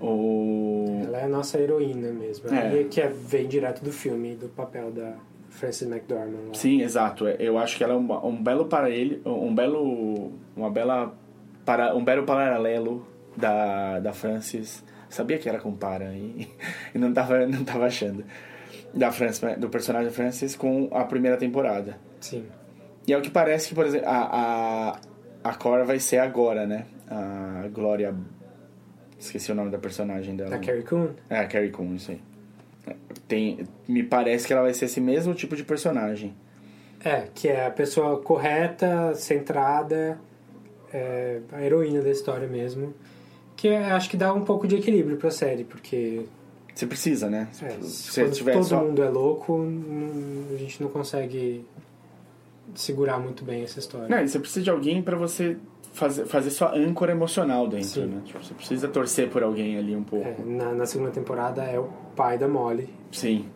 O 0.00 1.00
Ela 1.06 1.18
é 1.20 1.24
a 1.24 1.28
nossa 1.28 1.58
heroína 1.58 2.10
mesmo. 2.12 2.52
É. 2.52 2.80
E 2.80 2.84
que 2.84 3.00
é, 3.00 3.08
vem 3.08 3.46
direto 3.46 3.82
do 3.82 3.92
filme, 3.92 4.34
do 4.34 4.48
papel 4.48 4.90
da 4.90 5.14
Frances 5.48 5.88
McDormand. 5.88 6.48
lá. 6.48 6.54
Sim, 6.54 6.82
exato. 6.82 7.26
É, 7.26 7.36
Eu 7.38 7.56
acho 7.56 7.76
que 7.76 7.84
ela 7.84 7.94
é 7.94 7.96
um, 7.96 8.26
um 8.26 8.42
belo 8.42 8.66
para 8.66 8.90
ele, 8.90 9.22
um 9.24 9.54
belo, 9.54 10.32
uma 10.56 10.70
bela 10.70 11.14
para 11.64 11.94
um 11.94 12.04
belo 12.04 12.24
paralelo 12.24 13.06
da 13.36 14.00
da 14.00 14.12
Francis. 14.12 14.84
Sabia 15.12 15.38
que 15.38 15.48
era 15.48 15.58
com 15.58 15.76
para 15.76 16.12
e, 16.14 16.48
e 16.94 16.98
não 16.98 17.12
tava 17.12 17.46
não 17.46 17.62
tava 17.64 17.86
achando 17.86 18.24
da 18.94 19.10
Francis, 19.10 19.58
do 19.58 19.68
personagem 19.68 20.10
Francis 20.10 20.56
com 20.56 20.88
a 20.92 21.04
primeira 21.04 21.36
temporada. 21.36 21.96
Sim. 22.20 22.46
E 23.06 23.12
é 23.12 23.18
o 23.18 23.22
que 23.22 23.30
parece 23.30 23.68
que, 23.68 23.74
por 23.74 23.86
exemplo, 23.86 24.08
a, 24.08 24.98
a, 25.42 25.50
a 25.50 25.54
Cora 25.54 25.84
vai 25.84 25.98
ser 25.98 26.18
agora, 26.18 26.66
né? 26.66 26.86
A 27.08 27.68
Glória. 27.72 28.14
Esqueci 29.18 29.50
o 29.52 29.54
nome 29.54 29.70
da 29.70 29.78
personagem 29.78 30.36
dela. 30.36 30.50
Da 30.50 30.58
Carrie 30.58 30.82
Coon? 30.82 31.08
É, 31.28 31.38
a 31.38 31.46
Carrie 31.46 31.70
Coon, 31.70 31.94
isso 31.94 32.10
aí. 32.10 32.20
Tem, 33.28 33.66
me 33.88 34.02
parece 34.02 34.46
que 34.46 34.52
ela 34.52 34.62
vai 34.62 34.74
ser 34.74 34.86
esse 34.86 35.00
mesmo 35.00 35.34
tipo 35.34 35.56
de 35.56 35.64
personagem. 35.64 36.34
É, 37.04 37.28
que 37.34 37.48
é 37.48 37.66
a 37.66 37.70
pessoa 37.70 38.20
correta, 38.20 39.14
centrada, 39.14 40.18
é, 40.92 41.40
a 41.52 41.62
heroína 41.62 42.02
da 42.02 42.10
história 42.10 42.46
mesmo. 42.46 42.94
Que 43.62 43.68
é, 43.68 43.92
acho 43.92 44.10
que 44.10 44.16
dá 44.16 44.34
um 44.34 44.40
pouco 44.40 44.66
de 44.66 44.74
equilíbrio 44.74 45.16
pra 45.16 45.30
série, 45.30 45.62
porque 45.62 46.24
Você 46.74 46.84
precisa, 46.84 47.30
né? 47.30 47.46
Se, 47.52 47.64
é, 47.64 47.78
se 47.80 48.30
tiver 48.32 48.54
todo 48.54 48.64
só. 48.64 48.82
mundo 48.82 49.00
é 49.00 49.08
louco, 49.08 49.64
a 50.52 50.56
gente 50.56 50.82
não 50.82 50.90
consegue 50.90 51.64
segurar 52.74 53.20
muito 53.20 53.44
bem 53.44 53.62
essa 53.62 53.78
história. 53.78 54.08
Não, 54.08 54.20
e 54.20 54.28
você 54.28 54.40
precisa 54.40 54.64
de 54.64 54.70
alguém 54.70 55.00
pra 55.00 55.16
você 55.16 55.56
fazer, 55.92 56.26
fazer 56.26 56.50
sua 56.50 56.76
âncora 56.76 57.12
emocional 57.12 57.68
dentro, 57.68 57.86
Sim. 57.86 58.06
né? 58.06 58.22
Tipo, 58.24 58.42
você 58.42 58.52
precisa 58.52 58.88
torcer 58.88 59.30
por 59.30 59.44
alguém 59.44 59.78
ali 59.78 59.94
um 59.94 60.02
pouco. 60.02 60.26
É, 60.26 60.34
na, 60.44 60.72
na 60.72 60.84
segunda 60.84 61.12
temporada 61.12 61.62
é 61.62 61.78
o 61.78 61.88
pai 62.16 62.36
da 62.36 62.48
Molly. 62.48 62.88
Sim. 63.12 63.46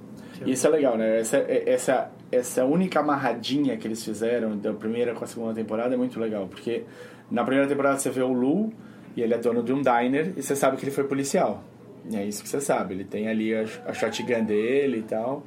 E 0.44 0.52
isso 0.52 0.68
é 0.68 0.70
legal, 0.70 0.96
né? 0.96 1.18
Essa, 1.18 1.38
essa, 1.38 2.12
essa 2.30 2.64
única 2.64 3.00
amarradinha 3.00 3.76
que 3.76 3.88
eles 3.88 4.04
fizeram 4.04 4.56
da 4.56 4.72
primeira 4.72 5.14
com 5.14 5.24
a 5.24 5.26
segunda 5.26 5.52
temporada 5.52 5.94
é 5.94 5.98
muito 5.98 6.20
legal, 6.20 6.46
porque 6.46 6.84
na 7.28 7.42
primeira 7.42 7.68
temporada 7.68 7.98
você 7.98 8.08
vê 8.08 8.22
o 8.22 8.32
Lu 8.32 8.72
e 9.16 9.22
ele 9.22 9.34
é 9.34 9.38
dono 9.38 9.62
de 9.62 9.72
um 9.72 9.80
diner 9.80 10.32
e 10.36 10.42
você 10.42 10.54
sabe 10.54 10.76
que 10.76 10.84
ele 10.84 10.92
foi 10.92 11.04
policial. 11.04 11.64
E 12.08 12.16
é 12.16 12.24
isso 12.24 12.42
que 12.42 12.48
você 12.48 12.60
sabe. 12.60 12.94
Ele 12.94 13.04
tem 13.04 13.28
ali 13.28 13.54
a, 13.54 13.64
a 13.86 13.92
shotgun 13.92 14.44
dele 14.44 14.98
e 14.98 15.02
tal. 15.02 15.42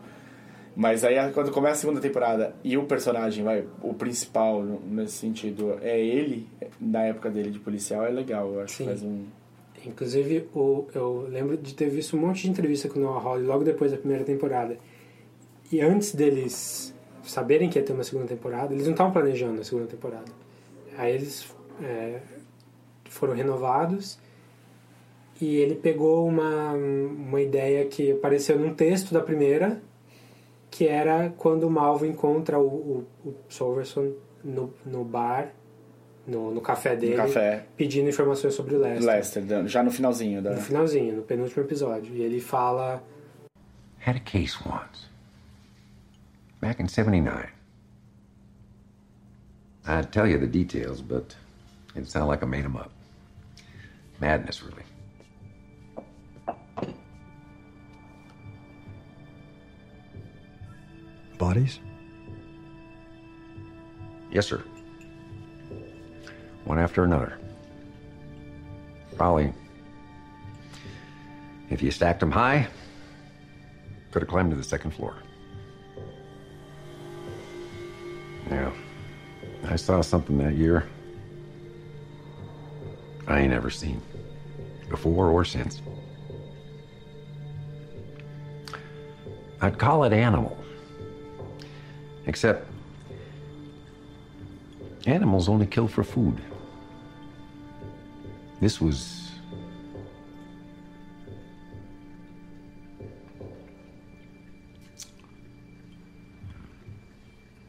Mas 0.76 1.04
aí 1.04 1.16
quando 1.34 1.52
começa 1.52 1.74
a 1.74 1.82
segunda 1.82 2.00
temporada 2.00 2.56
e 2.64 2.78
o 2.78 2.86
personagem, 2.86 3.44
vai, 3.44 3.66
o 3.82 3.94
principal 3.94 4.64
nesse 4.64 5.14
sentido, 5.14 5.78
é 5.82 6.00
ele, 6.00 6.48
na 6.80 7.04
época 7.04 7.30
dele 7.30 7.52
de 7.52 7.60
policial, 7.60 8.06
é 8.06 8.10
legal. 8.10 8.54
Eu 8.54 8.62
acho 8.62 8.76
Sim. 8.76 8.84
que 8.84 8.90
faz 8.90 9.04
um. 9.04 9.26
Inclusive, 9.86 10.48
o, 10.54 10.86
eu 10.94 11.28
lembro 11.30 11.58
de 11.58 11.74
ter 11.74 11.90
visto 11.90 12.18
um 12.18 12.20
monte 12.20 12.44
de 12.44 12.50
entrevista 12.50 12.90
com 12.90 13.00
o 13.00 13.02
Noah 13.02 13.22
Hawley 13.24 13.46
logo 13.46 13.64
depois 13.64 13.92
da 13.92 13.98
primeira 13.98 14.24
temporada. 14.24 14.78
E 15.72 15.80
antes 15.82 16.14
deles 16.14 16.94
saberem 17.24 17.70
que 17.70 17.78
ia 17.78 17.86
ter 17.86 17.94
uma 17.94 18.04
segunda 18.04 18.28
temporada, 18.28 18.74
eles 18.74 18.86
não 18.86 18.94
estavam 18.94 19.14
planejando 19.14 19.62
a 19.62 19.64
segunda 19.64 19.88
temporada. 19.88 20.32
Aí 20.98 21.14
eles 21.14 21.54
é, 21.82 22.20
foram 23.10 23.34
renovados 23.34 24.20
e 25.42 25.56
ele 25.56 25.76
pegou 25.76 26.28
uma, 26.28 26.74
uma 26.74 27.42
ideia 27.42 27.86
que 27.86 28.12
apareceu 28.12 28.60
num 28.60 28.74
texto 28.74 29.14
da 29.14 29.22
primeira, 29.22 29.82
que 30.70 30.88
era 30.88 31.30
quando 31.38 31.64
o 31.64 31.70
Malvo 31.70 32.06
encontra 32.06 32.60
o, 32.60 32.66
o, 32.66 33.08
o 33.26 33.36
Silverson 33.48 34.14
no, 34.44 34.74
no 34.86 35.04
bar 35.04 35.54
no, 36.28 36.52
no 36.52 36.62
café 36.62 36.96
dele, 36.96 37.16
café. 37.16 37.66
pedindo 37.76 38.10
informações 38.10 38.54
sobre 38.54 38.76
o 38.76 38.80
Lester. 38.80 39.06
Lester, 39.06 39.68
já 39.68 39.82
no 39.82 39.90
finalzinho 39.90 40.42
da. 40.42 40.52
No 40.52 40.62
finalzinho, 40.62 41.16
no 41.16 41.22
penúltimo 41.24 41.64
episódio. 41.64 42.14
E 42.16 42.22
ele 42.22 42.40
fala. 42.40 43.04
Had 44.06 44.18
a 44.18 44.20
case 44.20 44.56
once. 44.66 45.10
Back 46.62 46.82
in 46.82 46.88
79. 46.88 47.50
I'd 49.88 50.12
tell 50.12 50.28
you 50.28 50.38
the 50.38 50.46
details, 50.46 51.02
but 51.02 51.36
it'd 51.96 52.10
sound 52.10 52.28
like 52.28 52.44
I 52.44 52.48
made 52.48 52.64
them 52.64 52.76
up. 52.76 52.92
Madness, 54.20 54.62
really. 54.64 54.84
Bodies? 61.38 61.80
Yes, 64.32 64.48
sir. 64.48 64.62
One 66.66 66.78
after 66.78 67.04
another. 67.04 67.40
Probably, 69.16 69.54
if 71.70 71.82
you 71.82 71.92
stacked 71.92 72.20
them 72.20 72.32
high, 72.32 72.68
could 74.12 74.22
have 74.22 74.30
climbed 74.30 74.52
to 74.52 74.58
the 74.58 74.64
second 74.64 74.92
floor. 74.92 75.16
Yeah. 78.50 78.72
I 79.66 79.76
saw 79.76 80.02
something 80.02 80.38
that 80.40 80.56
year 80.56 80.88
I 83.28 83.40
ain't 83.40 83.54
ever 83.54 83.70
seen 83.70 84.02
before 84.90 85.30
or 85.30 85.46
since. 85.46 85.82
I'd 89.62 89.78
call 89.78 90.04
it 90.04 90.14
animal. 90.14 90.58
Except 92.26 92.66
animals 95.06 95.50
only 95.50 95.66
kill 95.66 95.88
for 95.88 96.04
food. 96.04 96.42
This 98.62 98.82
was 98.82 99.32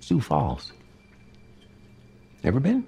Sioux 0.00 0.20
Falls. 0.20 0.72
Ever 2.42 2.58
been? 2.58 2.86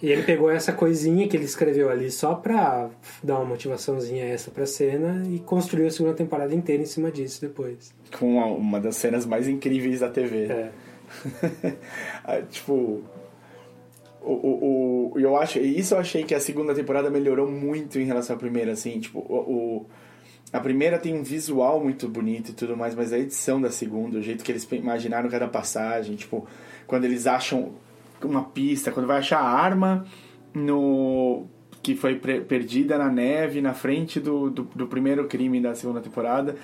E 0.00 0.10
ele 0.10 0.22
pegou 0.22 0.50
essa 0.50 0.72
coisinha 0.72 1.26
que 1.26 1.36
ele 1.36 1.44
escreveu 1.44 1.90
ali 1.90 2.10
só 2.10 2.34
pra 2.34 2.88
dar 3.22 3.36
uma 3.36 3.46
motivaçãozinha 3.46 4.24
essa 4.26 4.50
pra 4.50 4.64
cena 4.64 5.24
e 5.28 5.40
construiu 5.40 5.88
a 5.88 5.90
segunda 5.90 6.14
temporada 6.14 6.54
inteira 6.54 6.82
em 6.82 6.86
cima 6.86 7.10
disso 7.10 7.40
depois. 7.40 7.92
Com 8.16 8.36
uma, 8.36 8.46
uma 8.46 8.80
das 8.80 8.96
cenas 8.96 9.26
mais 9.26 9.48
incríveis 9.48 10.00
da 10.00 10.08
TV. 10.08 10.46
É. 10.46 10.70
Ah, 12.22 12.42
tipo. 12.42 13.02
O, 14.20 14.32
o, 14.32 15.12
o, 15.14 15.18
eu 15.18 15.36
acho. 15.36 15.58
Isso 15.58 15.94
eu 15.94 15.98
achei 15.98 16.22
que 16.22 16.34
a 16.34 16.40
segunda 16.40 16.74
temporada 16.74 17.08
melhorou 17.08 17.50
muito 17.50 17.98
em 17.98 18.04
relação 18.04 18.36
à 18.36 18.38
primeira, 18.38 18.72
assim. 18.72 19.00
Tipo, 19.00 19.20
o, 19.20 19.36
o 19.36 19.86
a 20.52 20.60
primeira 20.60 20.98
tem 20.98 21.14
um 21.14 21.22
visual 21.22 21.82
muito 21.82 22.08
bonito 22.08 22.50
e 22.50 22.54
tudo 22.54 22.76
mais, 22.76 22.94
mas 22.94 23.12
a 23.12 23.18
edição 23.18 23.60
da 23.60 23.70
segunda, 23.70 24.18
o 24.18 24.22
jeito 24.22 24.42
que 24.42 24.50
eles 24.50 24.66
imaginaram 24.72 25.28
cada 25.28 25.46
passagem, 25.46 26.16
tipo, 26.16 26.46
quando 26.86 27.04
eles 27.04 27.26
acham 27.26 27.72
uma 28.22 28.44
pista, 28.44 28.90
quando 28.90 29.06
vai 29.06 29.18
achar 29.18 29.40
a 29.40 29.48
arma 29.48 30.04
no 30.54 31.46
que 31.82 31.94
foi 31.94 32.16
perdida 32.16 32.98
na 32.98 33.08
neve 33.08 33.60
na 33.60 33.72
frente 33.72 34.18
do, 34.20 34.50
do, 34.50 34.64
do 34.64 34.86
primeiro 34.86 35.26
crime 35.26 35.60
da 35.60 35.74
segunda 35.74 36.00
temporada, 36.00 36.56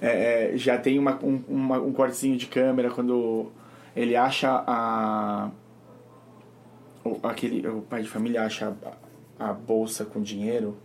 é, 0.00 0.52
já 0.54 0.78
tem 0.78 0.98
uma, 0.98 1.18
um, 1.22 1.42
uma, 1.48 1.80
um 1.80 1.92
cortezinho 1.92 2.36
de 2.36 2.46
câmera 2.46 2.90
quando 2.90 3.50
ele 3.96 4.16
acha 4.16 4.62
a 4.66 5.50
o, 7.04 7.18
aquele 7.22 7.66
o 7.66 7.80
pai 7.82 8.02
de 8.02 8.08
família 8.08 8.42
acha 8.42 8.76
a, 9.38 9.50
a 9.50 9.52
bolsa 9.52 10.04
com 10.04 10.20
dinheiro 10.20 10.76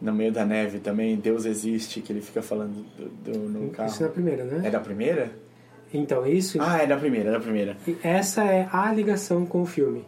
no 0.00 0.12
meio 0.12 0.32
da 0.32 0.44
neve 0.44 0.78
também, 0.78 1.16
Deus 1.16 1.44
existe, 1.44 2.00
que 2.00 2.12
ele 2.12 2.20
fica 2.20 2.40
falando 2.40 2.84
do, 2.96 3.32
do, 3.32 3.38
no 3.48 3.70
carro. 3.70 3.88
Isso 3.88 4.02
é 4.02 4.06
da 4.06 4.12
primeira, 4.12 4.44
né? 4.44 4.68
É 4.68 4.70
da 4.70 4.80
primeira? 4.80 5.32
Então, 5.92 6.26
isso. 6.26 6.58
Ah, 6.60 6.82
é 6.82 6.86
da 6.86 6.96
primeira, 6.96 7.30
é 7.30 7.32
da 7.32 7.40
primeira. 7.40 7.76
Essa 8.02 8.44
é 8.44 8.68
a 8.70 8.92
ligação 8.92 9.46
com 9.46 9.62
o 9.62 9.66
filme. 9.66 10.04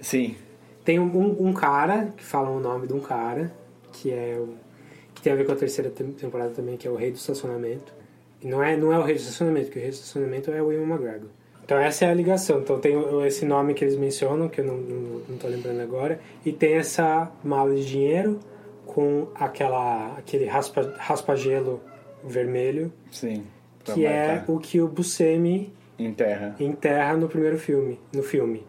Sim. 0.00 0.36
Tem 0.84 1.00
um, 1.00 1.36
um 1.40 1.52
cara, 1.52 2.12
que 2.16 2.24
fala 2.24 2.48
o 2.50 2.60
nome 2.60 2.86
de 2.86 2.92
um 2.92 3.00
cara, 3.00 3.52
que 3.92 4.12
é 4.12 4.36
o. 4.38 4.54
que 5.14 5.22
tem 5.22 5.32
a 5.32 5.36
ver 5.36 5.44
com 5.44 5.52
a 5.52 5.56
terceira 5.56 5.90
temporada 5.90 6.50
também, 6.50 6.76
que 6.76 6.86
é 6.86 6.90
o 6.90 6.94
Rei 6.94 7.10
do 7.10 7.16
Estacionamento. 7.16 7.92
E 8.40 8.46
não 8.46 8.62
é, 8.62 8.76
não 8.76 8.92
é 8.92 8.98
o 8.98 9.02
Rei 9.02 9.16
do 9.16 9.20
Estacionamento, 9.20 9.70
que 9.70 9.78
o 9.78 9.80
Rei 9.80 9.90
do 9.90 9.94
Estacionamento 9.94 10.50
é 10.52 10.62
o 10.62 10.66
William 10.66 10.86
McGregor. 10.86 11.30
Então 11.64 11.76
essa 11.78 12.04
é 12.04 12.10
a 12.10 12.14
ligação. 12.14 12.60
Então 12.60 12.78
tem 12.78 12.94
esse 13.26 13.44
nome 13.44 13.74
que 13.74 13.84
eles 13.84 13.96
mencionam, 13.96 14.48
que 14.48 14.60
eu 14.60 14.64
não, 14.64 14.76
não, 14.76 15.22
não 15.28 15.36
tô 15.36 15.48
lembrando 15.48 15.80
agora, 15.80 16.20
e 16.44 16.52
tem 16.52 16.74
essa 16.74 17.28
mala 17.42 17.74
de 17.74 17.84
dinheiro 17.84 18.38
com 18.86 19.26
aquela 19.34 20.16
aquele 20.16 20.44
raspa, 20.44 20.94
raspa-gelo 20.96 21.82
vermelho. 22.22 22.92
Sim. 23.10 23.44
Que 23.94 24.06
é 24.06 24.44
o 24.46 24.58
que 24.58 24.80
o 24.80 24.88
Buscemi 24.88 25.72
enterra. 25.98 26.54
enterra 26.58 27.16
no 27.16 27.28
primeiro 27.28 27.58
filme, 27.58 27.98
no 28.12 28.22
filme. 28.22 28.64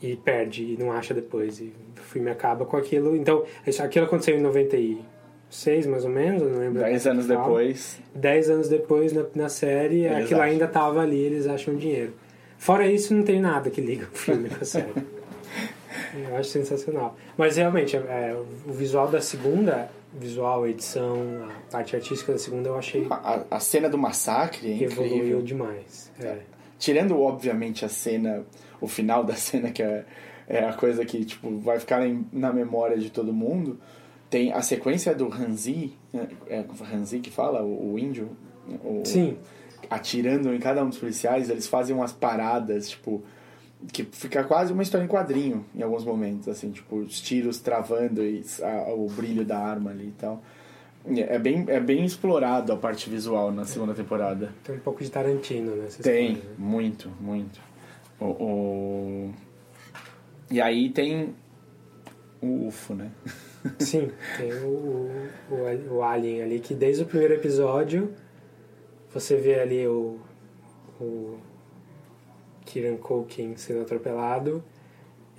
E 0.00 0.14
perde 0.16 0.74
e 0.74 0.76
não 0.76 0.92
acha 0.92 1.14
depois. 1.14 1.58
E 1.60 1.72
o 1.98 2.02
filme 2.02 2.30
acaba 2.30 2.64
com 2.66 2.76
aquilo. 2.76 3.16
Então, 3.16 3.44
isso, 3.66 3.82
aquilo 3.82 4.04
aconteceu 4.06 4.36
em 4.36 4.40
96, 4.42 5.86
mais 5.86 6.04
ou 6.04 6.10
menos, 6.10 6.42
não 6.42 6.58
lembro. 6.58 6.80
Dez 6.82 7.06
anos 7.06 7.26
depois. 7.26 7.98
Dez 8.14 8.50
anos 8.50 8.68
depois, 8.68 9.12
na, 9.12 9.24
na 9.34 9.48
série, 9.48 10.00
Eles 10.04 10.24
aquilo 10.24 10.40
acham. 10.40 10.52
ainda 10.52 10.66
tava 10.68 11.00
ali, 11.00 11.18
eles 11.18 11.46
acham 11.46 11.74
dinheiro. 11.76 12.12
Fora 12.58 12.86
isso, 12.86 13.14
não 13.14 13.22
tem 13.22 13.40
nada 13.40 13.70
que 13.70 13.80
liga 13.80 14.06
o 14.12 14.16
filme 14.16 14.48
com 14.48 14.62
a 14.62 14.64
série. 14.64 14.92
Eu 16.28 16.36
acho 16.36 16.48
sensacional. 16.50 17.16
Mas 17.36 17.56
realmente, 17.56 17.96
é, 17.96 18.34
o 18.66 18.72
visual 18.72 19.08
da 19.08 19.20
segunda, 19.20 19.90
visual, 20.18 20.64
a 20.64 20.68
edição, 20.70 21.16
a 21.48 21.70
parte 21.72 21.94
artística 21.96 22.32
da 22.32 22.38
segunda, 22.38 22.68
eu 22.68 22.76
achei 22.78 23.06
A, 23.10 23.44
a 23.50 23.60
cena 23.60 23.88
do 23.88 23.98
massacre 23.98 24.72
é 24.72 24.82
evoluiu 24.84 25.16
incrível. 25.16 25.42
demais. 25.42 26.10
É. 26.20 26.38
Tirando, 26.78 27.20
obviamente, 27.20 27.84
a 27.84 27.88
cena, 27.88 28.44
o 28.80 28.86
final 28.88 29.22
da 29.24 29.34
cena, 29.34 29.70
que 29.70 29.82
é, 29.82 30.04
é 30.48 30.64
a 30.64 30.72
coisa 30.72 31.04
que 31.04 31.24
tipo, 31.24 31.58
vai 31.58 31.78
ficar 31.78 32.06
em- 32.06 32.26
na 32.32 32.52
memória 32.52 32.96
de 32.98 33.10
todo 33.10 33.32
mundo, 33.32 33.78
tem 34.28 34.52
a 34.52 34.60
sequência 34.62 35.14
do 35.14 35.32
Hanzi, 35.32 35.92
né? 36.12 36.28
é 36.48 36.64
Hanzi 36.92 37.20
que 37.20 37.30
fala, 37.30 37.62
o, 37.62 37.92
o 37.94 37.98
índio, 37.98 38.30
o- 38.84 39.02
Sim. 39.04 39.36
atirando 39.88 40.52
em 40.52 40.58
cada 40.58 40.84
um 40.84 40.88
dos 40.88 40.98
policiais, 40.98 41.48
eles 41.50 41.66
fazem 41.66 41.94
umas 41.94 42.12
paradas, 42.12 42.90
tipo, 42.90 43.22
que 43.92 44.04
fica 44.04 44.42
quase 44.44 44.72
uma 44.72 44.82
história 44.82 45.04
em 45.04 45.08
quadrinho 45.08 45.64
em 45.74 45.82
alguns 45.82 46.04
momentos, 46.04 46.48
assim, 46.48 46.70
tipo, 46.70 46.96
os 46.96 47.20
tiros 47.20 47.60
travando 47.60 48.22
e 48.24 48.44
a- 48.62 48.92
o 48.94 49.06
brilho 49.08 49.44
da 49.44 49.58
arma 49.58 49.90
ali 49.90 50.08
e 50.08 50.12
tal. 50.12 50.42
É 51.08 51.38
bem, 51.38 51.64
é 51.68 51.78
bem 51.78 52.04
explorado 52.04 52.72
a 52.72 52.76
parte 52.76 53.08
visual 53.08 53.52
na 53.52 53.64
segunda 53.64 53.94
temporada. 53.94 54.52
Tem 54.64 54.74
um 54.76 54.80
pouco 54.80 55.04
de 55.04 55.10
Tarantino 55.10 55.76
nessa 55.76 56.02
Tem, 56.02 56.32
história, 56.32 56.50
né? 56.50 56.54
muito, 56.58 57.08
muito. 57.20 57.60
O, 58.18 58.24
o- 58.24 59.34
E 60.50 60.60
aí 60.60 60.90
tem 60.90 61.34
o 62.42 62.66
UFO, 62.66 62.94
né? 62.94 63.10
Sim, 63.78 64.10
tem 64.36 64.52
o, 64.64 65.10
o, 65.50 65.94
o 65.96 66.02
Alien 66.02 66.42
ali, 66.42 66.58
que 66.60 66.74
desde 66.74 67.02
o 67.02 67.06
primeiro 67.06 67.34
episódio 67.34 68.12
você 69.12 69.36
vê 69.36 69.60
ali 69.60 69.86
o, 69.86 70.18
o 71.00 71.38
Kieran 72.76 72.96
Culkin 72.96 73.56
sendo 73.56 73.80
atropelado 73.82 74.62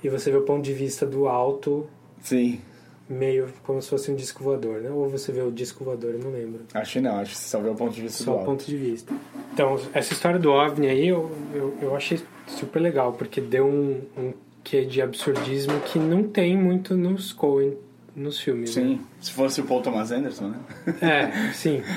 e 0.03 0.09
você 0.09 0.31
vê 0.31 0.37
o 0.37 0.41
ponto 0.41 0.63
de 0.63 0.73
vista 0.73 1.05
do 1.05 1.27
alto 1.27 1.87
Sim. 2.21 2.59
meio 3.07 3.49
como 3.63 3.79
se 3.81 3.89
fosse 3.89 4.11
um 4.11 4.15
disco 4.15 4.43
voador, 4.43 4.81
né? 4.81 4.89
Ou 4.89 5.07
você 5.07 5.31
vê 5.31 5.41
o 5.41 5.51
disco 5.51 5.83
voador, 5.83 6.13
eu 6.15 6.19
não 6.19 6.31
lembro. 6.31 6.61
Acho 6.73 6.93
que 6.93 7.01
não, 7.01 7.17
acho 7.19 7.31
que 7.31 7.37
você 7.37 7.47
só 7.49 7.59
vê 7.59 7.69
o 7.69 7.75
ponto 7.75 7.93
de 7.93 8.01
vista 8.01 8.23
Só 8.23 8.31
do 8.31 8.35
o 8.35 8.39
alto. 8.39 8.45
ponto 8.51 8.65
de 8.65 8.75
vista. 8.77 9.13
Então, 9.53 9.79
essa 9.93 10.13
história 10.13 10.39
do 10.39 10.49
OVNI 10.51 10.87
aí 10.87 11.07
eu, 11.09 11.29
eu, 11.53 11.77
eu 11.81 11.95
achei 11.95 12.19
super 12.47 12.79
legal, 12.79 13.13
porque 13.13 13.39
deu 13.39 13.65
um, 13.67 14.01
um 14.17 14.33
quê 14.63 14.83
de 14.85 14.99
absurdismo 15.01 15.79
que 15.81 15.99
não 15.99 16.23
tem 16.23 16.57
muito 16.57 16.95
nos 16.97 17.31
Coen, 17.33 17.77
nos 18.15 18.39
filmes. 18.39 18.71
Sim, 18.71 18.95
Né? 18.95 18.99
se 19.21 19.31
fosse 19.31 19.61
o 19.61 19.65
Paul 19.65 19.81
Thomas 19.81 20.11
Anderson, 20.11 20.47
né? 20.49 20.59
É, 21.01 21.51
sim. 21.53 21.83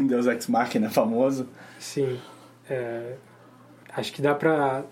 Um 0.00 0.06
Deus 0.06 0.26
Ex 0.26 0.46
Machina 0.46 0.88
famoso. 0.88 1.48
Sim. 1.80 2.18
É, 2.70 3.14
acho 3.98 4.12
que 4.12 4.22
dá 4.22 4.34
pra. 4.34 4.84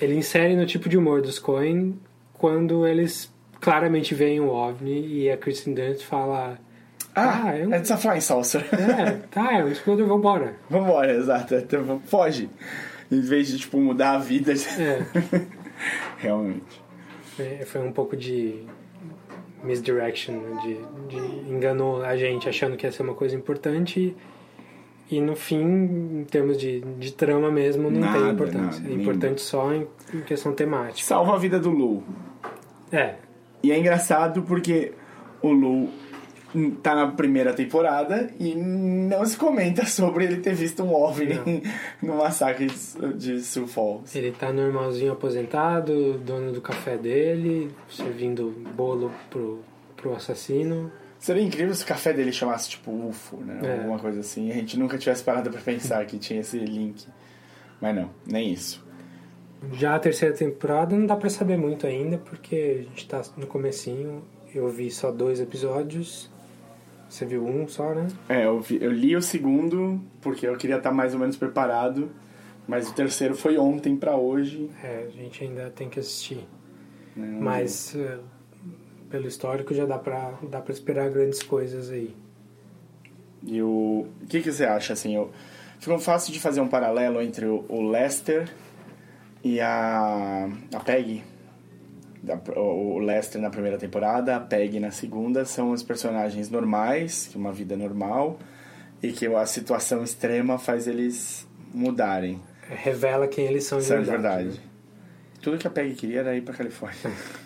Ele 0.00 0.14
insere 0.14 0.54
no 0.56 0.66
tipo 0.66 0.88
de 0.88 0.96
humor 0.98 1.22
dos 1.22 1.38
Coen 1.38 1.98
quando 2.34 2.86
eles 2.86 3.32
claramente 3.60 4.14
veem 4.14 4.40
o 4.40 4.48
OVNI 4.48 5.22
e 5.22 5.30
a 5.30 5.36
Kristen 5.36 5.74
Dunst 5.74 6.02
fala. 6.04 6.58
Ah, 7.14 7.56
é 7.56 7.66
um- 7.66 7.74
it's 7.74 7.90
a 7.90 7.96
flying 7.96 8.20
saucer. 8.20 8.62
É, 8.74 9.12
tá, 9.30 9.54
é 9.58 9.64
um 9.64 9.68
explorador, 9.68 10.06
vambora. 10.06 10.54
Vambora, 10.68 11.14
exato. 11.14 11.54
Então, 11.54 12.00
Foge. 12.04 12.50
Em 13.10 13.20
vez 13.20 13.48
de, 13.48 13.58
tipo, 13.58 13.78
mudar 13.80 14.12
a 14.12 14.18
vida. 14.18 14.52
É. 14.78 15.46
Realmente. 16.18 16.82
É, 17.38 17.64
foi 17.66 17.80
um 17.82 17.92
pouco 17.92 18.16
de 18.16 18.64
misdirection, 19.62 20.34
né? 20.34 20.60
de, 20.62 21.16
de 21.16 21.50
enganou 21.50 22.02
a 22.02 22.16
gente 22.16 22.48
achando 22.48 22.76
que 22.76 22.86
ia 22.86 22.92
ser 22.92 23.02
uma 23.02 23.14
coisa 23.14 23.34
importante 23.34 24.14
E 25.10 25.20
no 25.20 25.36
fim, 25.36 25.62
em 25.62 26.24
termos 26.24 26.56
de, 26.58 26.80
de 26.80 27.12
trama 27.12 27.50
mesmo, 27.50 27.90
não 27.90 28.00
Nada, 28.00 28.18
tem 28.18 28.30
importância. 28.30 28.80
nada, 28.82 28.88
é 28.90 28.92
importante 28.92 29.40
só 29.40 29.72
em, 29.72 29.86
em 30.12 30.20
questão 30.22 30.52
temática. 30.52 31.06
Salva 31.06 31.34
a 31.34 31.38
vida 31.38 31.60
do 31.60 31.70
Lu. 31.70 32.02
É, 32.90 33.14
E 33.62 33.70
é 33.70 33.78
engraçado 33.78 34.42
porque 34.42 34.92
o 35.40 35.50
Lu 35.52 35.88
tá 36.82 36.94
na 36.94 37.08
primeira 37.08 37.52
temporada 37.52 38.30
e 38.40 38.54
não 38.54 39.24
se 39.26 39.36
comenta 39.36 39.84
sobre 39.86 40.24
ele 40.24 40.36
ter 40.38 40.54
visto 40.54 40.82
um 40.82 40.92
OVNI 40.94 41.62
no 42.02 42.16
massacre 42.16 42.66
de 43.14 43.40
Sioux 43.40 43.70
Falls. 43.70 44.16
ele 44.16 44.32
tá 44.32 44.52
normalzinho 44.52 45.12
aposentado, 45.12 46.14
dono 46.18 46.52
do 46.52 46.60
café 46.60 46.96
dele, 46.96 47.70
servindo 47.88 48.54
bolo 48.74 49.12
pro, 49.30 49.60
pro 49.96 50.14
assassino. 50.14 50.90
Seria 51.18 51.42
incrível 51.42 51.74
se 51.74 51.82
o 51.82 51.86
café 51.86 52.12
dele 52.12 52.32
chamasse 52.32 52.70
tipo 52.70 52.90
UFO, 52.90 53.38
né? 53.38 53.60
É. 53.64 53.78
Alguma 53.78 53.98
coisa 53.98 54.20
assim. 54.20 54.50
A 54.50 54.54
gente 54.54 54.78
nunca 54.78 54.98
tivesse 54.98 55.22
parado 55.24 55.50
pra 55.50 55.60
pensar 55.60 56.04
que 56.06 56.18
tinha 56.18 56.40
esse 56.40 56.58
link. 56.58 57.06
Mas 57.80 57.94
não, 57.96 58.10
nem 58.26 58.52
isso. 58.52 58.84
Já 59.72 59.94
a 59.96 59.98
terceira 59.98 60.34
temporada 60.34 60.94
não 60.96 61.06
dá 61.06 61.16
pra 61.16 61.30
saber 61.30 61.56
muito 61.56 61.86
ainda, 61.86 62.18
porque 62.18 62.80
a 62.80 62.82
gente 62.82 63.08
tá 63.08 63.22
no 63.36 63.46
comecinho. 63.46 64.22
Eu 64.54 64.68
vi 64.68 64.90
só 64.90 65.10
dois 65.10 65.40
episódios. 65.40 66.30
Você 67.08 67.24
viu 67.24 67.44
um 67.46 67.66
só, 67.66 67.94
né? 67.94 68.08
É, 68.28 68.44
eu, 68.46 68.60
vi- 68.60 68.78
eu 68.80 68.90
li 68.92 69.16
o 69.16 69.22
segundo 69.22 70.00
porque 70.20 70.46
eu 70.46 70.56
queria 70.56 70.76
estar 70.76 70.92
mais 70.92 71.14
ou 71.14 71.20
menos 71.20 71.36
preparado. 71.36 72.10
Mas 72.68 72.88
o 72.88 72.94
terceiro 72.94 73.34
foi 73.36 73.56
ontem 73.58 73.96
pra 73.96 74.16
hoje. 74.16 74.68
É, 74.82 75.06
a 75.06 75.10
gente 75.10 75.42
ainda 75.44 75.70
tem 75.70 75.88
que 75.88 76.00
assistir. 76.00 76.46
né? 77.16 77.38
Mas 77.40 77.96
pelo 79.10 79.26
histórico 79.26 79.72
já 79.74 79.84
dá 79.86 79.98
pra, 79.98 80.34
dá 80.50 80.60
pra 80.60 80.72
esperar 80.72 81.10
grandes 81.10 81.42
coisas 81.42 81.90
aí. 81.90 82.14
E 83.44 83.62
o. 83.62 84.06
O 84.22 84.26
que, 84.28 84.40
que 84.42 84.50
você 84.52 84.64
acha, 84.64 84.92
assim? 84.92 85.14
Eu... 85.14 85.30
Ficou 85.78 85.98
fácil 85.98 86.32
de 86.32 86.40
fazer 86.40 86.60
um 86.60 86.68
paralelo 86.68 87.20
entre 87.20 87.46
o, 87.46 87.64
o 87.68 87.82
Lester 87.88 88.48
e 89.44 89.60
a. 89.60 90.48
a 90.74 90.80
Peggy. 90.80 91.22
Da- 92.22 92.40
o 92.56 92.98
Lester 92.98 93.40
na 93.40 93.50
primeira 93.50 93.78
temporada, 93.78 94.34
a 94.36 94.40
Peggy 94.40 94.80
na 94.80 94.90
segunda, 94.90 95.44
são 95.44 95.70
os 95.70 95.82
personagens 95.82 96.50
normais, 96.50 97.28
que 97.30 97.36
uma 97.36 97.52
vida 97.52 97.76
normal, 97.76 98.38
e 99.02 99.12
que 99.12 99.26
a 99.26 99.46
situação 99.46 100.02
extrema 100.02 100.58
faz 100.58 100.88
eles 100.88 101.46
mudarem. 101.72 102.40
Revela 102.68 103.28
quem 103.28 103.46
eles 103.46 103.62
são 103.64 103.78
de 103.78 103.84
Isso 103.84 103.92
é 103.92 103.96
verdade. 104.00 104.44
verdade. 104.44 104.60
Tudo 105.40 105.58
que 105.58 105.68
a 105.68 105.70
Peggy 105.70 105.94
queria 105.94 106.20
era 106.20 106.34
ir 106.36 106.40
pra 106.42 106.54
Califórnia. 106.54 106.98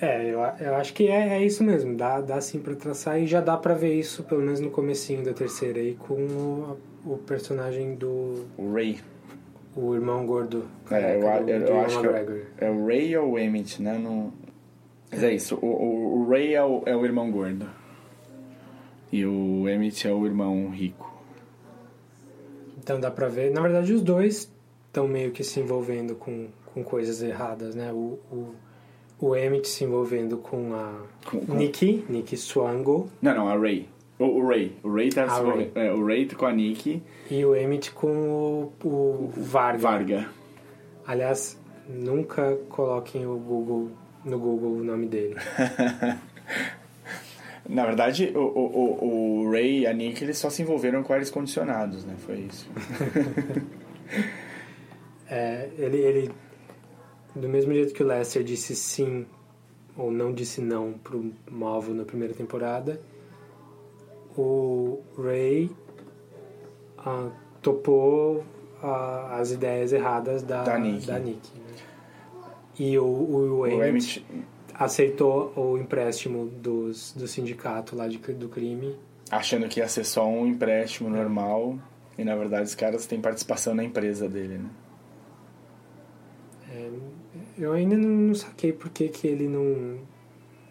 É, 0.00 0.24
eu, 0.24 0.38
eu 0.40 0.74
acho 0.76 0.94
que 0.94 1.08
é, 1.08 1.34
é 1.38 1.44
isso 1.44 1.62
mesmo. 1.62 1.94
Dá, 1.96 2.20
dá 2.20 2.40
sim 2.40 2.58
pra 2.58 2.74
traçar 2.74 3.20
e 3.20 3.26
já 3.26 3.40
dá 3.40 3.56
pra 3.56 3.74
ver 3.74 3.94
isso, 3.94 4.24
pelo 4.24 4.40
menos 4.40 4.58
no 4.60 4.70
comecinho 4.70 5.22
da 5.24 5.32
terceira 5.34 5.78
aí, 5.78 5.94
com 5.94 6.14
o, 6.14 6.78
o 7.04 7.18
personagem 7.18 7.94
do... 7.96 8.46
O 8.56 8.72
Ray. 8.72 8.98
O 9.76 9.94
irmão 9.94 10.24
gordo. 10.26 10.64
É, 10.90 11.16
eu, 11.16 11.20
do- 11.44 11.50
eu, 11.50 11.60
do 11.60 11.66
eu 11.66 11.80
acho 11.80 12.00
que 12.00 12.06
é, 12.06 12.10
o- 12.10 12.42
é 12.66 12.70
o 12.70 12.86
Ray 12.86 13.16
ou 13.16 13.32
o 13.32 13.38
Emmett, 13.38 13.82
né? 13.82 13.98
Não... 13.98 14.32
Mas 15.10 15.22
é 15.22 15.32
isso, 15.34 15.58
o, 15.60 15.66
o, 15.66 16.20
o 16.22 16.28
Ray 16.28 16.54
é 16.54 16.64
o, 16.64 16.82
é 16.86 16.96
o 16.96 17.04
irmão 17.04 17.30
gordo. 17.30 17.68
E 19.12 19.26
o 19.26 19.68
Emmett 19.68 20.06
é 20.08 20.12
o 20.12 20.24
irmão 20.24 20.70
rico. 20.70 21.12
Então 22.78 22.98
dá 22.98 23.10
pra 23.10 23.28
ver. 23.28 23.50
Na 23.50 23.60
verdade, 23.60 23.92
os 23.92 24.02
dois 24.02 24.50
estão 24.86 25.06
meio 25.06 25.30
que 25.32 25.42
se 25.44 25.60
envolvendo 25.60 26.14
com, 26.14 26.46
com 26.72 26.82
coisas 26.82 27.22
erradas, 27.22 27.74
né? 27.74 27.92
O, 27.92 28.18
o, 28.30 28.54
o 29.20 29.36
Emmett 29.36 29.68
se 29.68 29.84
envolvendo 29.84 30.38
com 30.38 30.74
a 30.74 31.02
Com- 31.30 31.40
com- 31.46 31.54
Nikki, 31.54 32.04
Nikki 32.08 32.36
Swango, 32.36 33.08
Não, 33.20 33.34
não, 33.34 33.48
a 33.48 33.56
Ray. 33.56 33.88
O, 34.18 34.24
o 34.24 34.46
Ray. 34.48 34.76
O 34.82 34.92
Ray 34.94 35.10
tá 35.10 35.28
se 35.28 35.40
envolvendo- 35.40 35.70
é, 35.76 35.92
o 35.92 36.04
Ray 36.04 36.26
com 36.28 36.46
a 36.46 36.52
Nikki 36.52 37.02
e 37.30 37.44
o 37.44 37.54
Emmett 37.56 37.90
com 37.92 38.08
o, 38.08 38.72
o 38.86 39.32
Varga. 39.36 39.78
Varga. 39.78 40.28
Aliás, 41.06 41.58
nunca 41.88 42.56
coloquem 42.68 43.26
o 43.26 43.36
Google 43.38 43.90
no 44.24 44.38
Google 44.38 44.72
o 44.72 44.84
nome 44.84 45.06
dele. 45.06 45.36
Na 47.68 47.86
verdade, 47.86 48.32
o, 48.34 48.40
o, 48.40 49.44
o, 49.46 49.50
Ray 49.50 49.80
e 49.80 49.86
a 49.86 49.92
Nikki 49.92 50.24
eles 50.24 50.36
só 50.38 50.50
se 50.50 50.60
envolveram 50.62 51.02
com 51.02 51.12
ares 51.12 51.30
condicionados, 51.30 52.04
né? 52.04 52.14
Foi 52.18 52.36
isso. 52.38 52.68
É, 55.32 55.68
ele, 55.78 55.96
ele, 55.98 56.30
do 57.34 57.48
mesmo 57.48 57.72
jeito 57.72 57.92
que 57.94 58.02
o 58.02 58.06
Lester 58.06 58.42
disse 58.42 58.74
sim 58.74 59.26
ou 59.96 60.10
não 60.10 60.32
disse 60.32 60.60
não 60.60 60.92
pro 60.92 61.32
Malvo 61.50 61.92
na 61.92 62.04
primeira 62.04 62.32
temporada, 62.34 63.00
o 64.36 65.00
Ray 65.18 65.70
ah, 66.98 67.30
topou 67.60 68.44
ah, 68.82 69.36
as 69.38 69.50
ideias 69.50 69.92
erradas 69.92 70.42
da, 70.42 70.62
Da 70.62 70.78
Nikki. 70.78 71.06
da 71.06 71.18
Nikki, 71.18 71.58
né? 71.58 71.74
E 72.78 72.98
o, 72.98 73.04
o, 73.04 73.58
O 73.60 73.66
Emmett 73.66 74.24
Emmett 74.24 74.24
aceitou 74.74 75.52
o 75.54 75.76
empréstimo 75.76 76.46
dos, 76.46 77.12
do 77.12 77.28
sindicato 77.28 77.94
lá 77.94 78.08
de, 78.08 78.16
do 78.16 78.48
crime. 78.48 78.96
achando 79.30 79.68
que 79.68 79.80
ia 79.80 79.88
ser 79.88 80.04
só 80.04 80.26
um 80.26 80.46
empréstimo 80.46 81.10
normal. 81.10 81.78
E 82.16 82.24
na 82.24 82.34
verdade 82.36 82.64
os 82.64 82.74
caras 82.74 83.06
têm 83.06 83.20
participação 83.20 83.74
na 83.74 83.84
empresa 83.84 84.28
dele, 84.28 84.58
né? 84.58 84.70
É, 86.72 86.90
eu 87.60 87.72
ainda 87.72 87.96
não, 87.96 88.08
não 88.08 88.34
saquei 88.34 88.72
por 88.72 88.88
que, 88.90 89.08
que 89.08 89.26
ele 89.26 89.46
não, 89.46 89.98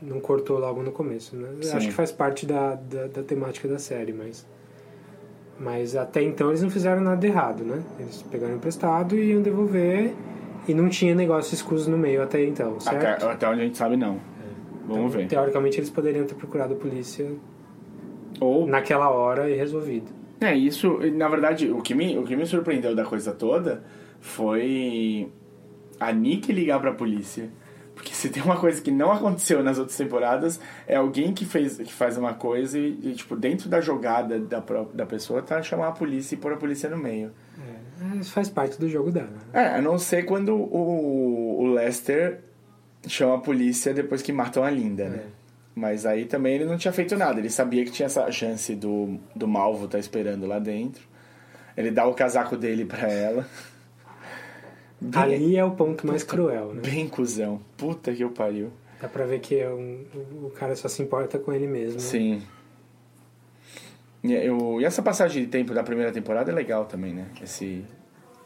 não 0.01 0.19
cortou 0.19 0.57
logo 0.59 0.81
no 0.81 0.91
começo. 0.91 1.35
Né? 1.35 1.49
Acho 1.73 1.87
que 1.87 1.93
faz 1.93 2.11
parte 2.11 2.45
da, 2.45 2.75
da, 2.75 3.07
da 3.07 3.23
temática 3.23 3.67
da 3.67 3.77
série, 3.79 4.11
mas. 4.11 4.45
Mas 5.59 5.95
até 5.95 6.21
então 6.23 6.49
eles 6.49 6.63
não 6.63 6.69
fizeram 6.69 7.01
nada 7.01 7.25
errado, 7.27 7.65
né? 7.65 7.83
Eles 7.99 8.23
pegaram 8.23 8.55
emprestado 8.55 9.17
e 9.17 9.31
iam 9.31 9.41
devolver 9.41 10.13
e 10.67 10.73
não 10.73 10.87
tinha 10.87 11.13
negócio 11.13 11.53
escuso 11.53 11.91
no 11.91 11.97
meio 11.97 12.23
até 12.23 12.45
então, 12.45 12.79
certo? 12.79 13.05
Até, 13.05 13.25
até 13.25 13.49
onde 13.49 13.61
a 13.61 13.63
gente 13.65 13.77
sabe, 13.77 13.97
não. 13.97 14.19
Vamos 14.87 15.07
Então, 15.07 15.09
ver. 15.09 15.27
Teoricamente 15.27 15.77
eles 15.77 15.89
poderiam 15.89 16.25
ter 16.25 16.35
procurado 16.35 16.73
a 16.73 16.77
polícia 16.77 17.29
Ou 18.39 18.65
naquela 18.65 19.09
hora 19.09 19.49
e 19.49 19.55
resolvido. 19.55 20.09
É, 20.39 20.55
isso, 20.55 20.97
na 21.13 21.27
verdade, 21.27 21.69
o 21.69 21.81
que 21.81 21.93
me, 21.93 22.17
o 22.17 22.23
que 22.23 22.37
me 22.37 22.45
surpreendeu 22.45 22.95
da 22.95 23.03
coisa 23.03 23.33
toda 23.33 23.83
foi 24.21 25.29
a 25.99 26.11
Nick 26.11 26.51
ligar 26.51 26.79
pra 26.79 26.93
polícia. 26.93 27.49
Porque 27.93 28.13
se 28.13 28.29
tem 28.29 28.41
uma 28.41 28.55
coisa 28.55 28.81
que 28.81 28.91
não 28.91 29.11
aconteceu 29.11 29.61
nas 29.61 29.77
outras 29.77 29.97
temporadas, 29.97 30.57
é 30.87 30.95
alguém 30.95 31.33
que, 31.33 31.45
fez, 31.45 31.77
que 31.77 31.91
faz 31.91 32.17
uma 32.17 32.33
coisa 32.33 32.79
e, 32.79 32.97
e, 33.03 33.13
tipo, 33.13 33.35
dentro 33.35 33.67
da 33.67 33.81
jogada 33.81 34.39
da, 34.39 34.63
da 34.93 35.05
pessoa 35.05 35.41
tá 35.41 35.61
chamar 35.61 35.89
a 35.89 35.91
polícia 35.91 36.33
e 36.33 36.37
pôr 36.37 36.53
a 36.53 36.57
polícia 36.57 36.89
no 36.89 36.97
meio. 36.97 37.31
É, 38.13 38.17
Isso 38.17 38.31
faz 38.31 38.47
parte 38.49 38.79
do 38.79 38.87
jogo 38.87 39.11
dela. 39.11 39.27
né? 39.27 39.65
É, 39.65 39.75
a 39.75 39.81
não 39.81 39.99
ser 39.99 40.23
quando 40.23 40.55
o, 40.55 41.59
o 41.61 41.73
Lester 41.73 42.39
chama 43.05 43.35
a 43.35 43.39
polícia 43.39 43.93
depois 43.93 44.21
que 44.21 44.31
matam 44.31 44.63
a 44.63 44.69
Linda, 44.69 45.09
né? 45.09 45.23
Mas 45.75 46.05
aí 46.05 46.23
também 46.25 46.55
ele 46.55 46.65
não 46.65 46.77
tinha 46.77 46.93
feito 46.93 47.17
nada. 47.17 47.39
Ele 47.39 47.49
sabia 47.49 47.83
que 47.83 47.91
tinha 47.91 48.05
essa 48.05 48.29
chance 48.31 48.75
do, 48.75 49.17
do 49.35 49.47
Malvo 49.47 49.85
estar 49.85 49.99
esperando 49.99 50.45
lá 50.45 50.59
dentro. 50.59 51.01
Ele 51.75 51.91
dá 51.91 52.05
o 52.05 52.13
casaco 52.13 52.55
dele 52.57 52.85
pra 52.85 53.09
ela. 53.09 53.45
Bem- 55.01 55.21
Ali 55.21 55.55
é 55.57 55.63
o 55.63 55.71
ponto 55.71 56.05
mais 56.05 56.23
cruel, 56.23 56.73
né? 56.73 56.81
Bem 56.81 57.07
cuzão. 57.07 57.59
Puta 57.77 58.13
que 58.13 58.21
eu 58.23 58.29
pariu. 58.31 58.69
Dá 59.01 59.07
pra 59.07 59.25
ver 59.25 59.39
que 59.39 59.57
é 59.57 59.69
um, 59.69 60.03
o 60.43 60.49
cara 60.51 60.75
só 60.75 60.87
se 60.89 61.01
importa 61.01 61.39
com 61.39 61.53
ele 61.53 61.67
mesmo. 61.67 61.99
Sim. 62.01 62.41
E, 64.23 64.33
eu, 64.33 64.81
e 64.81 64.85
essa 64.85 65.01
passagem 65.01 65.43
de 65.43 65.49
tempo 65.49 65.73
da 65.73 65.83
primeira 65.83 66.11
temporada 66.11 66.51
é 66.51 66.53
legal 66.53 66.85
também, 66.85 67.13
né? 67.13 67.25
Esse. 67.41 67.83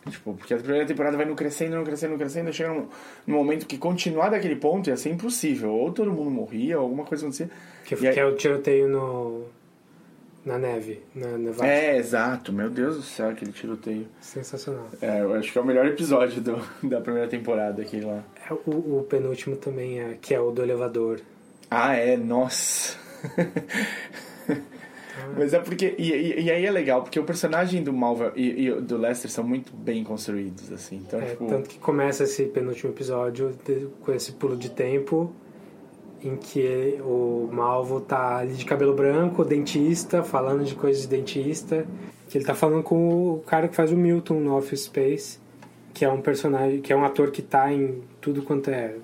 Tipo, 0.08 0.34
porque 0.34 0.54
a 0.54 0.58
primeira 0.58 0.86
temporada 0.86 1.16
vai 1.16 1.26
no 1.26 1.34
crescendo, 1.34 1.78
no 1.78 1.84
crescendo, 1.84 2.12
no 2.12 2.18
crescendo, 2.20 2.52
chega 2.54 2.74
num, 2.74 2.88
num 3.26 3.36
momento 3.38 3.66
que 3.66 3.78
continuar 3.78 4.30
daquele 4.30 4.58
ponto 4.58 4.90
ia 4.90 4.98
ser 4.98 5.10
impossível. 5.10 5.72
Ou 5.72 5.92
todo 5.92 6.12
mundo 6.12 6.30
morria, 6.30 6.78
ou 6.78 6.84
alguma 6.84 7.06
coisa 7.06 7.24
acontecia. 7.24 7.50
Que, 7.86 7.96
E 7.96 8.08
aí- 8.08 8.14
que 8.14 8.20
é 8.20 8.26
o 8.26 8.36
tiroteio 8.36 8.88
no, 8.90 9.46
na 10.46 10.58
neve, 10.58 11.02
na 11.16 11.38
nevada. 11.38 11.68
É, 11.68 11.98
exato. 11.98 12.52
Meu 12.52 12.70
Deus 12.70 12.98
do 12.98 13.02
céu, 13.02 13.30
aquele 13.30 13.52
tiroteio. 13.52 14.08
Sensacional. 14.20 14.88
É, 15.02 15.22
eu 15.22 15.34
acho 15.34 15.52
que 15.52 15.58
é 15.58 15.62
o 15.62 15.66
melhor 15.66 15.86
episódio 15.86 16.42
do, 16.42 16.62
da 16.88 17.00
primeira 17.02 17.28
temporada, 17.28 17.82
aquele 17.82 18.06
lá. 18.06 18.24
É, 18.50 18.54
o, 18.54 19.00
o 19.00 19.04
penúltimo 19.10 19.56
também 19.56 20.00
é, 20.00 20.18
que 20.22 20.34
é 20.34 20.40
o 20.40 20.52
do 20.52 20.62
elevador. 20.62 21.22
Ah, 21.72 21.96
é, 21.96 22.18
nossa. 22.18 22.98
Mas 25.38 25.54
é 25.54 25.60
porque. 25.60 25.96
E, 25.98 26.12
e, 26.12 26.42
e 26.42 26.52
aí 26.52 26.66
é 26.66 26.72
legal, 26.72 27.02
porque 27.02 27.20
o 27.20 27.24
personagem 27.24 27.82
do 27.82 27.94
Malva 27.94 28.34
e, 28.36 28.68
e 28.68 28.82
do 28.82 28.98
Lester 28.98 29.32
são 29.32 29.44
muito 29.44 29.74
bem 29.74 30.04
construídos, 30.04 30.72
assim. 30.72 30.98
Então, 30.98 31.20
É, 31.20 31.28
tipo. 31.28 31.48
Tanto 31.48 31.70
que 31.70 31.80
começa 31.80 32.26
esse 32.26 32.46
penúltimo 32.46 32.92
episódio 32.92 33.58
com 34.02 34.14
esse 34.14 34.34
pulo 34.34 34.58
de 34.58 34.70
tempo 34.70 35.34
em 36.24 36.36
que 36.38 36.98
o 37.02 37.50
Malvo 37.52 38.00
tá 38.02 38.38
ali 38.38 38.54
de 38.54 38.66
cabelo 38.66 38.94
branco, 38.94 39.44
dentista, 39.44 40.24
falando 40.24 40.64
de 40.64 40.76
coisas 40.76 41.04
de 41.04 41.08
dentista. 41.10 41.86
Que 42.30 42.38
ele 42.38 42.46
tá 42.46 42.56
falando 42.56 42.82
com 42.84 43.34
o 43.34 43.40
cara 43.46 43.68
que 43.68 43.76
faz 43.76 43.92
o 43.92 43.98
Milton 43.98 44.40
no 44.40 44.56
Office 44.58 44.86
Space, 44.86 45.38
que 45.94 46.04
é 46.04 46.10
um 46.10 46.22
personagem, 46.22 46.82
que 46.82 46.92
é 46.92 46.96
um 46.96 47.04
ator 47.06 47.30
que 47.32 47.42
tá 47.42 47.72
em 47.72 48.02
tudo 48.20 48.42
quanto 48.42 48.70
é 48.72 48.96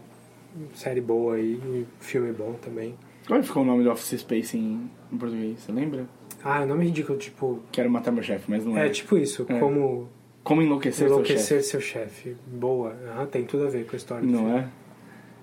série 0.74 1.02
boa 1.02 1.40
e, 1.40 1.86
filme 2.00 2.32
bom 2.32 2.54
também. 2.62 2.96
Como 3.28 3.44
ficou 3.44 3.62
o 3.62 3.66
nome 3.66 3.84
do 3.84 3.92
Office 3.92 4.20
Space 4.22 4.58
em, 4.58 4.90
em 5.12 5.18
português? 5.18 5.60
Você 5.60 5.72
lembra? 5.72 6.08
Ah, 6.44 6.62
é 6.62 6.66
um 6.66 6.68
nome 6.70 6.86
ridículo, 6.86 7.20
tipo. 7.20 7.60
Quero 7.72 7.90
matar 7.92 8.12
meu 8.12 8.24
chefe, 8.24 8.46
mas 8.50 8.66
não 8.66 8.76
é. 8.78 8.88
É 8.88 8.90
tipo 8.90 9.18
isso, 9.18 9.46
É. 9.50 9.60
como. 9.60 10.08
Como 10.42 10.62
enlouquecer, 10.64 11.06
Enlouquecer 11.08 11.62
seu 11.62 11.62
seu 11.64 11.82
chefe. 11.82 12.36
Boa. 12.48 12.96
Ah, 13.16 13.28
tem 13.30 13.44
tudo 13.44 13.68
a 13.68 13.70
ver 13.70 13.86
com 13.86 13.96
a 13.96 13.98
história 13.98 14.24
chefe. 14.24 14.36
do 14.36 14.42
Não 14.42 14.50
filme. 14.50 14.64
é? 14.64 14.89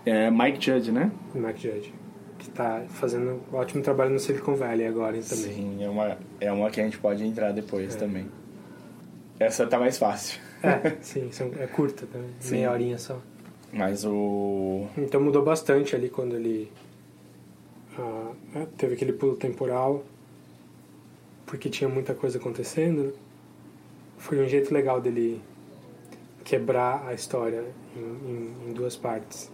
É 0.06 0.30
Mike 0.30 0.64
Judge, 0.64 0.90
né? 0.92 1.10
Mike 1.34 1.60
Judge. 1.60 1.92
Que 2.38 2.48
tá 2.50 2.84
fazendo 2.88 3.42
um 3.52 3.56
ótimo 3.56 3.82
trabalho 3.82 4.12
no 4.12 4.18
Silicon 4.20 4.54
Valley 4.54 4.86
agora 4.86 5.12
também. 5.20 5.52
Sim, 5.54 5.82
é 5.84 5.88
uma, 5.88 6.18
é 6.40 6.52
uma 6.52 6.70
que 6.70 6.80
a 6.80 6.84
gente 6.84 6.96
pode 6.98 7.24
entrar 7.24 7.50
depois 7.52 7.94
também. 7.96 8.28
Essa 9.38 9.66
tá 9.66 9.78
mais 9.78 9.98
fácil. 9.98 10.40
É, 10.62 10.96
sim, 11.02 11.28
é 11.58 11.66
curta 11.66 12.06
também. 12.06 12.30
Sim. 12.40 12.54
Meia 12.56 12.70
horinha 12.70 12.98
só. 12.98 13.18
Mas 13.72 14.04
o. 14.04 14.86
Então 14.96 15.20
mudou 15.20 15.42
bastante 15.42 15.96
ali 15.96 16.08
quando 16.08 16.36
ele 16.36 16.70
ah, 17.98 18.30
é, 18.54 18.66
teve 18.76 18.94
aquele 18.94 19.12
pulo 19.12 19.34
temporal, 19.36 20.04
porque 21.44 21.68
tinha 21.68 21.88
muita 21.90 22.14
coisa 22.14 22.38
acontecendo. 22.38 23.02
né? 23.04 23.12
Foi 24.18 24.40
um 24.42 24.48
jeito 24.48 24.72
legal 24.72 25.00
dele 25.00 25.42
quebrar 26.44 27.04
a 27.08 27.12
história 27.12 27.64
em, 27.96 28.00
em- 28.00 28.70
em 28.70 28.72
duas 28.72 28.96
partes. 28.96 29.50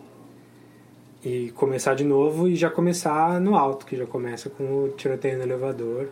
E 1.24 1.50
começar 1.52 1.94
de 1.94 2.04
novo 2.04 2.48
e 2.48 2.56
já 2.56 2.68
começar 2.68 3.40
no 3.40 3.56
alto, 3.56 3.86
que 3.86 3.96
já 3.96 4.06
começa 4.06 4.50
com 4.50 4.84
o 4.84 4.88
tiroteio 4.90 5.38
no 5.38 5.44
elevador, 5.44 6.08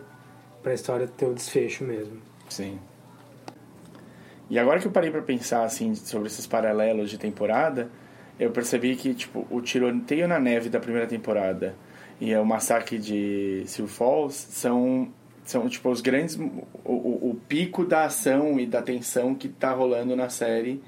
pra 0.63 0.73
história 0.73 1.07
ter 1.07 1.25
o 1.25 1.33
desfecho 1.33 1.83
mesmo. 1.83 2.17
Sim. 2.47 2.79
E 4.49 4.59
agora 4.59 4.79
que 4.79 4.87
eu 4.87 4.91
parei 4.91 5.09
pra 5.09 5.21
pensar 5.21 5.63
assim 5.63 5.95
sobre 5.95 6.27
esses 6.27 6.45
paralelos 6.45 7.09
de 7.09 7.17
temporada, 7.17 7.89
eu 8.39 8.51
percebi 8.51 8.95
que 8.95 9.13
tipo 9.13 9.47
o 9.49 9.61
tiroteio 9.61 10.27
na 10.27 10.39
neve 10.39 10.67
da 10.67 10.79
primeira 10.79 11.07
temporada 11.07 11.75
e 12.19 12.35
o 12.35 12.45
massacre 12.45 12.97
de 12.97 13.63
Sioux 13.65 13.91
Falls 13.93 14.35
são 14.49 15.09
são 15.45 15.69
tipo 15.69 15.89
os 15.89 16.01
grandes 16.01 16.37
o, 16.37 16.91
o, 16.91 17.29
o 17.31 17.41
pico 17.47 17.85
da 17.85 18.05
ação 18.05 18.59
e 18.59 18.65
da 18.65 18.81
tensão 18.81 19.33
que 19.33 19.47
tá 19.47 19.71
rolando 19.71 20.15
na 20.15 20.27
série 20.27 20.81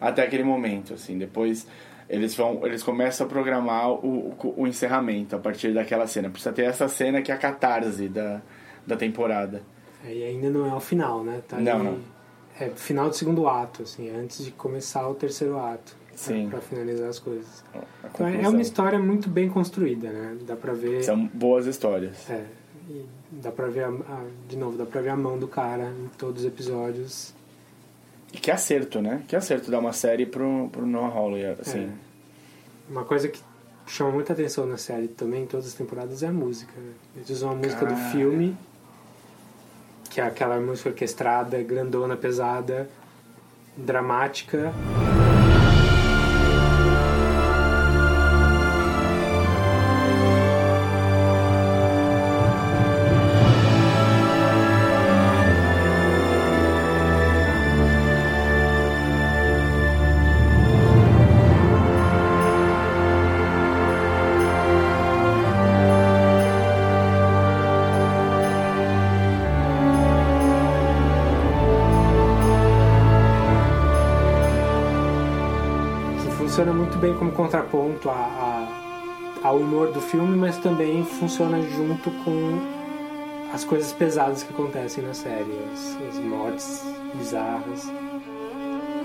até 0.00 0.22
aquele 0.22 0.44
momento 0.44 0.94
assim 0.94 1.16
depois 1.16 1.66
eles 2.08 2.34
vão 2.34 2.64
eles 2.66 2.82
começam 2.82 3.26
a 3.26 3.30
programar 3.30 3.90
o, 3.90 4.34
o, 4.40 4.54
o 4.62 4.66
encerramento 4.66 5.34
a 5.34 5.38
partir 5.38 5.72
daquela 5.74 6.06
cena 6.06 6.28
precisa 6.30 6.52
ter 6.52 6.62
essa 6.64 6.86
cena 6.88 7.20
que 7.22 7.30
é 7.32 7.34
a 7.34 7.38
catarse 7.38 8.08
da, 8.08 8.40
da 8.86 8.96
temporada 8.96 9.62
Aí 10.04 10.22
ainda 10.22 10.48
não 10.50 10.70
é 10.70 10.74
o 10.74 10.78
final, 10.80 11.24
né? 11.24 11.42
Tá 11.48 11.58
Não, 11.58 11.72
ali- 11.76 11.84
não. 11.84 11.98
É 12.60 12.68
final 12.70 13.08
do 13.08 13.14
segundo 13.16 13.48
ato, 13.48 13.82
assim, 13.82 14.08
antes 14.10 14.44
de 14.44 14.50
começar 14.52 15.06
o 15.08 15.14
terceiro 15.14 15.58
ato. 15.58 15.96
né, 16.08 16.12
Sim. 16.14 16.48
Pra 16.48 16.60
finalizar 16.60 17.08
as 17.08 17.18
coisas. 17.18 17.64
a 17.74 17.78
Então 18.06 18.26
é 18.26 18.30
conclusão. 18.30 18.52
uma 18.52 18.62
história 18.62 18.98
muito 19.00 19.28
bem 19.28 19.48
construída, 19.48 20.08
né? 20.10 20.36
Dá 20.46 20.54
pra 20.56 20.72
ver. 20.74 21.02
São 21.02 21.26
boas 21.34 21.66
histórias. 21.66 22.30
É. 22.30 22.44
E 22.88 23.04
dá 23.32 23.50
pra 23.50 23.66
ver, 23.66 23.84
a, 23.84 23.88
a- 23.88 24.24
de 24.48 24.56
novo, 24.56 24.78
dá 24.78 24.86
pra 24.86 25.00
ver 25.00 25.08
a 25.10 25.16
mão 25.16 25.38
do 25.38 25.48
cara 25.48 25.92
em 26.02 26.08
todos 26.16 26.42
os 26.42 26.46
episódios. 26.46 27.34
E 28.32 28.38
que 28.38 28.50
acerto, 28.50 29.00
né? 29.00 29.22
Que 29.28 29.36
acerto 29.36 29.70
dar 29.70 29.78
uma 29.78 29.92
série 29.92 30.26
pro, 30.26 30.68
pro 30.70 30.84
Noah 30.86 31.14
Hawley, 31.14 31.44
assim. 31.60 31.90
Uma 32.88 33.04
coisa 33.04 33.28
que 33.28 33.40
chama 33.86 34.10
muita 34.10 34.32
atenção 34.32 34.66
na 34.66 34.76
série 34.76 35.08
também, 35.08 35.44
em 35.44 35.46
todas 35.46 35.66
as 35.66 35.74
temporadas, 35.74 36.22
é 36.22 36.26
a 36.26 36.32
música. 36.32 36.72
né? 36.76 36.92
Eles 37.16 37.30
usam 37.30 37.50
a 37.50 37.54
música 37.54 37.86
do 37.86 37.94
Cara. 37.94 38.10
filme, 38.10 38.56
que 40.10 40.20
é 40.20 40.24
aquela 40.24 40.58
música 40.60 40.88
orquestrada, 40.90 41.62
grandona, 41.62 42.16
pesada, 42.16 42.88
dramática. 43.76 44.72
Contraponto 78.06 78.10
a, 78.10 78.12
a- 79.42 79.48
ao 79.48 79.58
humor 79.58 79.92
do 79.92 80.00
filme, 80.00 80.36
mas 80.36 80.56
também 80.58 81.04
funciona 81.04 81.60
junto 81.62 82.10
com 82.24 82.58
as 83.52 83.64
coisas 83.64 83.92
pesadas 83.92 84.42
que 84.42 84.52
acontecem 84.52 85.04
na 85.04 85.14
série, 85.14 85.44
as, 85.72 85.96
as 86.08 86.18
mortes 86.18 86.82
bizarras. 87.14 87.84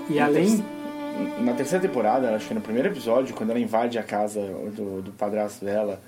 E 0.08 0.14
Na 0.14 0.24
além. 0.26 0.56
ter- 0.58 1.42
Na 1.42 1.52
terceira 1.52 1.86
temporada, 1.86 2.34
acho 2.34 2.48
que 2.48 2.54
no 2.54 2.60
primeiro 2.60 2.88
episódio, 2.88 3.34
quando 3.34 3.50
ela 3.50 3.60
invade 3.60 3.98
a 3.98 4.02
casa 4.02 4.40
do, 4.40 5.02
do 5.02 5.12
padrasto 5.12 5.64
dela, 5.64 6.00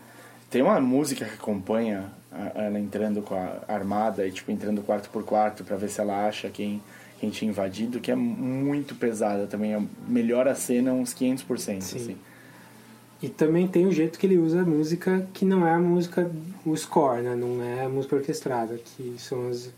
tem 0.50 0.62
uma 0.62 0.80
música 0.80 1.24
que 1.26 1.34
acompanha 1.34 2.06
ela 2.54 2.78
entrando 2.80 3.20
com 3.22 3.34
a 3.34 3.58
armada 3.72 4.26
e, 4.26 4.32
tipo, 4.32 4.50
entrando 4.50 4.82
quarto 4.82 5.08
por 5.10 5.22
quarto 5.22 5.62
pra 5.62 5.76
ver 5.76 5.88
se 5.88 6.00
ela 6.00 6.26
acha 6.26 6.48
quem, 6.48 6.82
quem 7.20 7.30
tinha 7.30 7.48
invadido, 7.50 8.00
que 8.00 8.10
é 8.10 8.16
muito 8.16 8.94
pesada 8.96 9.46
também. 9.46 9.74
é- 9.74 9.82
Melhora 10.08 10.50
a 10.52 10.54
cena 10.54 10.92
uns 10.92 11.14
500%, 11.14 11.78
assim. 11.78 12.16
E 13.22 13.28
também 13.28 13.66
tem 13.66 13.86
o 13.86 13.92
jeito 13.92 14.18
que 14.18 14.26
ele 14.26 14.38
usa 14.38 14.62
a 14.62 14.64
música 14.64 15.26
que 15.32 15.44
não 15.44 15.66
é 15.66 15.72
a 15.72 15.78
música, 15.78 16.30
o 16.64 16.76
score, 16.76 17.22
né? 17.22 17.34
Não 17.34 17.62
é 17.62 17.84
a 17.84 17.88
música 17.88 18.16
orquestrada, 18.16 18.78
que 18.78 19.16
são 19.18 19.48
as. 19.48 19.70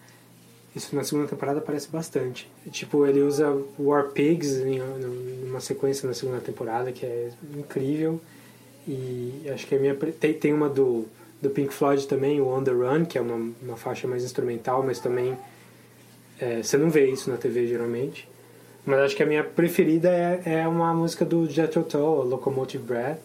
Isso 0.75 0.95
na 0.95 1.05
segunda 1.05 1.27
temporada 1.27 1.59
aparece 1.59 1.89
bastante. 1.89 2.51
Tipo, 2.71 3.07
ele 3.07 3.23
usa 3.23 3.51
War 3.79 4.09
Pigs 4.09 4.59
em 4.59 4.81
uma 5.49 5.61
sequência 5.61 6.07
na 6.07 6.15
segunda 6.15 6.41
temporada 6.41 6.93
que 6.93 7.07
é 7.07 7.31
incrível. 7.57 8.21
E 8.87 9.43
acho 9.53 9.67
que 9.67 9.75
a 9.75 9.79
minha. 9.79 9.95
Tem, 9.95 10.35
tem 10.35 10.53
uma 10.53 10.69
do, 10.69 11.07
do 11.41 11.49
Pink 11.51 11.73
Floyd 11.73 12.07
também, 12.07 12.41
o 12.41 12.49
On 12.49 12.63
the 12.63 12.73
Run, 12.73 13.05
que 13.05 13.17
é 13.17 13.21
uma, 13.21 13.53
uma 13.63 13.77
faixa 13.77 14.07
mais 14.07 14.23
instrumental, 14.25 14.83
mas 14.83 14.99
também. 14.99 15.37
é, 16.39 16.63
você 16.63 16.77
não 16.77 16.91
vê 16.91 17.11
isso 17.11 17.31
na 17.31 17.37
TV 17.37 17.67
geralmente. 17.67 18.29
Mas 18.87 19.01
acho 19.01 19.17
que 19.17 19.23
a 19.23 19.27
minha 19.27 19.43
preferida 19.43 20.09
é, 20.09 20.61
é 20.61 20.69
uma 20.69 20.95
música 20.95 21.25
do 21.25 21.51
Jethro 21.51 21.83
Tull, 21.83 22.23
Locomotive 22.23 22.85
Breath. 22.85 23.19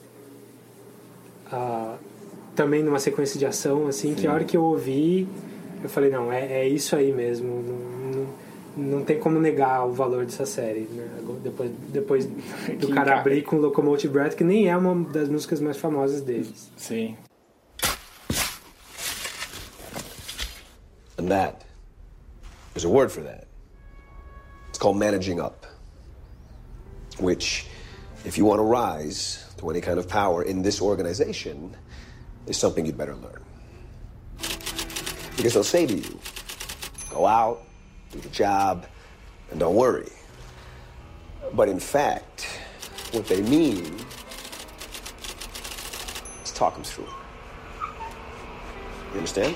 Ah, 1.51 1.97
também 2.55 2.82
numa 2.82 2.97
sequência 2.97 3.38
de 3.38 3.45
ação, 3.45 3.88
assim, 3.88 4.16
que 4.16 4.26
a 4.26 4.34
hora 4.34 4.43
que 4.43 4.57
eu 4.57 4.64
ouvi, 4.64 5.28
eu 5.84 5.88
falei, 5.88 6.09
não, 6.09 6.34
é, 6.34 6.62
é 6.62 6.68
isso 6.68 6.95
aí 6.95 7.14
mesmo. 7.14 7.62
Não, 7.62 7.78
não, 8.12 8.97
não 8.97 9.05
tem 9.05 9.20
como 9.20 9.39
negar 9.39 9.86
o 9.86 9.93
valor 9.93 10.26
dessa 10.26 10.47
série. 10.47 10.88
Né? 10.91 11.07
Depois, 11.43 11.72
depois 11.89 12.26
do 12.80 12.89
cara 12.89 13.20
abrir 13.20 13.43
com 13.43 13.57
Locomotive 13.57 14.12
Breath, 14.12 14.34
que 14.34 14.43
nem 14.43 14.68
é 14.68 14.76
uma 14.76 15.07
das 15.12 15.30
músicas 15.30 15.59
mais 15.59 15.78
famosas 15.78 16.22
deles. 16.22 16.72
Sim. 16.76 17.16
And 21.20 21.28
that, 21.28 21.64
there's 22.74 22.84
a 22.84 22.89
word 22.89 23.12
for 23.12 23.22
that. 23.22 23.51
Called 24.82 24.97
managing 24.97 25.39
up. 25.39 25.67
Which, 27.19 27.67
if 28.25 28.36
you 28.36 28.45
want 28.45 28.57
to 28.57 28.63
rise 28.63 29.45
to 29.57 29.69
any 29.69 29.79
kind 29.79 29.99
of 29.99 30.09
power 30.09 30.41
in 30.41 30.63
this 30.63 30.82
organization, 30.82 31.77
is 32.47 32.57
something 32.57 32.84
you'd 32.84 32.97
better 32.97 33.13
learn. 33.13 33.43
Because 35.38 35.53
they'll 35.53 35.63
say 35.63 35.86
to 35.86 35.93
you, 35.93 36.19
go 37.11 37.27
out, 37.27 37.61
do 38.11 38.17
the 38.21 38.29
job, 38.29 38.88
and 39.51 39.59
don't 39.59 39.75
worry. 39.75 40.11
But 41.53 41.69
in 41.69 41.79
fact, 41.79 42.47
what 43.11 43.27
they 43.27 43.43
mean 43.43 43.86
is 46.43 46.51
talk 46.53 46.73
them 46.73 46.84
through. 46.84 47.05
You 49.11 49.17
understand? 49.17 49.55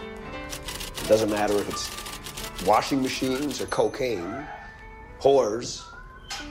It 0.00 1.06
doesn't 1.06 1.30
matter 1.30 1.52
if 1.58 1.68
it's 1.68 2.03
washing 2.66 3.02
machines 3.02 3.60
or 3.60 3.66
cocaine, 3.66 4.46
whores 5.20 5.82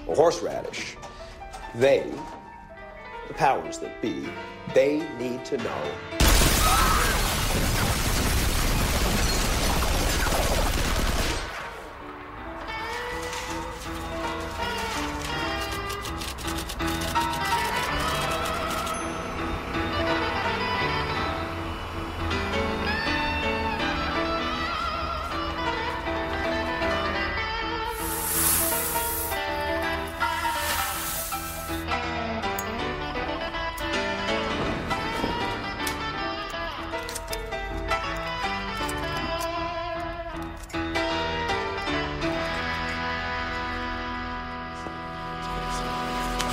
or 0.07 0.15
horseradish. 0.15 0.95
They, 1.75 2.11
the 3.27 3.33
powers 3.33 3.79
that 3.79 4.01
be, 4.01 4.29
they 4.73 5.07
need 5.17 5.43
to 5.45 5.57
know. 5.57 7.02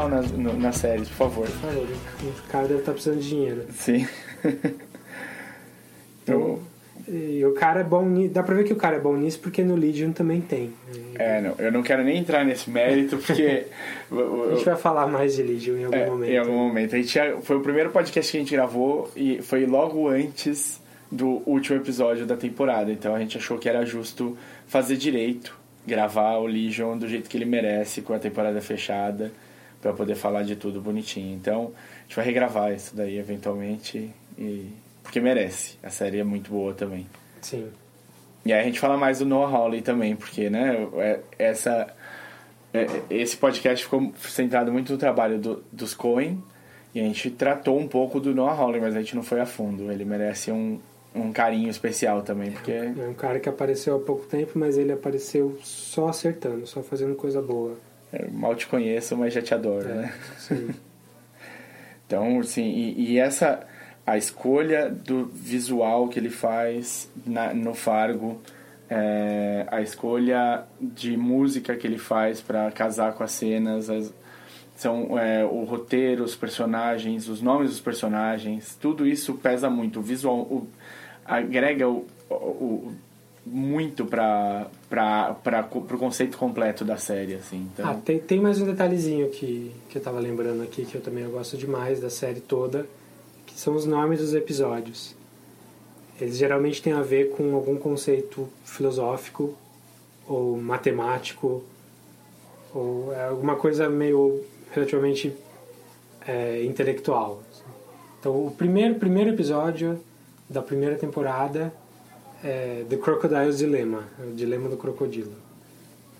Total 0.00 0.08
nas, 0.08 0.30
no- 0.32 0.58
nas 0.58 0.76
séries, 0.76 1.08
por 1.08 1.16
favor. 1.30 1.48
O 1.48 2.48
cara 2.50 2.66
deve 2.68 2.80
estar 2.80 2.92
precisando 2.92 3.20
de 3.20 3.28
dinheiro. 3.28 3.64
Sim. 3.72 4.06
Então, 6.22 6.58
e 7.08 7.42
o 7.42 7.54
cara 7.54 7.80
é 7.80 7.84
bom 7.84 8.04
nisso. 8.04 8.34
Dá 8.34 8.42
pra 8.42 8.54
ver 8.54 8.64
que 8.64 8.72
o 8.74 8.76
cara 8.76 8.96
é 8.96 9.00
bom 9.00 9.16
nisso 9.16 9.40
porque 9.40 9.64
no 9.64 9.74
Legion 9.74 10.12
também 10.12 10.42
tem. 10.42 10.74
É, 11.14 11.40
não, 11.40 11.54
eu 11.58 11.72
não 11.72 11.82
quero 11.82 12.04
nem 12.04 12.18
entrar 12.18 12.44
nesse 12.44 12.68
mérito, 12.68 13.16
porque. 13.16 13.64
A 14.12 14.54
gente 14.54 14.64
vai 14.66 14.76
falar 14.76 15.06
mais 15.06 15.34
de 15.34 15.42
Legion 15.42 15.76
em 15.78 15.84
algum 15.86 15.96
É, 15.96 16.06
momento. 16.06 16.30
Em 16.30 16.36
algum 16.38 16.52
momento. 16.52 16.94
A 16.94 16.98
gente 16.98 17.18
foi 17.44 17.56
o 17.56 17.60
primeiro 17.60 17.88
podcast 17.88 18.30
que 18.30 18.36
a 18.36 18.40
gente 18.42 18.52
gravou 18.52 19.10
e 19.16 19.40
foi 19.40 19.64
logo 19.64 20.06
antes 20.06 20.78
do 21.10 21.40
último 21.46 21.78
episódio 21.78 22.26
da 22.26 22.36
temporada. 22.36 22.92
Então 22.92 23.14
a 23.14 23.18
gente 23.18 23.38
achou 23.38 23.56
que 23.56 23.70
era 23.70 23.86
justo 23.86 24.36
fazer 24.66 24.96
direito, 24.98 25.56
gravar 25.86 26.36
o 26.36 26.44
Legion 26.46 26.98
do 26.98 27.08
jeito 27.08 27.30
que 27.30 27.38
ele 27.38 27.46
merece, 27.46 28.02
com 28.02 28.12
a 28.12 28.18
temporada 28.18 28.60
fechada, 28.60 29.32
pra 29.80 29.92
poder 29.92 30.14
falar 30.14 30.42
de 30.42 30.56
tudo 30.56 30.80
bonitinho. 30.80 31.34
Então 31.34 31.72
a 31.98 32.02
gente 32.02 32.16
vai 32.16 32.24
regravar 32.24 32.72
isso 32.72 32.94
daí 32.96 33.18
eventualmente, 33.18 34.10
e 34.38 34.70
porque 35.02 35.20
merece. 35.20 35.76
A 35.82 35.90
série 35.90 36.18
é 36.18 36.24
muito 36.24 36.50
boa 36.50 36.74
também. 36.74 37.06
Sim. 37.40 37.68
E 38.44 38.52
aí 38.52 38.60
a 38.60 38.64
gente 38.64 38.80
fala 38.80 38.96
mais 38.96 39.18
do 39.18 39.26
Noah 39.26 39.50
Hawley 39.54 39.82
também, 39.82 40.14
porque, 40.16 40.48
né, 40.48 40.86
é- 40.96 41.20
essa, 41.38 41.92
é- 42.72 42.86
esse 43.10 43.36
podcast 43.36 43.84
ficou 43.84 44.12
centrado 44.20 44.72
muito 44.72 44.92
no 44.92 44.98
trabalho 44.98 45.38
do- 45.38 45.62
dos 45.72 45.94
Coen, 45.94 46.42
e 46.94 47.00
a 47.00 47.02
gente 47.02 47.30
tratou 47.30 47.78
um 47.78 47.86
pouco 47.86 48.18
do 48.20 48.34
Noah 48.34 48.54
Hawley, 48.58 48.80
mas 48.80 48.96
a 48.96 49.00
gente 49.00 49.14
não 49.14 49.22
foi 49.22 49.40
a 49.40 49.46
fundo. 49.46 49.90
Ele 49.92 50.04
merece 50.04 50.50
um, 50.50 50.78
um 51.14 51.32
carinho 51.32 51.68
especial 51.68 52.22
também, 52.22 52.50
porque 52.52 52.72
É 52.72 53.08
um 53.08 53.14
cara 53.14 53.38
que 53.40 53.48
apareceu 53.48 53.96
há 53.96 53.98
pouco 53.98 54.24
tempo, 54.26 54.52
mas 54.58 54.78
ele 54.78 54.92
apareceu 54.92 55.58
só 55.62 56.08
acertando, 56.08 56.66
só 56.66 56.82
fazendo 56.82 57.14
coisa 57.14 57.42
boa. 57.42 57.76
Mal 58.32 58.54
te 58.54 58.66
conheço, 58.66 59.16
mas 59.16 59.32
já 59.34 59.42
te 59.42 59.52
adoro, 59.54 59.88
É, 59.88 59.94
né? 59.94 60.12
sim. 60.38 60.70
Então, 62.06 62.40
assim, 62.40 62.64
e, 62.64 63.12
e 63.12 63.18
essa 63.18 63.66
a 64.06 64.16
escolha 64.16 64.88
do 64.88 65.26
visual 65.26 66.08
que 66.08 66.18
ele 66.18 66.30
faz 66.30 67.10
na- 67.26 67.52
no 67.52 67.74
Fargo, 67.74 68.40
é, 68.88 69.66
a 69.70 69.82
escolha 69.82 70.64
de 70.80 71.14
música 71.18 71.76
que 71.76 71.86
ele 71.86 71.98
faz 71.98 72.40
para 72.40 72.70
casar 72.70 73.12
com 73.12 73.22
as 73.22 73.32
cenas, 73.32 73.90
as- 73.90 74.14
são 74.74 75.18
é, 75.18 75.44
o 75.44 75.64
roteiro, 75.64 76.24
os 76.24 76.34
personagens, 76.34 77.28
os 77.28 77.42
nomes 77.42 77.68
dos 77.68 77.80
personagens, 77.80 78.74
tudo 78.80 79.06
isso 79.06 79.34
pesa 79.34 79.68
muito. 79.68 79.98
O 79.98 80.02
visual 80.02 80.38
o- 80.38 80.66
agrega 81.26 81.86
o- 81.86 82.06
o- 82.30 82.92
muito 83.50 84.04
para 84.04 84.68
o 85.74 85.98
conceito 85.98 86.36
completo 86.36 86.84
da 86.84 86.96
série, 86.96 87.34
assim. 87.34 87.68
Então, 87.72 87.88
Ah, 87.90 87.94
tem, 87.94 88.18
tem 88.18 88.40
mais 88.40 88.60
um 88.60 88.66
detalhezinho 88.66 89.28
que, 89.30 89.72
que 89.88 89.96
eu 89.96 90.02
tava 90.02 90.20
lembrando 90.20 90.62
aqui, 90.62 90.84
que 90.84 90.94
eu 90.94 91.00
também 91.00 91.28
gosto 91.28 91.56
demais 91.56 92.00
da 92.00 92.10
série 92.10 92.40
toda, 92.40 92.86
que 93.46 93.58
são 93.58 93.74
os 93.74 93.84
nomes 93.86 94.20
dos 94.20 94.34
episódios. 94.34 95.14
Eles 96.20 96.36
geralmente 96.36 96.82
têm 96.82 96.92
a 96.92 97.02
ver 97.02 97.30
com 97.30 97.54
algum 97.54 97.76
conceito 97.76 98.48
filosófico 98.64 99.54
ou 100.26 100.56
matemático 100.60 101.62
ou 102.74 103.12
é 103.14 103.24
alguma 103.28 103.56
coisa 103.56 103.88
meio 103.88 104.44
relativamente 104.72 105.32
é, 106.26 106.62
intelectual. 106.64 107.40
assim. 107.50 107.62
Então, 108.20 108.46
o 108.46 108.50
primeiro, 108.50 108.96
primeiro 108.96 109.30
episódio 109.30 110.00
da 110.50 110.60
primeira 110.60 110.96
temporada 110.96 111.72
é 112.42 112.84
The 112.88 112.96
Crocodile's 112.96 113.58
Dilemma, 113.58 114.04
é 114.20 114.26
o 114.26 114.34
dilema 114.34 114.68
do 114.68 114.76
crocodilo. 114.76 115.32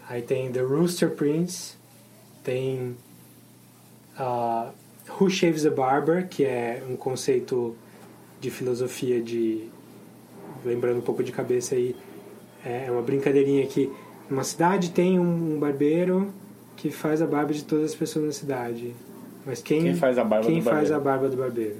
Aí 0.08 0.22
tem 0.22 0.50
The 0.50 0.60
Rooster 0.60 1.10
Prince, 1.10 1.74
tem 2.42 2.96
ah, 4.16 4.70
Who 5.20 5.30
Shaves 5.30 5.62
the 5.62 5.70
Barber, 5.70 6.28
que 6.28 6.44
é 6.44 6.82
um 6.88 6.96
conceito 6.96 7.76
de 8.40 8.50
filosofia 8.50 9.20
de. 9.20 9.68
Lembrando 10.64 10.98
um 10.98 11.02
pouco 11.02 11.22
de 11.22 11.30
cabeça 11.30 11.74
aí, 11.74 11.94
é 12.64 12.90
uma 12.90 13.02
brincadeirinha 13.02 13.64
que 13.66 13.92
numa 14.28 14.42
cidade 14.42 14.90
tem 14.90 15.18
um, 15.18 15.54
um 15.54 15.58
barbeiro 15.58 16.32
que 16.76 16.90
faz 16.90 17.22
a 17.22 17.26
barba 17.26 17.52
de 17.52 17.64
todas 17.64 17.92
as 17.92 17.94
pessoas 17.94 18.26
na 18.26 18.32
cidade. 18.32 18.94
Mas 19.46 19.62
quem, 19.62 19.82
Quem 19.82 19.94
faz 19.94 20.18
a 20.18 20.24
barba 20.24 20.46
quem 20.46 20.60
faz 20.60 20.90
a 20.90 20.98
barba 20.98 21.28
do 21.28 21.36
barbeiro? 21.36 21.76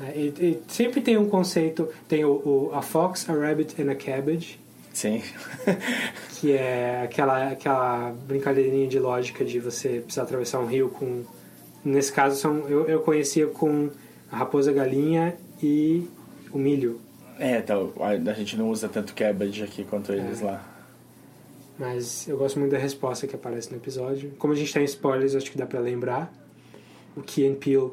É, 0.00 0.18
e- 0.18 0.28
e 0.40 0.62
sempre 0.68 1.00
tem 1.00 1.16
um 1.16 1.28
conceito, 1.28 1.88
tem 2.08 2.24
o, 2.24 2.30
o- 2.32 2.70
a 2.74 2.82
Fox, 2.82 3.28
a 3.28 3.32
Rabbit 3.34 3.80
and 3.80 3.90
a 3.90 3.94
Cabbage, 3.94 4.58
sim. 4.92 5.22
que 6.40 6.52
é 6.52 7.02
aquela, 7.04 7.50
aquela 7.50 8.10
brincadeirinha 8.26 8.88
de 8.88 8.98
lógica 8.98 9.44
de 9.44 9.60
você 9.60 10.00
precisar 10.00 10.22
atravessar 10.22 10.58
um 10.60 10.66
rio 10.66 10.88
com. 10.88 11.22
Nesse 11.84 12.12
caso, 12.12 12.36
são, 12.36 12.68
eu, 12.68 12.86
eu 12.88 13.00
conhecia 13.00 13.46
com 13.48 13.90
a 14.30 14.36
raposa 14.36 14.70
a 14.70 14.74
galinha 14.74 15.36
e 15.62 16.06
o 16.52 16.58
milho. 16.58 17.00
É, 17.38 17.58
então, 17.58 17.92
a, 18.00 18.32
gente 18.34 18.56
não 18.56 18.70
usa 18.70 18.88
tanto 18.88 19.14
cabbage 19.14 19.62
aqui 19.64 19.82
quanto 19.84 20.12
eles 20.12 20.40
lá. 20.40 20.64
Mas 21.78 22.28
eu 22.28 22.36
gosto 22.36 22.58
muito 22.58 22.70
da 22.72 22.78
resposta 22.78 23.26
que 23.26 23.34
aparece 23.34 23.70
no 23.70 23.76
episódio. 23.78 24.32
Como 24.38 24.52
a 24.52 24.56
gente 24.56 24.72
tem 24.72 24.84
spoilers, 24.84 25.34
acho 25.34 25.50
que 25.50 25.58
dá 25.58 25.66
pra 25.66 25.80
lembrar. 25.80 26.32
O 27.16 27.22
Key 27.22 27.46
and 27.46 27.54
Peele, 27.54 27.78
É, 27.78 27.90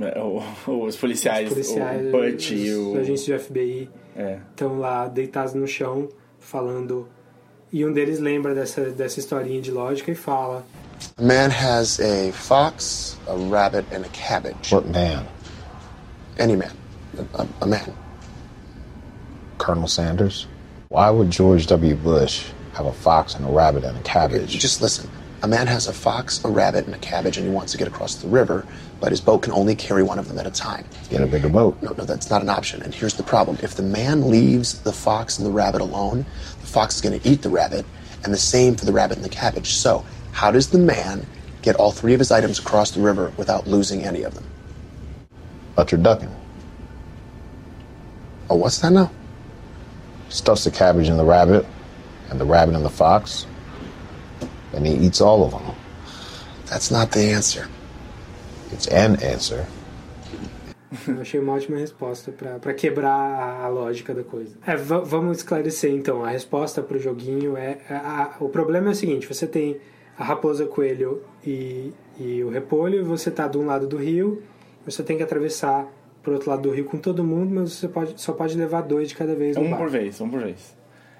o- 0.00 0.84
os 0.86 0.96
policiais, 0.96 1.48
os 1.48 1.54
policiais 1.54 2.06
o 2.08 2.10
Butch 2.10 2.50
e 2.50 2.70
os 2.70 2.96
o... 2.96 2.98
agentes 2.98 3.26
do 3.26 3.38
FBI 3.38 3.88
É. 4.16 4.38
estão 4.50 4.78
lá 4.78 5.06
deitados 5.08 5.54
no 5.54 5.66
chão 5.66 6.08
falando. 6.40 7.08
E 7.72 7.84
um 7.84 7.92
deles 7.92 8.20
lembra 8.20 8.54
dessa, 8.54 8.82
dessa 8.90 9.18
historinha 9.18 9.60
de 9.60 9.70
lógica 9.70 10.10
e 10.10 10.14
fala: 10.14 10.64
A 11.16 11.22
man 11.22 11.48
has 11.48 11.98
a 12.00 12.32
fox, 12.32 13.18
a 13.26 13.32
rabbit, 13.50 13.84
and 13.92 14.02
a 14.04 14.08
cabbage. 14.12 14.72
What 14.74 14.88
man? 14.88 15.24
Any 16.38 16.56
man. 16.56 16.70
A- 17.34 17.46
a 17.60 17.66
man. 17.66 17.92
Colonel 19.58 19.88
Sanders? 19.88 20.46
Why 20.88 21.10
would 21.10 21.30
George 21.30 21.66
W. 21.66 21.96
Bush 21.96 22.44
have 22.74 22.86
a 22.86 22.92
fox 22.92 23.34
and 23.34 23.44
a 23.46 23.50
rabbit 23.50 23.84
and 23.84 23.96
a 23.96 24.02
cabbage? 24.02 24.58
Just 24.58 24.80
listen. 24.82 25.08
A 25.44 25.46
man 25.46 25.66
has 25.66 25.88
a 25.88 25.92
fox, 25.92 26.42
a 26.42 26.48
rabbit, 26.48 26.86
and 26.86 26.94
a 26.94 26.98
cabbage, 26.98 27.36
and 27.36 27.46
he 27.46 27.52
wants 27.52 27.72
to 27.72 27.78
get 27.78 27.86
across 27.86 28.14
the 28.14 28.26
river, 28.28 28.66
but 28.98 29.10
his 29.10 29.20
boat 29.20 29.42
can 29.42 29.52
only 29.52 29.74
carry 29.74 30.02
one 30.02 30.18
of 30.18 30.26
them 30.26 30.38
at 30.38 30.46
a 30.46 30.50
time. 30.50 30.86
Get 31.10 31.20
a 31.20 31.26
bigger 31.26 31.50
boat. 31.50 31.76
No, 31.82 31.90
no, 31.98 32.06
that's 32.06 32.30
not 32.30 32.40
an 32.40 32.48
option. 32.48 32.80
And 32.80 32.94
here's 32.94 33.12
the 33.12 33.24
problem. 33.24 33.58
If 33.62 33.74
the 33.74 33.82
man 33.82 34.30
leaves 34.30 34.80
the 34.80 34.92
fox 34.92 35.36
and 35.36 35.46
the 35.46 35.50
rabbit 35.50 35.82
alone, 35.82 36.24
the 36.62 36.66
fox 36.66 36.94
is 36.94 37.02
going 37.02 37.20
to 37.20 37.28
eat 37.28 37.42
the 37.42 37.50
rabbit, 37.50 37.84
and 38.22 38.32
the 38.32 38.38
same 38.38 38.74
for 38.74 38.86
the 38.86 38.92
rabbit 38.94 39.18
and 39.18 39.24
the 39.24 39.28
cabbage. 39.28 39.74
So, 39.74 40.02
how 40.32 40.50
does 40.50 40.70
the 40.70 40.78
man 40.78 41.26
get 41.60 41.76
all 41.76 41.92
three 41.92 42.14
of 42.14 42.20
his 42.20 42.30
items 42.30 42.58
across 42.58 42.92
the 42.92 43.02
river 43.02 43.30
without 43.36 43.66
losing 43.66 44.02
any 44.02 44.22
of 44.22 44.32
them? 44.32 44.46
Butcher 45.76 45.98
ducking. 45.98 46.34
Oh, 48.48 48.56
what's 48.56 48.78
that 48.78 48.92
now? 48.92 49.10
Stuffs 50.30 50.64
the 50.64 50.70
cabbage 50.70 51.10
in 51.10 51.18
the 51.18 51.24
rabbit, 51.26 51.66
and 52.30 52.40
the 52.40 52.46
rabbit 52.46 52.76
in 52.76 52.82
the 52.82 52.88
fox, 52.88 53.44
and 54.76 54.86
he 54.86 55.06
eats 55.06 55.20
all 55.20 55.42
of 55.42 55.50
them. 55.52 55.74
That's 56.68 56.90
not 56.90 57.12
the 57.12 57.32
answer. 57.34 57.68
It's 58.72 58.86
an 58.88 59.16
answer. 59.22 59.64
Eu 61.08 61.20
achei 61.22 61.40
uma 61.40 61.54
ótima 61.54 61.76
resposta 61.78 62.32
pra 62.60 62.72
quebrar 62.72 63.10
a, 63.12 63.64
a 63.64 63.68
lógica 63.68 64.14
da 64.14 64.22
coisa. 64.22 64.56
É, 64.66 64.76
va- 64.76 65.00
vamos 65.00 65.38
esclarecer 65.38 65.90
então. 65.92 66.24
A 66.24 66.30
resposta 66.30 66.80
pro 66.82 66.98
joguinho 66.98 67.56
é. 67.56 67.78
a- 67.90 68.22
a- 68.40 68.44
o 68.44 68.48
problema 68.48 68.88
é 68.88 68.90
o 68.92 68.94
seguinte: 68.94 69.26
você 69.26 69.46
tem 69.46 69.78
a 70.16 70.22
raposa, 70.24 70.66
coelho 70.66 71.22
e, 71.44 71.92
e 72.18 72.42
o 72.44 72.48
repolho, 72.50 73.00
e 73.00 73.02
você 73.02 73.30
tá 73.30 73.48
de 73.48 73.58
um 73.58 73.66
lado 73.66 73.86
do 73.88 73.96
rio, 73.96 74.42
você 74.86 75.02
tem 75.02 75.16
que 75.16 75.22
atravessar 75.22 75.86
pro 76.22 76.34
outro 76.34 76.48
lado 76.50 76.62
do 76.62 76.70
rio 76.70 76.84
com 76.84 76.96
todo 76.96 77.22
mundo, 77.24 77.52
mas 77.54 77.72
você 77.72 77.88
pode, 77.88 78.20
só 78.20 78.32
pode 78.32 78.56
levar 78.56 78.80
dois 78.82 79.08
de 79.08 79.14
cada 79.16 79.34
vez 79.34 79.56
no 79.56 79.62
Um 79.62 79.70
barco. 79.70 79.84
por 79.84 79.90
vez, 79.90 80.20
um 80.20 80.28
por 80.30 80.40
vez. 80.40 80.74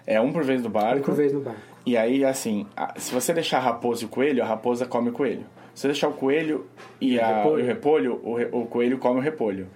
É 0.06 0.20
um 0.20 0.32
por 0.32 0.44
vez 0.44 0.62
no 0.62 0.70
barco. 0.70 0.98
Um 1.00 1.02
por 1.02 1.14
vez 1.14 1.32
no 1.32 1.40
barco. 1.40 1.60
E 1.86 1.96
aí, 1.96 2.24
assim, 2.24 2.66
se 2.96 3.12
você 3.12 3.32
deixar 3.34 3.58
a 3.58 3.60
raposa 3.60 4.02
e 4.02 4.06
o 4.06 4.08
coelho, 4.08 4.42
a 4.42 4.46
raposa 4.46 4.86
come 4.86 5.10
o 5.10 5.12
coelho. 5.12 5.44
Se 5.74 5.82
você 5.82 5.88
deixar 5.88 6.08
o 6.08 6.12
coelho 6.12 6.66
e, 7.00 7.14
E 7.14 7.18
o 7.18 7.22
a- 7.24 7.36
repolho. 7.36 7.62
o 7.62 7.66
repolho, 7.66 8.20
o, 8.24 8.34
re- 8.34 8.48
o 8.52 8.64
coelho 8.66 8.98
come 8.98 9.18
o 9.18 9.22
repolho. 9.22 9.66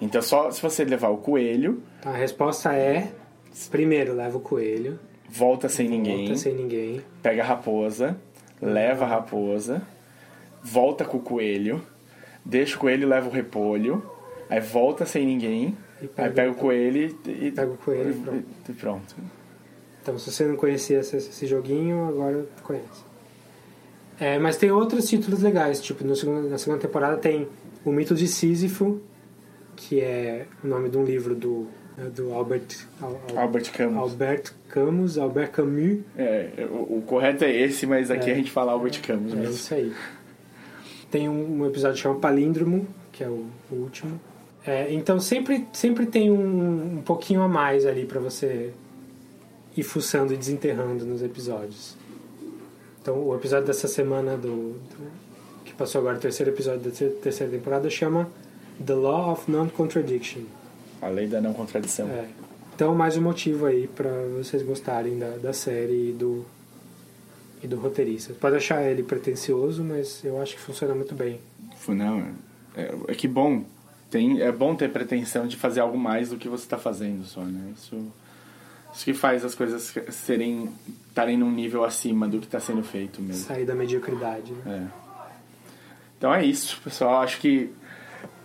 Então, 0.00 0.22
só 0.22 0.50
se 0.50 0.62
você 0.62 0.84
levar 0.84 1.08
o 1.10 1.18
coelho, 1.18 1.82
Então, 1.98 2.12
a 2.12 2.16
resposta 2.16 2.72
é: 2.72 3.10
primeiro, 3.70 4.14
leva 4.14 4.38
o 4.38 4.40
coelho, 4.40 4.98
volta 5.28 5.68
sem 5.68 5.88
ninguém, 5.88 6.26
volta 6.28 6.36
sem 6.40 6.54
ninguém. 6.54 7.02
pega 7.22 7.42
a 7.42 7.46
raposa, 7.46 8.16
leva 8.62 9.04
a 9.04 9.08
raposa, 9.08 9.82
volta 10.62 11.04
com 11.04 11.18
o 11.18 11.20
coelho, 11.20 11.82
deixa 12.44 12.76
o 12.76 12.78
coelho 12.78 13.02
e 13.02 13.06
leva 13.06 13.28
o 13.28 13.32
repolho, 13.32 14.02
aí 14.48 14.60
volta 14.60 15.04
sem 15.04 15.26
ninguém, 15.26 15.76
pega 16.16 16.28
aí 16.28 16.32
pega 16.32 16.50
o 16.52 16.54
coelho 16.54 17.16
e, 17.26 17.30
e- 17.48 17.52
Pega 17.52 17.70
o 17.72 17.76
coelho 17.76 18.10
e 18.10 18.14
pronto. 18.14 18.44
e 18.68 18.72
pronto. 18.72 19.16
Então, 20.02 20.18
se 20.18 20.30
você 20.30 20.44
não 20.46 20.56
conhecia 20.56 21.00
esse, 21.00 21.16
esse 21.16 21.46
joguinho, 21.46 22.08
agora 22.08 22.46
conhece. 22.62 23.04
É, 24.18 24.38
mas 24.38 24.56
tem 24.56 24.70
outros 24.70 25.08
títulos 25.08 25.40
legais, 25.42 25.80
tipo, 25.80 26.04
no 26.04 26.14
segundo- 26.14 26.48
na 26.48 26.58
segunda 26.58 26.80
temporada 26.80 27.16
tem 27.16 27.48
O 27.84 27.90
Mito 27.92 28.14
de 28.14 28.26
Sísifo, 28.28 29.00
que 29.76 30.00
é 30.00 30.46
o 30.62 30.66
nome 30.68 30.90
de 30.90 30.98
um 30.98 31.04
livro 31.04 31.34
do, 31.34 31.66
do 32.14 32.32
Albert, 32.34 32.66
Al- 33.00 33.20
Al- 33.30 33.38
Albert 33.38 33.72
Camus. 33.72 33.96
Albert 33.98 34.52
Camus, 34.68 35.18
Albert 35.18 35.50
Camus. 35.52 36.00
É, 36.18 36.50
o, 36.70 36.98
o 36.98 37.02
correto 37.06 37.44
é 37.44 37.50
esse, 37.54 37.86
mas 37.86 38.10
aqui 38.10 38.28
É. 38.28 38.32
a 38.34 38.36
gente 38.36 38.50
fala 38.50 38.72
Albert 38.72 39.00
Camus 39.02 39.32
É 39.32 39.36
mesmo. 39.36 39.54
isso 39.54 39.72
aí. 39.74 39.92
Tem 41.10 41.28
um, 41.28 41.62
um 41.62 41.66
episódio 41.66 41.96
que 41.96 42.02
chama 42.02 42.18
Palíndromo, 42.20 42.86
que 43.12 43.24
é 43.24 43.28
o, 43.28 43.46
o 43.70 43.74
último. 43.74 44.20
É, 44.66 44.92
então 44.92 45.18
sempre, 45.18 45.66
sempre 45.72 46.04
tem 46.04 46.30
um, 46.30 46.98
um 46.98 47.02
pouquinho 47.02 47.40
a 47.40 47.48
mais 47.48 47.86
ali 47.86 48.04
pra 48.04 48.20
você 48.20 48.70
ir 49.76 49.82
fuçando 49.82 50.32
e 50.34 50.36
desenterrando 50.36 51.04
nos 51.04 51.22
episódios. 51.22 51.96
Então 53.02 53.16
o 53.26 53.34
episódio 53.34 53.66
dessa 53.66 53.88
semana 53.88 54.36
do, 54.36 54.72
do- 54.74 55.10
que 55.64 55.72
passou 55.74 56.00
agora, 56.00 56.16
o 56.16 56.20
terceiro 56.20 56.50
episódio 56.50 56.80
da 56.80 56.90
ter- 56.90 57.10
terceira 57.22 57.52
temporada, 57.52 57.88
chama 57.88 58.28
The 58.84 58.94
Law 58.94 59.32
of 59.32 59.50
Non-Contradiction. 59.50 60.42
A 61.00 61.08
lei 61.08 61.26
da 61.26 61.40
não 61.40 61.52
contradição. 61.54 62.08
É. 62.08 62.26
Então 62.74 62.94
mais 62.94 63.16
um 63.16 63.22
motivo 63.22 63.66
aí 63.66 63.86
pra 63.86 64.10
vocês 64.38 64.62
gostarem 64.62 65.18
da, 65.18 65.30
da 65.36 65.52
série 65.52 66.10
e 66.10 66.12
do, 66.12 66.44
e 67.62 67.66
do 67.66 67.76
roteirista. 67.76 68.34
Pode 68.40 68.56
achar 68.56 68.82
ele 68.82 69.02
pretencioso, 69.02 69.82
mas 69.84 70.22
eu 70.24 70.40
acho 70.40 70.54
que 70.56 70.60
funciona 70.60 70.94
muito 70.94 71.14
bem. 71.14 71.40
Não, 71.88 72.20
é, 72.76 72.94
é 73.08 73.14
que 73.14 73.26
bom. 73.26 73.64
Tem, 74.10 74.40
é 74.42 74.50
bom 74.52 74.74
ter 74.74 74.90
pretensão 74.92 75.46
de 75.46 75.56
fazer 75.56 75.80
algo 75.80 75.96
mais 75.98 76.30
do 76.30 76.36
que 76.36 76.48
você 76.48 76.64
está 76.64 76.76
fazendo 76.76 77.24
só, 77.24 77.42
né? 77.42 77.72
Isso, 77.76 77.96
isso 78.92 79.04
que 79.04 79.14
faz 79.14 79.44
as 79.44 79.54
coisas 79.54 79.94
serem 80.10 80.68
estarem 81.08 81.36
num 81.36 81.50
nível 81.50 81.84
acima 81.84 82.28
do 82.28 82.38
que 82.38 82.46
está 82.46 82.60
sendo 82.60 82.82
feito 82.82 83.20
mesmo. 83.20 83.44
Sair 83.44 83.64
da 83.64 83.74
mediocridade. 83.74 84.52
Né? 84.64 84.88
É. 84.88 85.00
Então 86.16 86.32
é 86.32 86.44
isso, 86.44 86.80
pessoal. 86.82 87.22
Acho 87.22 87.40
que 87.40 87.72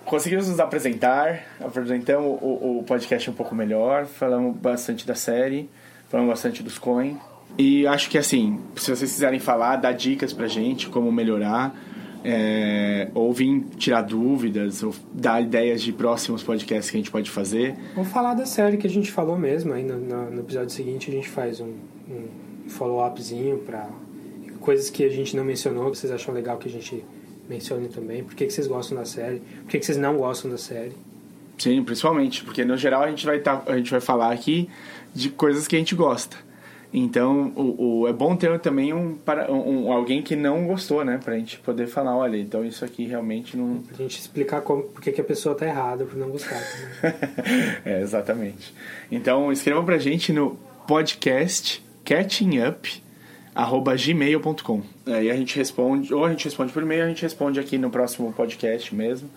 conseguimos 0.03 0.47
nos 0.47 0.59
apresentar, 0.59 1.43
apresentamos 1.59 2.39
o, 2.41 2.79
o 2.79 2.83
podcast 2.83 3.29
um 3.29 3.33
pouco 3.33 3.53
melhor, 3.53 4.05
falamos 4.05 4.55
bastante 4.55 5.05
da 5.05 5.15
série, 5.15 5.69
falamos 6.09 6.31
bastante 6.31 6.63
dos 6.63 6.77
coin. 6.77 7.17
E 7.57 7.85
acho 7.87 8.09
que 8.09 8.17
assim, 8.17 8.59
se 8.75 8.95
vocês 8.95 9.11
quiserem 9.11 9.39
falar, 9.39 9.77
dar 9.77 9.93
dicas 9.93 10.33
pra 10.33 10.47
gente, 10.47 10.89
como 10.89 11.11
melhorar, 11.11 11.75
é, 12.27 13.09
ou 13.13 13.31
vir 13.31 13.63
tirar 13.77 14.01
dúvidas, 14.01 14.81
ou 14.81 14.93
dar 15.13 15.41
ideias 15.41 15.81
de 15.83 15.93
próximos 15.93 16.41
podcasts 16.41 16.89
que 16.89 16.97
a 16.97 16.99
gente 16.99 17.11
pode 17.11 17.29
fazer. 17.29 17.75
Vamos 17.93 18.09
falar 18.11 18.33
da 18.33 18.45
série 18.47 18.77
que 18.77 18.87
a 18.87 18.89
gente 18.89 19.11
falou 19.11 19.37
mesmo. 19.37 19.73
Aí 19.73 19.83
no, 19.83 19.97
no- 20.31 20.39
episódio 20.39 20.71
seguinte 20.71 21.11
a 21.11 21.13
gente 21.13 21.29
faz 21.29 21.61
um, 21.61 21.73
um 22.09 22.27
follow-upzinho 22.69 23.59
pra 23.59 23.87
coisas 24.59 24.89
que 24.89 25.03
a 25.03 25.09
gente 25.09 25.35
não 25.37 25.45
mencionou, 25.45 25.91
que 25.91 25.97
vocês 25.99 26.11
acham 26.11 26.33
legal 26.33 26.57
que 26.57 26.67
a 26.67 26.71
gente 26.71 27.05
mencione 27.47 27.87
também. 27.89 28.23
Por 28.23 28.33
que, 28.33 28.45
que 28.47 28.51
vocês 28.53 28.65
gostam 28.65 28.97
da 28.97 29.05
série? 29.05 29.39
Por 29.61 29.69
que, 29.69 29.77
que 29.79 29.85
vocês 29.85 29.97
não 29.97 30.17
gostam 30.17 30.49
da 30.49 30.57
série? 30.57 30.93
Sim, 31.59 31.83
principalmente, 31.83 32.43
porque 32.43 32.65
no 32.65 32.75
geral 32.75 33.03
a 33.03 33.09
gente 33.09 33.25
vai, 33.25 33.39
tá, 33.39 33.61
a 33.67 33.77
gente 33.77 33.91
vai 33.91 34.01
falar 34.01 34.31
aqui 34.33 34.67
de 35.13 35.29
coisas 35.29 35.67
que 35.67 35.75
a 35.75 35.79
gente 35.79 35.93
gosta. 35.95 36.35
Então, 36.93 37.51
o, 37.55 38.01
o- 38.01 38.07
é 38.07 38.13
bom 38.13 38.35
ter 38.35 38.57
também 38.59 38.93
um, 38.93 39.15
para, 39.15 39.51
um, 39.51 39.87
um- 39.87 39.91
alguém 39.91 40.21
que 40.21 40.35
não 40.35 40.65
gostou, 40.65 41.03
né? 41.03 41.19
Pra 41.23 41.35
gente 41.37 41.59
poder 41.59 41.87
falar, 41.87 42.15
olha, 42.15 42.37
então 42.37 42.63
isso 42.63 42.85
aqui 42.85 43.05
realmente 43.05 43.57
não... 43.57 43.79
Pra 43.79 43.97
gente 43.97 44.19
explicar 44.19 44.61
como, 44.61 44.83
por 44.83 45.01
que, 45.01 45.11
que 45.11 45.19
a 45.19 45.23
pessoa 45.23 45.55
tá 45.55 45.65
errada 45.65 46.05
por 46.05 46.15
não 46.17 46.29
gostar. 46.29 46.61
também. 47.01 47.15
é, 47.85 48.01
exatamente. 48.01 48.73
Então, 49.11 49.51
escrevam 49.51 49.83
pra 49.83 49.97
gente 49.97 50.31
no 50.31 50.57
podcast 50.87 51.83
catchingup 52.05 52.85
arroba 53.53 53.95
gmail.com 53.95 54.81
Aí 55.07 55.29
a 55.31 55.35
gente 55.35 55.55
responde, 55.57 56.13
ou 56.13 56.23
a 56.25 56.29
gente 56.29 56.45
responde 56.45 56.71
por 56.71 56.83
e-mail, 56.83 57.01
ou 57.01 57.05
a 57.07 57.09
gente 57.09 57.21
responde 57.23 57.59
aqui 57.59 57.77
no 57.77 57.89
próximo 57.89 58.31
podcast 58.33 58.93
mesmo. 58.95 59.29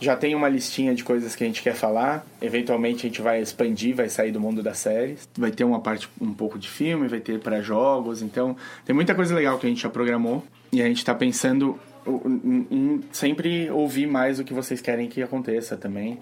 Já 0.00 0.16
tem 0.16 0.34
uma 0.34 0.48
listinha 0.48 0.94
de 0.94 1.02
coisas 1.02 1.34
que 1.34 1.42
a 1.42 1.46
gente 1.46 1.60
quer 1.60 1.74
falar. 1.74 2.24
Eventualmente 2.40 3.06
a 3.06 3.08
gente 3.08 3.20
vai 3.20 3.42
expandir, 3.42 3.96
vai 3.96 4.08
sair 4.08 4.30
do 4.30 4.40
mundo 4.40 4.62
das 4.62 4.78
séries. 4.78 5.28
Vai 5.36 5.50
ter 5.50 5.64
uma 5.64 5.80
parte 5.80 6.08
um 6.20 6.32
pouco 6.32 6.56
de 6.58 6.68
filme, 6.68 7.08
vai 7.08 7.20
ter 7.20 7.40
para 7.40 7.60
jogos. 7.60 8.22
Então, 8.22 8.56
tem 8.84 8.94
muita 8.94 9.14
coisa 9.14 9.34
legal 9.34 9.58
que 9.58 9.66
a 9.66 9.68
gente 9.68 9.82
já 9.82 9.90
programou. 9.90 10.44
E 10.70 10.80
a 10.80 10.86
gente 10.86 11.04
tá 11.04 11.14
pensando 11.14 11.78
em, 12.06 12.66
em 12.70 13.00
sempre 13.10 13.68
ouvir 13.70 14.06
mais 14.06 14.38
o 14.38 14.44
que 14.44 14.54
vocês 14.54 14.80
querem 14.80 15.08
que 15.08 15.20
aconteça 15.20 15.76
também. 15.76 16.18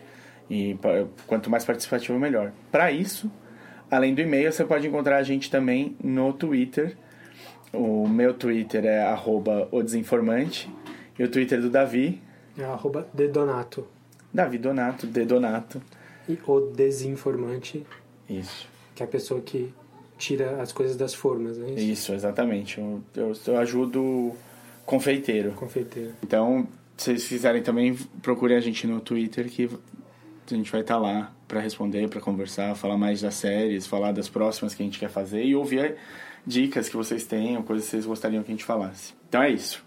E 0.48 0.78
quanto 1.26 1.50
mais 1.50 1.64
participativo, 1.64 2.18
melhor. 2.18 2.52
Para 2.72 2.90
isso, 2.90 3.30
além 3.90 4.14
do 4.14 4.22
e-mail, 4.22 4.50
você 4.50 4.64
pode 4.64 4.86
encontrar 4.86 5.18
a 5.18 5.22
gente 5.22 5.50
também 5.50 5.96
no 6.02 6.32
Twitter. 6.32 6.96
O 7.72 8.08
meu 8.08 8.32
Twitter 8.32 8.86
é 8.86 9.02
arroba 9.02 9.68
o 9.70 9.82
desinformante. 9.82 10.70
E 11.18 11.24
o 11.24 11.28
Twitter 11.28 11.60
do 11.60 11.68
Davi, 11.68 12.22
É 12.58 12.64
arroba 12.64 13.06
Dedonato. 13.12 13.86
Davi 14.32 14.58
Donato, 14.58 15.06
D 15.06 15.24
Donato. 15.24 15.80
E 16.28 16.38
o 16.46 16.60
desinformante, 16.60 17.86
Isso. 18.28 18.68
que 18.94 19.02
é 19.02 19.06
a 19.06 19.08
pessoa 19.08 19.40
que 19.40 19.72
tira 20.18 20.60
as 20.60 20.72
coisas 20.72 20.96
das 20.96 21.14
formas, 21.14 21.56
né? 21.56 21.70
Isso, 21.72 22.12
exatamente. 22.12 22.78
Eu, 22.78 23.02
eu, 23.14 23.32
eu 23.46 23.58
ajudo 23.58 24.34
confeiteiro. 24.84 25.52
Confeiteiro. 25.52 26.12
Então, 26.22 26.66
se 26.96 27.04
vocês 27.04 27.28
quiserem 27.28 27.62
também, 27.62 27.94
procurem 28.22 28.56
a 28.56 28.60
gente 28.60 28.86
no 28.86 29.00
Twitter 29.00 29.48
que 29.48 29.70
a 30.50 30.54
gente 30.54 30.70
vai 30.70 30.80
estar 30.80 30.98
lá 30.98 31.32
para 31.46 31.60
responder, 31.60 32.08
para 32.08 32.20
conversar, 32.20 32.74
falar 32.74 32.96
mais 32.96 33.20
das 33.20 33.34
séries, 33.34 33.86
falar 33.86 34.12
das 34.12 34.28
próximas 34.28 34.74
que 34.74 34.82
a 34.82 34.86
gente 34.86 34.98
quer 34.98 35.10
fazer 35.10 35.44
e 35.44 35.54
ouvir 35.54 35.96
dicas 36.46 36.88
que 36.88 36.96
vocês 36.96 37.24
tenham, 37.24 37.62
coisas 37.62 37.84
que 37.84 37.90
vocês 37.90 38.06
gostariam 38.06 38.42
que 38.42 38.50
a 38.50 38.54
gente 38.54 38.64
falasse. 38.64 39.14
Então 39.28 39.42
é 39.42 39.50
isso. 39.50 39.85